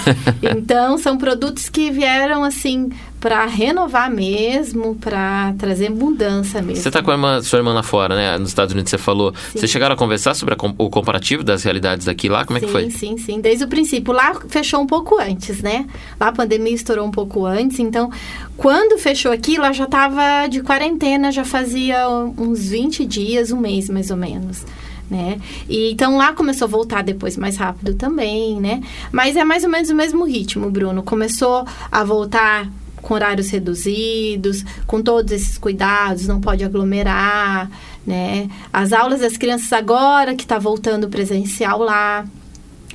Então, 0.56 0.98
são 0.98 1.18
produtos 1.18 1.68
que 1.68 1.90
vieram 1.90 2.44
assim 2.44 2.90
para 3.20 3.44
renovar 3.46 4.10
mesmo, 4.10 4.94
para 4.94 5.52
trazer 5.58 5.90
mudança 5.90 6.62
mesmo. 6.62 6.82
Você 6.82 6.88
está 6.88 7.02
com 7.02 7.10
a 7.10 7.14
irmã, 7.14 7.42
sua 7.42 7.58
irmã 7.58 7.72
lá 7.72 7.82
fora, 7.82 8.14
né? 8.14 8.38
Nos 8.38 8.50
Estados 8.50 8.72
Unidos 8.72 8.90
você 8.90 8.98
falou. 8.98 9.34
Sim. 9.34 9.58
Vocês 9.58 9.70
chegaram 9.70 9.94
a 9.94 9.98
conversar 9.98 10.34
sobre 10.34 10.54
a, 10.54 10.58
o 10.78 10.88
comparativo 10.88 11.42
das 11.42 11.64
realidades 11.64 12.06
daqui 12.06 12.28
lá? 12.28 12.44
Como 12.44 12.56
é 12.56 12.60
sim, 12.60 12.66
que 12.66 12.72
foi? 12.72 12.90
Sim, 12.90 13.18
sim, 13.18 13.40
desde 13.40 13.64
o 13.64 13.68
princípio. 13.68 14.12
Lá 14.12 14.34
fechou 14.48 14.80
um 14.80 14.86
pouco 14.86 15.20
antes, 15.20 15.60
né? 15.60 15.86
Lá 16.18 16.28
a 16.28 16.32
pandemia 16.32 16.74
estourou 16.74 17.06
um 17.06 17.10
pouco 17.10 17.44
antes, 17.44 17.80
então 17.80 18.10
quando 18.56 18.98
fechou 18.98 19.32
aqui, 19.32 19.58
lá 19.58 19.72
já 19.72 19.84
estava 19.84 20.46
de 20.48 20.62
quarentena, 20.62 21.32
já 21.32 21.44
fazia 21.44 22.08
uns 22.08 22.68
20 22.68 23.04
dias, 23.04 23.50
um 23.50 23.58
mês 23.58 23.88
mais 23.88 24.10
ou 24.10 24.16
menos. 24.16 24.64
Né? 25.10 25.40
E, 25.66 25.90
então 25.90 26.18
lá 26.18 26.34
começou 26.34 26.66
a 26.66 26.68
voltar 26.68 27.02
depois 27.02 27.34
mais 27.34 27.56
rápido 27.56 27.94
também, 27.94 28.60
né? 28.60 28.82
Mas 29.10 29.36
é 29.36 29.44
mais 29.44 29.64
ou 29.64 29.70
menos 29.70 29.88
o 29.88 29.94
mesmo 29.94 30.24
ritmo, 30.24 30.70
Bruno. 30.70 31.02
Começou 31.02 31.64
a 31.90 32.04
voltar 32.04 32.68
com 33.02 33.14
horários 33.14 33.50
reduzidos, 33.50 34.64
com 34.86 35.02
todos 35.02 35.32
esses 35.32 35.58
cuidados, 35.58 36.26
não 36.26 36.40
pode 36.40 36.64
aglomerar, 36.64 37.70
né? 38.06 38.48
As 38.72 38.92
aulas 38.92 39.20
das 39.20 39.36
crianças 39.36 39.72
agora 39.72 40.34
que 40.34 40.42
está 40.42 40.58
voltando 40.58 41.08
presencial 41.08 41.78
lá. 41.80 42.24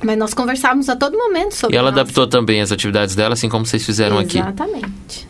Mas 0.02 0.18
nós 0.18 0.34
conversávamos 0.34 0.88
a 0.88 0.96
todo 0.96 1.16
momento 1.16 1.54
sobre 1.54 1.76
E 1.76 1.78
ela 1.78 1.88
adaptou 1.88 2.26
também 2.26 2.60
as 2.60 2.70
atividades 2.72 3.14
dela, 3.14 3.34
assim 3.34 3.48
como 3.48 3.64
vocês 3.64 3.84
fizeram 3.84 4.20
Exatamente. 4.20 4.38
aqui. 4.38 4.48
Exatamente. 4.48 5.28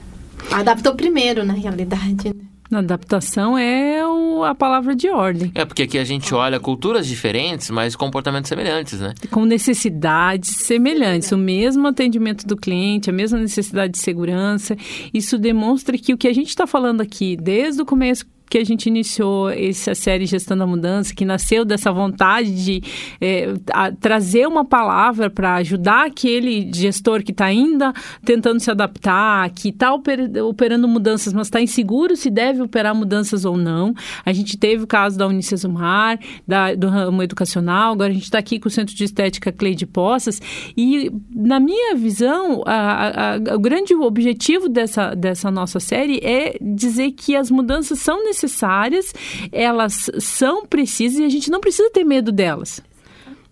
Adaptou 0.51 0.95
primeiro, 0.95 1.45
na 1.45 1.53
realidade. 1.53 2.29
Né? 2.29 2.54
A 2.77 2.81
adaptação 2.81 3.57
é 3.57 4.07
o, 4.07 4.45
a 4.45 4.55
palavra 4.55 4.95
de 4.95 5.09
ordem. 5.09 5.53
É, 5.55 5.65
porque 5.65 5.83
aqui 5.83 5.99
a 5.99 6.05
gente 6.05 6.35
olha 6.35 6.59
culturas 6.59 7.07
diferentes, 7.07 7.71
mas 7.71 7.95
comportamentos 7.95 8.49
semelhantes, 8.49 9.01
né? 9.01 9.15
Com 9.31 9.45
necessidades 9.45 10.51
semelhantes. 10.51 11.31
O 11.33 11.39
mesmo 11.39 11.87
atendimento 11.87 12.47
do 12.47 12.57
cliente, 12.57 13.11
a 13.11 13.13
mesma 13.13 13.39
necessidade 13.39 13.93
de 13.93 13.99
segurança. 13.99 14.77
Isso 15.13 15.39
demonstra 15.39 15.97
que 15.97 16.13
o 16.13 16.19
que 16.19 16.29
a 16.29 16.33
gente 16.33 16.49
está 16.49 16.67
falando 16.67 17.01
aqui, 17.01 17.37
desde 17.37 17.83
o 17.83 17.87
começo 17.87 18.27
que 18.49 18.59
a 18.59 18.65
gente 18.65 18.87
iniciou 18.87 19.51
essa 19.51 19.95
série 19.95 20.27
Gestão 20.27 20.57
da 20.57 20.67
Mudança, 20.67 21.15
que 21.15 21.25
nasceu 21.25 21.65
dessa 21.65 21.91
vontade 21.91 22.65
de 22.65 22.83
é, 23.21 23.55
a, 23.73 23.91
trazer 23.91 24.47
uma 24.47 24.65
palavra 24.65 25.31
para 25.31 25.55
ajudar 25.57 26.07
aquele 26.07 26.71
gestor 26.73 27.23
que 27.23 27.33
está 27.33 27.47
ainda 27.47 27.93
tentando 28.25 28.61
se 28.61 28.71
adaptar, 28.71 29.51
que 29.51 29.71
está 29.71 29.93
oper, 29.93 30.31
operando 30.45 30.87
mudanças, 30.87 31.33
mas 31.33 31.47
está 31.47 31.61
inseguro 31.61 32.17
se 32.17 32.31
deve 32.31 32.63
operar 32.63 32.95
mudanças 32.95 33.45
ou 33.45 33.57
não. 33.57 33.95
A 34.25 34.33
gente 34.33 34.57
teve 34.57 34.85
o 34.85 34.87
caso 34.87 35.19
da 35.19 35.27
Unicesumar, 35.27 36.19
da, 36.47 36.75
do 36.75 36.89
ramo 36.89 37.23
educacional, 37.23 37.93
agora 37.93 38.11
a 38.11 38.15
gente 38.15 38.25
está 38.25 38.39
aqui 38.39 38.59
com 38.61 38.69
o 38.69 38.71
Centro 38.71 38.95
de 38.95 39.05
Estética 39.05 39.51
Cleide 39.51 39.87
Poças, 39.87 40.41
e 40.77 41.11
na 41.35 41.59
minha 41.59 41.95
visão, 41.97 42.63
a, 42.67 43.35
a, 43.35 43.55
o 43.55 43.59
grande 43.59 43.95
objetivo 43.95 44.69
dessa, 44.69 45.15
dessa 45.15 45.51
nossa 45.51 45.81
série 45.81 46.19
é 46.23 46.57
dizer 46.61 47.13
que 47.13 47.35
as 47.35 47.51
mudanças 47.51 47.99
são 47.99 48.19
necessárias 48.19 48.34
necessárias, 48.35 49.15
elas 49.53 50.11
são 50.19 50.67
precisas 50.67 51.21
e 51.21 51.25
a 51.25 51.29
gente 51.29 51.51
não 51.51 51.61
precisa 51.61 51.91
ter 51.91 52.05
medo 52.05 52.33
delas. 52.33 52.83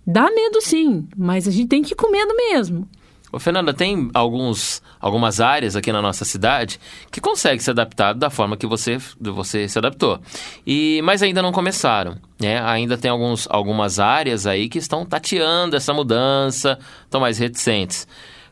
Dá 0.06 0.28
medo 0.30 0.60
sim, 0.60 1.06
mas 1.16 1.46
a 1.46 1.50
gente 1.50 1.68
tem 1.68 1.82
que 1.82 1.92
ir 1.92 1.96
com 1.96 2.10
medo 2.10 2.34
mesmo. 2.34 2.88
Ô, 3.30 3.38
Fernanda, 3.38 3.72
tem 3.72 4.10
alguns, 4.12 4.82
algumas 5.00 5.40
áreas 5.40 5.74
aqui 5.74 5.90
na 5.90 6.02
nossa 6.02 6.22
cidade 6.22 6.78
que 7.10 7.18
conseguem 7.18 7.60
se 7.60 7.70
adaptar 7.70 8.12
da 8.12 8.28
forma 8.28 8.58
que 8.58 8.66
você, 8.66 8.98
você 9.18 9.66
se 9.66 9.78
adaptou. 9.78 10.20
E, 10.66 11.00
mas 11.02 11.22
ainda 11.22 11.40
não 11.40 11.50
começaram. 11.50 12.18
Né? 12.38 12.60
Ainda 12.62 12.98
tem 12.98 13.10
alguns, 13.10 13.48
algumas 13.48 13.98
áreas 13.98 14.46
aí 14.46 14.68
que 14.68 14.76
estão 14.76 15.06
tateando 15.06 15.76
essa 15.76 15.94
mudança, 15.94 16.78
estão 17.04 17.22
mais 17.22 17.38
reticentes. 17.38 18.06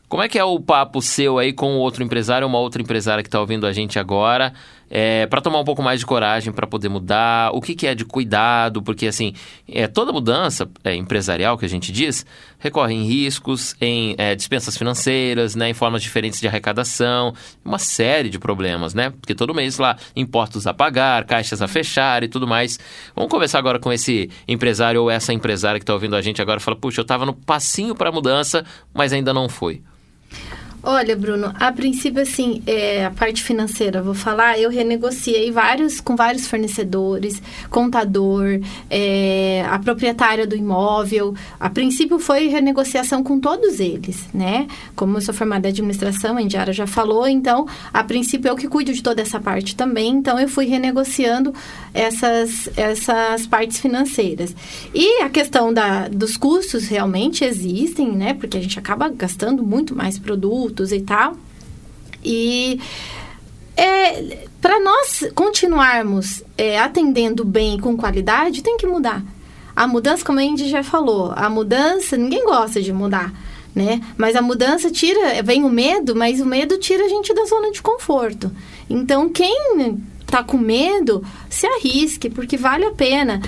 Como 0.09 0.23
é 0.23 0.27
que 0.27 0.39
é 0.39 0.43
o 0.43 0.59
papo 0.59 0.99
seu 0.99 1.37
aí 1.37 1.53
com 1.53 1.77
outro 1.77 2.03
empresário, 2.03 2.47
uma 2.47 2.59
outra 2.59 2.81
empresária 2.81 3.21
que 3.21 3.29
está 3.29 3.39
ouvindo 3.39 3.67
a 3.67 3.71
gente 3.71 3.99
agora, 3.99 4.51
é, 4.93 5.25
para 5.25 5.39
tomar 5.39 5.61
um 5.61 5.63
pouco 5.63 5.81
mais 5.81 6.01
de 6.01 6.05
coragem 6.05 6.51
para 6.51 6.67
poder 6.67 6.89
mudar? 6.89 7.51
O 7.53 7.61
que, 7.61 7.73
que, 7.73 7.87
é 7.87 7.95
de 7.95 8.03
cuidado? 8.03 8.81
Porque, 8.81 9.07
assim, 9.07 9.33
é, 9.65 9.87
toda 9.87 10.11
mudança 10.11 10.69
é, 10.83 10.93
empresarial 10.93 11.57
que 11.57 11.63
a 11.63 11.69
gente 11.69 11.93
diz 11.93 12.25
recorre 12.59 12.93
em 12.93 13.05
riscos, 13.05 13.73
em 13.79 14.13
é, 14.17 14.35
dispensas 14.35 14.77
financeiras, 14.77 15.55
né, 15.55 15.69
em 15.69 15.73
formas 15.73 16.03
diferentes 16.03 16.41
de 16.41 16.47
arrecadação, 16.47 17.33
uma 17.63 17.79
série 17.79 18.29
de 18.29 18.37
problemas, 18.37 18.93
né? 18.93 19.11
Porque 19.11 19.33
todo 19.33 19.55
mês 19.55 19.77
lá, 19.77 19.95
impostos 20.13 20.67
a 20.67 20.73
pagar, 20.73 21.23
caixas 21.23 21.61
a 21.61 21.67
fechar 21.69 22.21
e 22.23 22.27
tudo 22.27 22.45
mais. 22.45 22.77
Vamos 23.15 23.31
conversar 23.31 23.59
agora 23.59 23.79
com 23.79 23.93
esse 23.93 24.29
empresário 24.45 25.01
ou 25.01 25.09
essa 25.09 25.31
empresária 25.31 25.79
que 25.79 25.83
está 25.83 25.93
ouvindo 25.93 26.17
a 26.17 26.21
gente 26.21 26.41
agora 26.41 26.59
e 26.59 26.61
fala: 26.61 26.75
puxa, 26.75 26.99
eu 26.99 27.03
estava 27.03 27.25
no 27.25 27.33
passinho 27.33 27.95
para 27.95 28.09
a 28.09 28.11
mudança, 28.11 28.65
mas 28.93 29.13
ainda 29.13 29.33
não 29.33 29.47
foi. 29.47 29.81
Olha, 30.83 31.15
Bruno, 31.15 31.53
a 31.59 31.71
princípio, 31.71 32.23
assim, 32.23 32.63
é, 32.65 33.05
a 33.05 33.11
parte 33.11 33.43
financeira, 33.43 34.01
vou 34.01 34.15
falar, 34.15 34.57
eu 34.57 34.67
renegociei 34.67 35.51
vários, 35.51 36.01
com 36.01 36.15
vários 36.15 36.47
fornecedores, 36.47 37.39
contador, 37.69 38.59
é, 38.89 39.63
a 39.69 39.77
proprietária 39.77 40.47
do 40.47 40.55
imóvel. 40.55 41.35
A 41.59 41.69
princípio 41.69 42.17
foi 42.17 42.47
renegociação 42.47 43.23
com 43.23 43.39
todos 43.39 43.79
eles, 43.79 44.27
né? 44.33 44.67
Como 44.95 45.17
eu 45.17 45.21
sou 45.21 45.35
formada 45.35 45.67
em 45.67 45.71
administração, 45.71 46.35
a 46.35 46.41
Indiara 46.41 46.73
já 46.73 46.87
falou, 46.87 47.27
então, 47.27 47.67
a 47.93 48.03
princípio 48.03 48.49
eu 48.49 48.55
que 48.55 48.67
cuido 48.67 48.91
de 48.91 49.03
toda 49.03 49.21
essa 49.21 49.39
parte 49.39 49.75
também, 49.75 50.09
então 50.09 50.39
eu 50.39 50.49
fui 50.49 50.65
renegociando 50.65 51.53
essas, 51.93 52.67
essas 52.75 53.45
partes 53.45 53.79
financeiras. 53.79 54.55
E 54.95 55.21
a 55.21 55.29
questão 55.29 55.71
da, 55.71 56.07
dos 56.07 56.35
custos 56.37 56.87
realmente 56.87 57.43
existem, 57.43 58.11
né? 58.11 58.33
Porque 58.33 58.57
a 58.57 58.61
gente 58.61 58.79
acaba 58.79 59.09
gastando 59.09 59.63
muito 59.63 59.95
mais 59.95 60.17
produtos 60.17 60.70
e 60.91 61.01
tal. 61.01 61.35
E 62.23 62.79
é, 63.75 64.47
para 64.61 64.79
nós 64.79 65.23
continuarmos 65.33 66.43
é, 66.57 66.79
atendendo 66.79 67.43
bem 67.43 67.79
com 67.79 67.97
qualidade, 67.97 68.61
tem 68.61 68.77
que 68.77 68.85
mudar. 68.85 69.23
A 69.75 69.87
mudança, 69.87 70.23
como 70.23 70.39
a 70.39 70.43
Indy 70.43 70.69
já 70.69 70.83
falou, 70.83 71.33
a 71.35 71.49
mudança, 71.49 72.17
ninguém 72.17 72.45
gosta 72.45 72.81
de 72.81 72.91
mudar, 72.91 73.33
né? 73.73 74.01
Mas 74.17 74.35
a 74.35 74.41
mudança 74.41 74.91
tira, 74.91 75.41
vem 75.41 75.63
o 75.63 75.69
medo, 75.69 76.15
mas 76.15 76.41
o 76.41 76.45
medo 76.45 76.77
tira 76.77 77.05
a 77.05 77.09
gente 77.09 77.33
da 77.33 77.45
zona 77.45 77.71
de 77.71 77.81
conforto. 77.81 78.51
Então, 78.89 79.29
quem 79.29 80.03
tá 80.27 80.43
com 80.43 80.57
medo, 80.57 81.23
se 81.49 81.67
arrisque, 81.67 82.29
porque 82.29 82.55
vale 82.55 82.85
a 82.85 82.91
pena. 82.91 83.41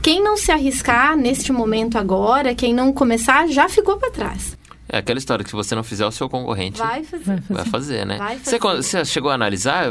Quem 0.00 0.22
não 0.22 0.36
se 0.36 0.52
arriscar 0.52 1.16
neste 1.16 1.52
momento 1.52 1.98
agora, 1.98 2.54
quem 2.54 2.72
não 2.72 2.92
começar, 2.92 3.48
já 3.48 3.68
ficou 3.68 3.96
para 3.96 4.10
trás. 4.10 4.56
É 4.92 4.98
aquela 4.98 5.18
história 5.18 5.42
que 5.42 5.48
se 5.48 5.56
você 5.56 5.74
não 5.74 5.82
fizer, 5.82 6.06
o 6.06 6.12
seu 6.12 6.28
concorrente 6.28 6.78
vai 6.78 7.02
fazer, 7.02 7.24
vai 7.24 7.36
fazer, 7.40 7.54
vai 7.54 7.64
fazer 7.64 8.06
né? 8.06 8.18
Vai 8.18 8.38
fazer. 8.38 8.58
Você, 8.58 8.82
você, 8.82 9.04
chegou 9.06 9.30
a 9.30 9.34
analisar, 9.34 9.86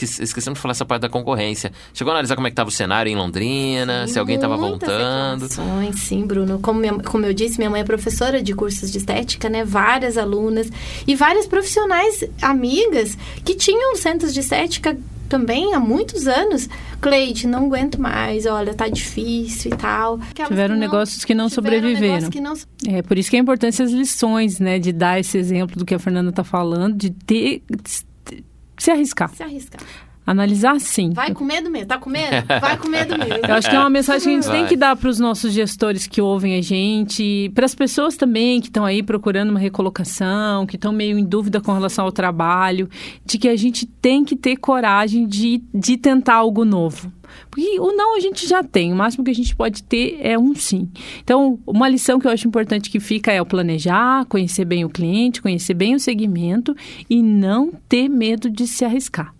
esquecemos 0.00 0.58
de 0.58 0.62
falar 0.62 0.70
essa 0.70 0.84
parte 0.84 1.02
da 1.02 1.08
concorrência, 1.08 1.72
chegou 1.92 2.12
a 2.12 2.14
analisar 2.14 2.36
como 2.36 2.46
é 2.46 2.50
que 2.50 2.52
estava 2.52 2.68
o 2.68 2.72
cenário 2.72 3.10
em 3.10 3.16
Londrina, 3.16 4.06
sim, 4.06 4.12
se 4.12 4.18
alguém 4.18 4.36
estava 4.36 4.56
voltando? 4.56 5.48
Sim, 5.92 6.24
Bruno. 6.24 6.60
Como, 6.60 6.78
minha, 6.78 6.94
como 6.94 7.26
eu 7.26 7.34
disse, 7.34 7.58
minha 7.58 7.68
mãe 7.68 7.80
é 7.80 7.84
professora 7.84 8.40
de 8.40 8.54
cursos 8.54 8.92
de 8.92 8.98
estética, 8.98 9.48
né? 9.48 9.64
Várias 9.64 10.16
alunas 10.16 10.70
e 11.04 11.16
várias 11.16 11.48
profissionais 11.48 12.22
amigas 12.40 13.18
que 13.44 13.56
tinham 13.56 13.96
centros 13.96 14.32
de 14.32 14.38
estética 14.38 14.96
também 15.34 15.74
há 15.74 15.80
muitos 15.80 16.28
anos, 16.28 16.68
Cleide, 17.00 17.48
não 17.48 17.66
aguento 17.66 18.00
mais, 18.00 18.46
olha, 18.46 18.72
tá 18.72 18.86
difícil 18.86 19.72
e 19.72 19.76
tal. 19.76 20.20
Aquelas 20.30 20.48
tiveram 20.48 20.76
que 20.76 20.80
não, 20.80 20.86
negócios 20.86 21.24
que 21.24 21.34
não 21.34 21.48
sobreviveram. 21.48 22.30
Que 22.30 22.40
não... 22.40 22.54
É 22.86 23.02
por 23.02 23.18
isso 23.18 23.28
que 23.28 23.36
é 23.36 23.40
importante 23.40 23.82
as 23.82 23.90
lições, 23.90 24.60
né, 24.60 24.78
de 24.78 24.92
dar 24.92 25.18
esse 25.18 25.36
exemplo 25.36 25.76
do 25.76 25.84
que 25.84 25.92
a 25.92 25.98
Fernanda 25.98 26.30
está 26.30 26.44
falando, 26.44 26.96
de 26.96 27.10
ter 27.10 27.64
de 27.68 28.44
se 28.78 28.90
arriscar. 28.92 29.28
Se 29.34 29.42
arriscar. 29.42 29.80
Analisar 30.26 30.80
sim. 30.80 31.10
Vai 31.12 31.34
com 31.34 31.44
medo 31.44 31.70
mesmo, 31.70 31.86
tá 31.86 31.98
com 31.98 32.08
medo? 32.08 32.46
Vai 32.60 32.78
com 32.78 32.88
medo 32.88 33.18
mesmo. 33.18 33.46
Eu 33.46 33.54
acho 33.54 33.68
que 33.68 33.76
é 33.76 33.78
uma 33.78 33.90
mensagem 33.90 34.22
que 34.22 34.30
a 34.30 34.32
gente 34.40 34.48
Vai. 34.48 34.58
tem 34.58 34.66
que 34.68 34.76
dar 34.76 34.96
para 34.96 35.10
os 35.10 35.18
nossos 35.20 35.52
gestores 35.52 36.06
que 36.06 36.20
ouvem 36.20 36.56
a 36.56 36.62
gente, 36.62 37.50
para 37.54 37.66
as 37.66 37.74
pessoas 37.74 38.16
também 38.16 38.60
que 38.60 38.68
estão 38.68 38.86
aí 38.86 39.02
procurando 39.02 39.50
uma 39.50 39.60
recolocação, 39.60 40.66
que 40.66 40.76
estão 40.76 40.92
meio 40.92 41.18
em 41.18 41.24
dúvida 41.24 41.60
com 41.60 41.72
relação 41.72 42.06
ao 42.06 42.12
trabalho, 42.12 42.88
de 43.24 43.36
que 43.36 43.48
a 43.48 43.56
gente 43.56 43.84
tem 43.84 44.24
que 44.24 44.34
ter 44.34 44.56
coragem 44.56 45.26
de, 45.26 45.62
de 45.74 45.98
tentar 45.98 46.36
algo 46.36 46.64
novo. 46.64 47.12
Porque 47.50 47.78
o 47.80 47.92
não 47.92 48.16
a 48.16 48.20
gente 48.20 48.46
já 48.46 48.62
tem, 48.62 48.92
o 48.92 48.96
máximo 48.96 49.24
que 49.24 49.30
a 49.30 49.34
gente 49.34 49.54
pode 49.54 49.82
ter 49.82 50.18
é 50.20 50.38
um 50.38 50.54
sim. 50.54 50.88
Então, 51.22 51.58
uma 51.66 51.88
lição 51.88 52.18
que 52.18 52.26
eu 52.26 52.30
acho 52.30 52.46
importante 52.46 52.90
que 52.90 53.00
fica 53.00 53.32
é 53.32 53.42
o 53.42 53.46
planejar, 53.46 54.24
conhecer 54.26 54.64
bem 54.64 54.84
o 54.84 54.88
cliente, 54.88 55.42
conhecer 55.42 55.74
bem 55.74 55.94
o 55.94 56.00
segmento 56.00 56.74
e 57.08 57.22
não 57.22 57.72
ter 57.88 58.08
medo 58.08 58.48
de 58.48 58.66
se 58.66 58.84
arriscar 58.84 59.34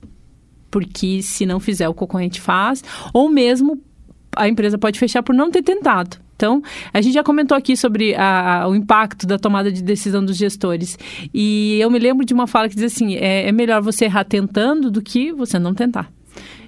porque 0.74 1.22
se 1.22 1.46
não 1.46 1.60
fizer, 1.60 1.88
o 1.88 1.94
concorrente 1.94 2.40
faz, 2.40 2.82
ou 3.12 3.28
mesmo 3.30 3.80
a 4.34 4.48
empresa 4.48 4.76
pode 4.76 4.98
fechar 4.98 5.22
por 5.22 5.32
não 5.32 5.48
ter 5.48 5.62
tentado. 5.62 6.16
Então, 6.34 6.60
a 6.92 7.00
gente 7.00 7.14
já 7.14 7.22
comentou 7.22 7.56
aqui 7.56 7.76
sobre 7.76 8.12
a, 8.16 8.62
a, 8.62 8.68
o 8.68 8.74
impacto 8.74 9.24
da 9.24 9.38
tomada 9.38 9.70
de 9.70 9.80
decisão 9.80 10.24
dos 10.24 10.36
gestores. 10.36 10.98
E 11.32 11.78
eu 11.80 11.88
me 11.92 12.00
lembro 12.00 12.26
de 12.26 12.34
uma 12.34 12.48
fala 12.48 12.68
que 12.68 12.74
diz 12.74 12.92
assim: 12.92 13.14
é, 13.14 13.46
é 13.46 13.52
melhor 13.52 13.80
você 13.82 14.06
errar 14.06 14.24
tentando 14.24 14.90
do 14.90 15.00
que 15.00 15.30
você 15.30 15.60
não 15.60 15.72
tentar. 15.72 16.10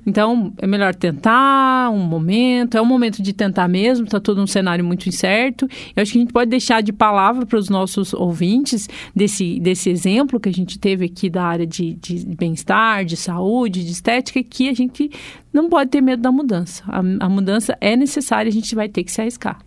Então, 0.06 0.52
é 0.58 0.66
melhor 0.68 0.94
tentar 0.94 1.90
um 1.90 1.98
momento, 1.98 2.76
é 2.76 2.80
um 2.80 2.86
momento 2.86 3.20
de 3.20 3.32
tentar 3.32 3.66
mesmo, 3.66 4.04
está 4.04 4.20
todo 4.20 4.40
um 4.40 4.46
cenário 4.46 4.84
muito 4.84 5.08
incerto. 5.08 5.66
Eu 5.96 6.02
acho 6.02 6.12
que 6.12 6.18
a 6.18 6.20
gente 6.20 6.32
pode 6.32 6.48
deixar 6.48 6.80
de 6.80 6.92
palavra 6.92 7.44
para 7.44 7.58
os 7.58 7.68
nossos 7.68 8.14
ouvintes 8.14 8.88
desse, 9.14 9.58
desse 9.58 9.90
exemplo 9.90 10.38
que 10.38 10.48
a 10.48 10.52
gente 10.52 10.78
teve 10.78 11.06
aqui 11.06 11.28
da 11.28 11.42
área 11.42 11.66
de, 11.66 11.94
de 11.94 12.24
bem-estar, 12.24 13.04
de 13.04 13.16
saúde, 13.16 13.84
de 13.84 13.90
estética, 13.90 14.40
que 14.44 14.68
a 14.68 14.72
gente 14.72 15.10
não 15.52 15.68
pode 15.68 15.90
ter 15.90 16.00
medo 16.00 16.22
da 16.22 16.30
mudança. 16.30 16.84
A, 16.86 16.98
a 16.98 17.28
mudança 17.28 17.76
é 17.80 17.96
necessária, 17.96 18.48
a 18.48 18.52
gente 18.52 18.74
vai 18.76 18.88
ter 18.88 19.02
que 19.02 19.10
se 19.10 19.20
arriscar. 19.20 19.58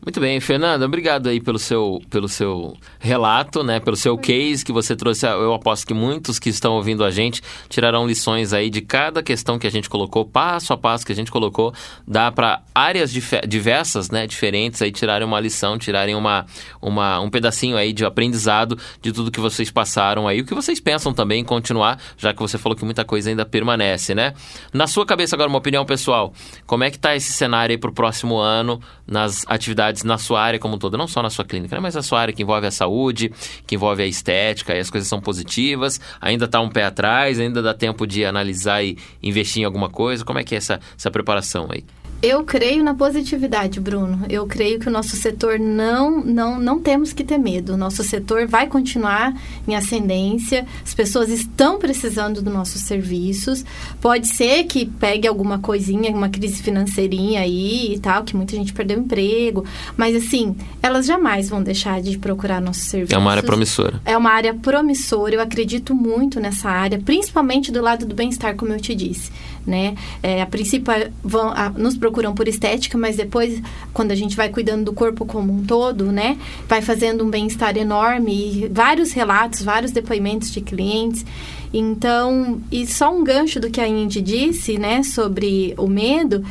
Muito 0.00 0.20
bem, 0.20 0.38
Fernanda, 0.38 0.86
obrigado 0.86 1.28
aí 1.28 1.40
pelo 1.40 1.58
seu, 1.58 2.00
pelo 2.08 2.28
seu 2.28 2.76
relato, 3.00 3.64
né? 3.64 3.80
Pelo 3.80 3.96
seu 3.96 4.16
case 4.16 4.64
que 4.64 4.72
você 4.72 4.94
trouxe. 4.94 5.26
Eu 5.26 5.52
aposto 5.52 5.84
que 5.84 5.92
muitos 5.92 6.38
que 6.38 6.48
estão 6.48 6.74
ouvindo 6.74 7.04
a 7.04 7.10
gente 7.10 7.42
tirarão 7.68 8.06
lições 8.06 8.52
aí 8.52 8.70
de 8.70 8.80
cada 8.80 9.24
questão 9.24 9.58
que 9.58 9.66
a 9.66 9.70
gente 9.70 9.90
colocou, 9.90 10.24
passo 10.24 10.72
a 10.72 10.78
passo 10.78 11.04
que 11.04 11.10
a 11.10 11.14
gente 11.14 11.32
colocou. 11.32 11.74
Dá 12.06 12.30
para 12.30 12.62
áreas 12.72 13.12
diversas, 13.12 14.08
né? 14.08 14.26
Diferentes 14.26 14.80
aí 14.80 14.92
tirarem 14.92 15.26
uma 15.26 15.40
lição, 15.40 15.76
tirarem 15.76 16.14
uma, 16.14 16.46
uma, 16.80 17.18
um 17.18 17.28
pedacinho 17.28 17.76
aí 17.76 17.92
de 17.92 18.04
aprendizado 18.04 18.78
de 19.02 19.12
tudo 19.12 19.32
que 19.32 19.40
vocês 19.40 19.68
passaram 19.68 20.28
aí. 20.28 20.40
O 20.40 20.44
que 20.44 20.54
vocês 20.54 20.78
pensam 20.78 21.12
também 21.12 21.40
em 21.40 21.44
continuar, 21.44 22.00
já 22.16 22.32
que 22.32 22.40
você 22.40 22.56
falou 22.56 22.76
que 22.76 22.84
muita 22.84 23.04
coisa 23.04 23.30
ainda 23.30 23.44
permanece, 23.44 24.14
né? 24.14 24.32
Na 24.72 24.86
sua 24.86 25.04
cabeça 25.04 25.34
agora, 25.34 25.48
uma 25.48 25.58
opinião 25.58 25.84
pessoal. 25.84 26.32
Como 26.66 26.84
é 26.84 26.90
que 26.90 26.98
tá 26.98 27.16
esse 27.16 27.32
cenário 27.32 27.74
aí 27.74 27.78
para 27.78 27.90
o 27.90 27.92
próximo 27.92 28.38
ano 28.38 28.80
nas 29.04 29.44
atividades 29.48 29.87
na 30.04 30.18
sua 30.18 30.40
área 30.40 30.58
como 30.58 30.76
um 30.76 30.78
todo, 30.78 30.96
não 30.96 31.06
só 31.06 31.22
na 31.22 31.30
sua 31.30 31.44
clínica, 31.44 31.76
né? 31.76 31.80
mas 31.80 31.94
na 31.94 32.02
sua 32.02 32.20
área 32.20 32.34
que 32.34 32.42
envolve 32.42 32.66
a 32.66 32.70
saúde, 32.70 33.32
que 33.66 33.74
envolve 33.74 34.02
a 34.02 34.06
estética, 34.06 34.74
e 34.74 34.80
as 34.80 34.90
coisas 34.90 35.08
são 35.08 35.20
positivas, 35.20 36.00
ainda 36.20 36.44
está 36.44 36.60
um 36.60 36.68
pé 36.68 36.84
atrás, 36.84 37.38
ainda 37.38 37.62
dá 37.62 37.74
tempo 37.74 38.06
de 38.06 38.24
analisar 38.24 38.82
e 38.82 38.96
investir 39.22 39.62
em 39.62 39.64
alguma 39.64 39.88
coisa. 39.88 40.24
Como 40.24 40.38
é 40.38 40.44
que 40.44 40.54
é 40.54 40.58
essa, 40.58 40.80
essa 40.96 41.10
preparação 41.10 41.68
aí? 41.70 41.84
Eu 42.20 42.42
creio 42.42 42.82
na 42.82 42.94
positividade, 42.94 43.78
Bruno. 43.78 44.26
Eu 44.28 44.44
creio 44.44 44.80
que 44.80 44.88
o 44.88 44.90
nosso 44.90 45.14
setor 45.14 45.56
não, 45.56 46.20
não, 46.20 46.58
não 46.58 46.80
temos 46.80 47.12
que 47.12 47.22
ter 47.22 47.38
medo. 47.38 47.74
O 47.74 47.76
nosso 47.76 48.02
setor 48.02 48.44
vai 48.44 48.66
continuar 48.66 49.32
em 49.68 49.76
ascendência. 49.76 50.66
As 50.84 50.92
pessoas 50.92 51.28
estão 51.28 51.78
precisando 51.78 52.42
dos 52.42 52.52
nossos 52.52 52.82
serviços. 52.82 53.64
Pode 54.00 54.26
ser 54.26 54.64
que 54.64 54.84
pegue 54.84 55.28
alguma 55.28 55.60
coisinha, 55.60 56.10
uma 56.10 56.28
crise 56.28 56.60
financeirinha 56.60 57.42
aí 57.42 57.94
e 57.94 58.00
tal, 58.00 58.24
que 58.24 58.34
muita 58.34 58.56
gente 58.56 58.72
perdeu 58.72 58.98
emprego. 58.98 59.64
Mas 59.96 60.16
assim, 60.16 60.56
elas 60.82 61.06
jamais 61.06 61.48
vão 61.48 61.62
deixar 61.62 62.02
de 62.02 62.18
procurar 62.18 62.60
nossos 62.60 62.82
serviços. 62.82 63.14
É 63.14 63.18
uma 63.18 63.30
área 63.30 63.44
promissora. 63.44 64.00
É 64.04 64.16
uma 64.16 64.30
área 64.30 64.54
promissora. 64.54 65.36
Eu 65.36 65.40
acredito 65.40 65.94
muito 65.94 66.40
nessa 66.40 66.68
área, 66.68 66.98
principalmente 66.98 67.70
do 67.70 67.80
lado 67.80 68.04
do 68.04 68.14
bem-estar, 68.16 68.56
como 68.56 68.72
eu 68.72 68.80
te 68.80 68.92
disse 68.92 69.30
né? 69.68 69.94
É, 70.22 70.40
a 70.40 70.46
princípio 70.46 70.92
vão, 71.22 71.50
a, 71.50 71.68
nos 71.68 71.96
procuram 72.08 72.34
por 72.34 72.48
estética, 72.48 72.96
mas 72.96 73.16
depois, 73.16 73.60
quando 73.92 74.10
a 74.12 74.14
gente 74.14 74.34
vai 74.34 74.48
cuidando 74.48 74.86
do 74.86 74.92
corpo 74.92 75.26
como 75.26 75.52
um 75.52 75.64
todo, 75.64 76.10
né? 76.10 76.38
Vai 76.66 76.80
fazendo 76.80 77.22
um 77.24 77.30
bem-estar 77.30 77.76
enorme 77.76 78.32
e 78.32 78.68
vários 78.68 79.12
relatos, 79.12 79.62
vários 79.62 79.92
depoimentos 79.92 80.50
de 80.50 80.60
clientes. 80.60 81.24
Então, 81.72 82.60
e 82.72 82.86
só 82.86 83.14
um 83.14 83.22
gancho 83.22 83.60
do 83.60 83.70
que 83.70 83.80
a 83.80 83.86
Indy 83.86 84.22
disse, 84.22 84.78
né, 84.78 85.02
sobre 85.02 85.74
o 85.76 85.86
medo, 85.86 86.42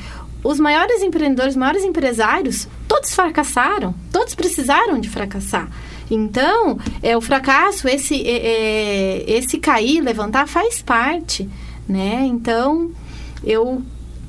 os 0.44 0.60
maiores 0.60 1.02
empreendedores, 1.02 1.54
os 1.54 1.58
maiores 1.58 1.84
empresários, 1.84 2.68
todos 2.88 3.16
fracassaram, 3.16 3.96
todos 4.12 4.36
precisaram 4.36 5.00
de 5.00 5.10
fracassar. 5.10 5.70
Então, 6.10 6.78
é 7.02 7.18
o 7.18 7.22
fracasso, 7.22 7.88
esse, 7.88 8.22
é, 8.26 9.24
é 9.26 9.38
esse 9.38 9.58
cair, 9.58 10.02
levantar, 10.02 10.48
faz 10.48 10.84
parte, 10.84 11.50
né? 11.90 12.24
Então, 12.26 12.92
eu 13.44 13.82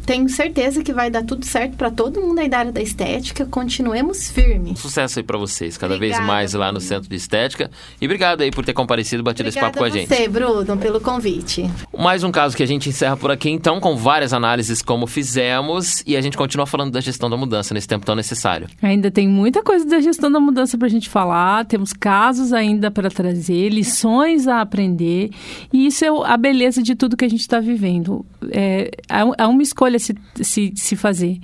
tenho 0.09 0.27
certeza 0.31 0.83
que 0.83 0.91
vai 0.91 1.11
dar 1.11 1.23
tudo 1.23 1.45
certo 1.45 1.77
para 1.77 1.91
todo 1.91 2.19
mundo 2.19 2.39
aí 2.39 2.49
da 2.49 2.61
área 2.61 2.73
da 2.73 2.81
estética. 2.81 3.45
Continuemos 3.45 4.31
firmes. 4.31 4.79
Sucesso 4.79 5.19
aí 5.19 5.23
para 5.23 5.37
vocês, 5.37 5.77
cada 5.77 5.97
Obrigada, 5.97 6.23
vez 6.23 6.27
mais 6.27 6.55
lá 6.55 6.73
no 6.73 6.81
Centro 6.81 7.11
de 7.11 7.15
Estética. 7.15 7.71
E 8.01 8.07
obrigado 8.07 8.41
aí 8.41 8.51
por 8.51 8.65
ter 8.65 8.73
comparecido 8.73 9.21
e 9.21 9.23
batido 9.23 9.51
Obrigada 9.51 9.67
esse 9.67 9.77
papo 9.77 9.79
com 9.79 9.85
a, 9.85 9.91
gente. 9.91 10.09
você, 10.09 10.27
Bruno, 10.27 10.79
pelo 10.79 10.99
convite. 10.99 11.71
Mais 11.95 12.25
um 12.25 12.33
caso 12.33 12.57
que 12.57 12.63
a 12.63 12.67
gente 12.67 12.89
encerra 12.89 13.19
por 13.19 13.31
aqui, 13.31 13.51
então, 13.51 13.81
com 13.81 13.97
várias 13.97 14.33
análises 14.33 14.81
como 14.81 15.07
fizemos. 15.07 16.03
E 16.07 16.17
a 16.17 16.23
gente 16.23 16.39
continua 16.39 16.65
falando 16.65 16.91
da 16.91 17.03
gestão 17.03 17.29
da 17.29 17.37
mudança 17.37 17.75
nesse 17.75 17.87
tempo 17.87 18.07
tão 18.07 18.15
necessário. 18.15 18.67
Ainda 18.81 19.11
tem 19.11 19.29
muita 19.29 19.63
coisa 19.63 19.85
da 19.85 20.01
gestão 20.01 20.33
da 20.33 20.41
mudança 20.41 20.79
para 20.79 20.87
a 20.87 20.91
gente 20.91 21.11
falar. 21.11 21.67
Temos 21.67 21.93
casos 21.93 22.55
ainda 22.55 22.91
para 22.91 23.11
trazer, 23.11 23.69
lições 23.69 24.49
a 24.49 24.63
aprender. 24.63 25.33
E 25.71 25.87
isso 25.87 26.03
é 26.03 26.09
a 26.09 26.37
beleza 26.39 26.83
de 26.83 26.95
tudo 26.95 27.15
que 27.15 27.27
a 27.27 27.31
gente 27.31 27.41
está 27.41 27.61
vivendo. 27.61 28.25
É, 28.51 28.91
é 29.37 29.47
uma 29.47 29.63
escolha 29.63 29.98
se, 29.99 30.15
se, 30.43 30.73
se 30.75 30.97
fazer. 30.97 31.39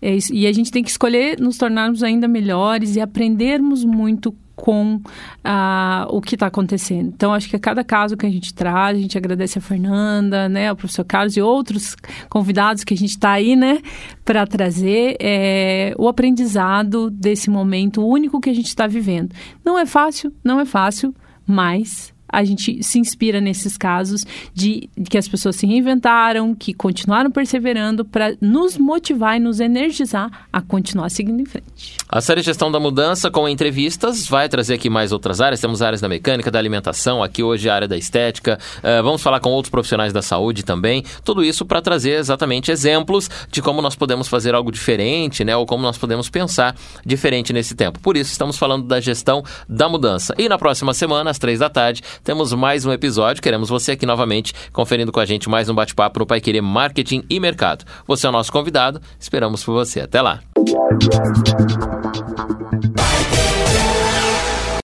É 0.00 0.16
e 0.32 0.46
a 0.46 0.52
gente 0.52 0.70
tem 0.70 0.82
que 0.82 0.90
escolher 0.90 1.38
nos 1.40 1.58
tornarmos 1.58 2.02
ainda 2.02 2.28
melhores 2.28 2.96
e 2.96 3.00
aprendermos 3.00 3.84
muito 3.84 4.34
com 4.56 5.00
ah, 5.44 6.06
o 6.08 6.20
que 6.20 6.34
está 6.34 6.46
acontecendo. 6.46 7.12
Então, 7.14 7.34
acho 7.34 7.48
que 7.48 7.54
a 7.54 7.58
cada 7.58 7.84
caso 7.84 8.16
que 8.16 8.24
a 8.24 8.30
gente 8.30 8.54
traz, 8.54 8.96
a 8.96 9.00
gente 9.00 9.16
agradece 9.16 9.58
a 9.58 9.60
Fernanda, 9.60 10.48
né, 10.48 10.70
ao 10.70 10.76
professor 10.76 11.04
Carlos 11.04 11.36
e 11.36 11.42
outros 11.42 11.94
convidados 12.30 12.82
que 12.82 12.94
a 12.94 12.96
gente 12.96 13.10
está 13.10 13.32
aí, 13.32 13.54
né, 13.54 13.80
para 14.24 14.46
trazer 14.46 15.16
é, 15.20 15.94
o 15.98 16.08
aprendizado 16.08 17.10
desse 17.10 17.50
momento 17.50 18.04
único 18.04 18.40
que 18.40 18.48
a 18.48 18.54
gente 18.54 18.68
está 18.68 18.86
vivendo. 18.86 19.34
Não 19.62 19.78
é 19.78 19.84
fácil, 19.84 20.32
não 20.42 20.58
é 20.58 20.64
fácil, 20.64 21.14
mas 21.46 22.15
a 22.28 22.44
gente 22.44 22.82
se 22.82 22.98
inspira 22.98 23.40
nesses 23.40 23.76
casos 23.76 24.24
de, 24.52 24.88
que 25.08 25.18
as 25.18 25.28
pessoas 25.28 25.56
se 25.56 25.66
reinventaram, 25.66 26.54
que 26.54 26.74
continuaram 26.74 27.30
perseverando 27.30 28.04
para 28.04 28.36
nos 28.40 28.76
motivar 28.76 29.36
e 29.36 29.40
nos 29.40 29.60
energizar 29.60 30.46
a 30.52 30.60
continuar 30.60 31.10
seguindo 31.10 31.40
em 31.40 31.44
frente. 31.44 31.96
A 32.08 32.20
série 32.20 32.42
Gestão 32.42 32.70
da 32.70 32.80
Mudança 32.80 33.30
com 33.30 33.48
entrevistas 33.48 34.26
vai 34.26 34.48
trazer 34.48 34.74
aqui 34.74 34.88
mais 34.88 35.12
outras 35.12 35.40
áreas. 35.40 35.60
Temos 35.60 35.82
áreas 35.82 36.00
da 36.00 36.08
mecânica, 36.08 36.50
da 36.50 36.58
alimentação, 36.58 37.22
aqui 37.22 37.42
hoje 37.42 37.68
a 37.68 37.74
área 37.74 37.88
da 37.88 37.96
estética. 37.96 38.58
Uh, 38.78 39.02
vamos 39.02 39.22
falar 39.22 39.40
com 39.40 39.50
outros 39.50 39.70
profissionais 39.70 40.12
da 40.12 40.22
saúde 40.22 40.64
também. 40.64 41.04
Tudo 41.24 41.44
isso 41.44 41.64
para 41.64 41.80
trazer 41.80 42.18
exatamente 42.18 42.70
exemplos 42.70 43.28
de 43.50 43.62
como 43.62 43.82
nós 43.82 43.94
podemos 43.94 44.28
fazer 44.28 44.54
algo 44.54 44.70
diferente, 44.70 45.44
né? 45.44 45.56
Ou 45.56 45.66
como 45.66 45.82
nós 45.82 45.98
podemos 45.98 46.28
pensar 46.28 46.76
diferente 47.04 47.52
nesse 47.52 47.74
tempo. 47.74 48.00
Por 48.00 48.16
isso, 48.16 48.30
estamos 48.30 48.56
falando 48.56 48.86
da 48.86 49.00
gestão 49.00 49.42
da 49.68 49.88
mudança. 49.88 50.34
E 50.38 50.48
na 50.48 50.58
próxima 50.58 50.94
semana, 50.94 51.30
às 51.30 51.38
três 51.38 51.58
da 51.58 51.68
tarde, 51.68 52.02
temos 52.22 52.52
mais 52.52 52.84
um 52.84 52.92
episódio. 52.92 53.42
Queremos 53.42 53.68
você 53.68 53.92
aqui 53.92 54.06
novamente 54.06 54.52
conferindo 54.72 55.12
com 55.12 55.20
a 55.20 55.24
gente 55.24 55.48
mais 55.48 55.68
um 55.68 55.74
bate-papo 55.74 56.20
no 56.20 56.26
Pai 56.26 56.40
Querer 56.40 56.62
Marketing 56.62 57.24
e 57.28 57.40
Mercado. 57.40 57.84
Você 58.06 58.26
é 58.26 58.28
o 58.28 58.32
nosso 58.32 58.52
convidado, 58.52 59.00
esperamos 59.18 59.64
por 59.64 59.72
você. 59.72 60.00
Até 60.00 60.20
lá. 60.20 60.40